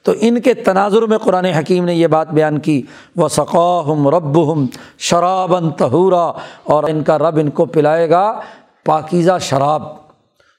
تو 0.04 0.14
ان 0.22 0.41
کے 0.41 0.54
تناظر 0.54 1.02
میں 1.02 1.18
قرآن 1.18 1.45
حکیم 1.45 1.86
نے 1.86 1.93
یہ 1.93 2.08
بات 2.08 2.32
بیان 2.32 2.60
کی 2.60 2.82
وہ 3.16 3.28
ثقاہم 3.28 4.08
رب 4.08 4.54
ہم 4.54 4.66
شرابن 4.97 5.70
تہورا 5.70 6.32
اور 6.64 6.84
ان 6.84 7.04
کا 7.04 7.18
رب 7.18 7.38
ان 7.38 7.50
کو 7.50 7.66
پلائے 7.66 8.10
گا 8.10 8.39
پاکیزہ 8.86 9.38
شراب 9.41 9.82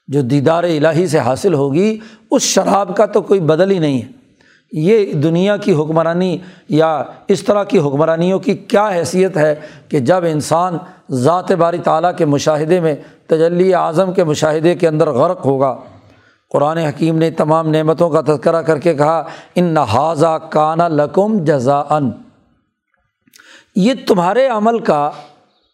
جو 0.07 0.21
دیدار 0.21 0.63
الہی 0.63 1.07
سے 1.07 1.19
حاصل 1.19 1.53
ہوگی، 1.53 1.97
اس 2.31 2.41
شراب 2.41 2.95
کا 2.95 3.05
تو 3.05 3.21
کوئی 3.21 3.39
بدل 3.39 3.71
ہی 3.71 3.79
نہیں 3.79 4.01
ہے۔ 4.01 4.07
یہ 4.71 5.13
دنیا 5.13 5.57
کی 5.57 5.73
حکمرانی 5.73 6.37
یا 6.69 7.03
اس 7.27 7.43
طرح 7.43 7.63
کی 7.63 7.79
حکمرانیوں 7.79 8.39
کی 8.39 8.53
کیا 8.53 8.89
حیثیت 8.89 9.37
ہے 9.37 9.55
کہ 9.89 9.99
جب 9.99 10.25
انسان 10.31 10.77
ذات 11.11 11.51
باری 11.51 11.77
تعالیٰ 11.77 12.15
کے 12.17 12.25
مشاہدے 12.25 12.79
میں، 12.79 12.95
تجلی 13.27 13.73
اعظم 13.73 14.13
کے 14.13 14.23
مشاہدے 14.23 14.75
کے 14.75 14.87
اندر 14.87 15.09
غرق 15.09 15.45
ہوگا۔ 15.45 15.77
قرآن 16.51 16.77
حکیم 16.77 17.17
نے 17.17 17.31
تمام 17.31 17.69
نعمتوں 17.69 18.09
کا 18.09 18.21
تذکرہ 18.21 18.61
کر 18.61 18.79
کے 18.79 18.93
کہا، 18.93 19.23
ان 19.55 19.63
نہذا 19.63 20.37
کانا 20.37 20.87
لکم 20.87 21.43
جزا 21.43 21.83
ان 21.89 22.11
یہ 23.75 23.93
تمہارے 24.07 24.47
عمل 24.47 24.79
کا 24.79 25.11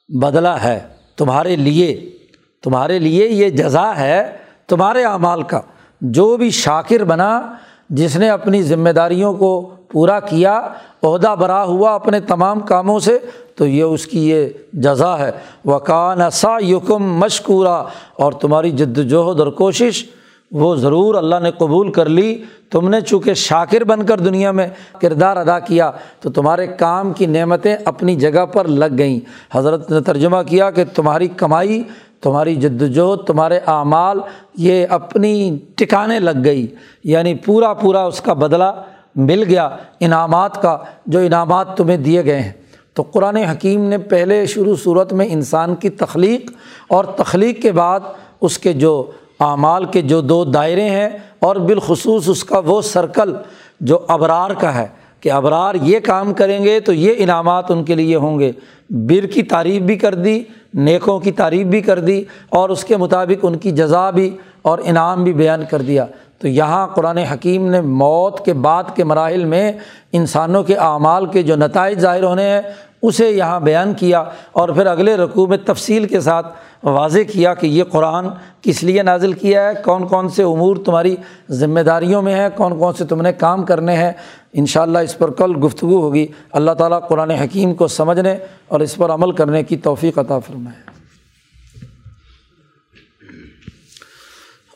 بدلہ 0.10 0.48
ہے، 0.48 0.80
تمہارے 1.18 1.56
لیے 1.56 2.18
تمہارے 2.64 3.00
لیے 3.00 3.28
یہ 3.28 3.50
جزا 3.50 3.98
ہے 3.98 4.32
تمہارے 4.68 5.04
اعمال 5.04 5.44
کا۔ 5.44 5.62
جو 6.02 6.38
بھی 6.38 6.50
شاکر 6.50 7.04
بنا، 7.04 7.54
جس 7.90 8.16
نے 8.16 8.30
اپنی 8.30 8.64
ذمہ 8.64 8.90
داریوں 8.90 9.34
کو 9.34 9.70
پورا 9.92 10.20
کیا، 10.20 10.70
عہدہ 11.04 11.36
برا 11.40 11.64
ہوا 11.64 11.96
اپنے 11.96 12.20
تمام 12.20 12.60
کاموں 12.60 13.00
سے، 13.00 13.18
تو 13.56 13.66
یہ 13.66 13.84
اس 13.84 14.06
کی 14.06 14.30
یہ 14.30 14.50
جزا 14.74 15.20
ہے۔ 15.20 15.32
وکان 15.66 16.30
سا 16.30 16.58
یکم 16.60 17.20
مشکورہ 17.20 17.84
اور 18.14 18.32
تمہاری 18.32 18.72
جد 18.72 18.98
وجہد 18.98 19.40
اور 19.40 19.48
کوشش 19.48 20.06
وہ 20.52 20.76
ضرور 20.76 21.16
اللہ 21.16 21.36
نے 21.44 21.52
قبول 21.52 21.92
کر 21.92 22.10
لی۔ 22.10 22.44
تم 22.72 22.90
نے 22.90 23.02
چونکہ 23.02 23.34
شاکر 23.34 23.84
بن 23.84 24.06
کر 24.06 24.20
دنیا 24.20 24.52
میں 24.52 24.68
کردار 25.02 25.38
ادا 25.38 25.60
کیا، 25.60 25.92
تو 26.22 26.32
تمہارے 26.32 26.68
کام 26.68 27.14
کی 27.14 27.26
نعمتیں 27.26 27.76
اپنی 27.86 28.16
جگہ 28.16 28.46
پر 28.46 28.68
لگ 28.68 28.98
گئیں۔ 28.98 29.20
حضرت 29.52 29.92
نے 29.92 30.02
ترجمہ 30.02 30.38
کیا 30.48 30.72
کہ 30.72 30.84
تمہاری 30.96 31.28
کمائی، 31.28 31.84
تمہاری 32.22 32.56
جد 32.56 32.82
وجہد 32.82 33.28
تمہارے 33.28 33.60
اعمال، 33.68 34.20
یہ 34.58 34.86
اپنی 34.90 35.58
ٹکانے 35.76 36.20
لگ 36.20 36.44
گئی۔ 36.44 36.68
یعنی 37.04 37.36
پورا 37.36 37.74
پورا 37.74 38.04
اس 38.04 38.22
کا 38.22 38.34
بدلہ 38.34 38.84
مل 39.16 39.44
گیا 39.44 39.70
انعامات 40.00 40.62
کا، 40.62 40.78
جو 41.06 41.20
انعامات 41.20 41.78
تمہیں 41.78 41.98
دیے 41.98 42.26
گئے 42.26 42.42
ہیں۔ 42.42 42.52
تو 42.94 43.04
قرآن 43.04 43.36
حکیم 43.36 43.84
نے 43.84 43.98
پہلے 43.98 44.46
شروع 44.46 44.76
صورت 44.84 45.14
میں 45.14 45.28
انسان 45.30 45.76
کی 45.76 45.90
تخلیق 45.90 46.52
اور 46.88 47.06
تخلیق 47.06 47.62
کے 47.62 47.72
بعد 47.72 48.00
اس 48.42 48.60
کے 48.60 48.74
جو 48.74 49.12
اعمال 49.40 49.86
کے 49.86 50.02
جو 50.02 50.22
دو 50.22 50.44
دائرے 50.44 50.90
ہیں 50.90 51.10
اور 51.40 51.56
بالخصوص 51.56 52.30
اس 52.30 52.44
کا 52.44 52.62
وہ 52.66 52.82
سرکل 52.82 53.34
جو 53.80 54.00
ابرار 54.08 54.50
کا 54.50 54.76
ہے 54.76 54.88
کہ 55.22 55.32
ابرار 55.32 55.76
یہ 55.82 56.00
کام 56.00 56.34
کریں 56.34 56.64
گے 56.64 56.80
تو 56.80 56.94
یہ 56.94 57.14
انعامات 57.18 57.72
ان 57.72 57.84
کے 57.84 57.96
لیے 57.96 58.16
ہوں 58.16 58.40
گے۔ 58.40 58.52
بر 58.90 59.26
کی 59.26 59.44
تعریف 59.44 59.82
بھی 59.82 59.96
کر 59.96 60.16
دی، 60.16 60.44
نیکوں 60.74 61.20
کی 61.20 61.32
تعریف 61.32 61.68
بھی 61.68 61.82
کر 61.82 62.00
دی 62.00 62.24
اور 62.50 62.70
اس 62.70 62.84
کے 62.84 62.98
مطابق 62.98 63.46
ان 63.46 63.58
کی 63.58 63.72
جزا 63.72 64.10
بھی 64.10 64.38
اور 64.62 64.80
انعام 64.84 65.24
بھی 65.24 65.34
بیان 65.34 65.64
کر 65.72 65.82
دیا۔ 65.82 66.06
تو 66.40 66.48
یہاں 66.48 66.88
قرآن 66.88 67.18
حکیم 67.18 67.70
نے 67.70 67.82
موت 67.82 68.46
کے 68.46 68.54
بعد 68.54 68.84
کے 68.96 69.04
مراحل 69.04 69.46
میں 69.46 69.72
انسانوں 70.12 70.64
کے 70.64 70.76
اعمال 70.76 71.26
کے 71.26 71.44
جو 71.44 71.56
نتائج 71.56 72.00
ظاہر 72.00 72.24
ہونے 72.24 72.44
ہیں 72.44 72.62
اسے 73.02 73.30
یہاں 73.30 73.60
بیان 73.60 73.94
کیا 73.94 74.24
اور 74.52 74.70
پھر 74.70 74.86
اگلے 74.86 75.16
رقوع 75.16 75.48
میں 75.48 75.58
تفصیل 75.66 76.06
کے 76.06 76.20
ساتھ 76.20 76.48
واضح 76.84 77.20
کیا 77.32 77.54
کہ 77.54 77.68
یہ 77.68 77.84
قرآن 77.84 78.26
کس 78.62 78.84
لیے 78.84 79.04
نازل 79.04 79.34
کیا 79.34 79.70
ہے، 79.70 79.74
کون 79.86 80.08
کون 80.08 80.30
سے 80.30 80.44
امور 80.44 80.76
تمہاری 80.76 81.16
ذمہ 81.50 81.80
داریوں 81.80 82.22
میں 82.22 82.36
ہیں، 82.36 82.50
کون 82.56 82.80
کون 82.80 82.94
سے 82.94 83.06
تم 83.06 83.22
نے 83.22 83.34
کام 83.34 83.66
کرنے 83.66 83.96
ہیں۔ 83.96 84.12
ان 84.54 84.66
شاء 84.66 84.82
اللہ 84.82 84.98
اس 84.98 85.18
پر 85.18 85.32
کل 85.32 85.54
گفتگو 85.64 86.02
ہوگی۔ 86.02 86.28
اللہ 86.52 86.72
تعالیٰ 86.72 87.08
قرآن 87.08 87.32
حکیم 87.32 87.74
کو 87.74 87.88
سمجھنے 87.88 88.38
اور 88.68 88.80
اس 88.80 88.96
پر 88.96 89.10
عمل 89.10 89.32
کرنے 89.32 89.64
کی 89.64 89.78
توفیق 89.78 90.20
عطا 90.20 90.40
فرمائے۔ 90.40 90.90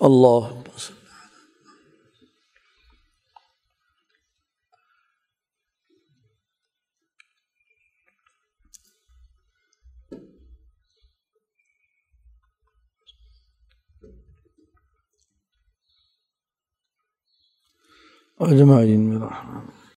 اللہ 0.02 0.61
اجمعین 18.42 19.02
میں 19.02 19.18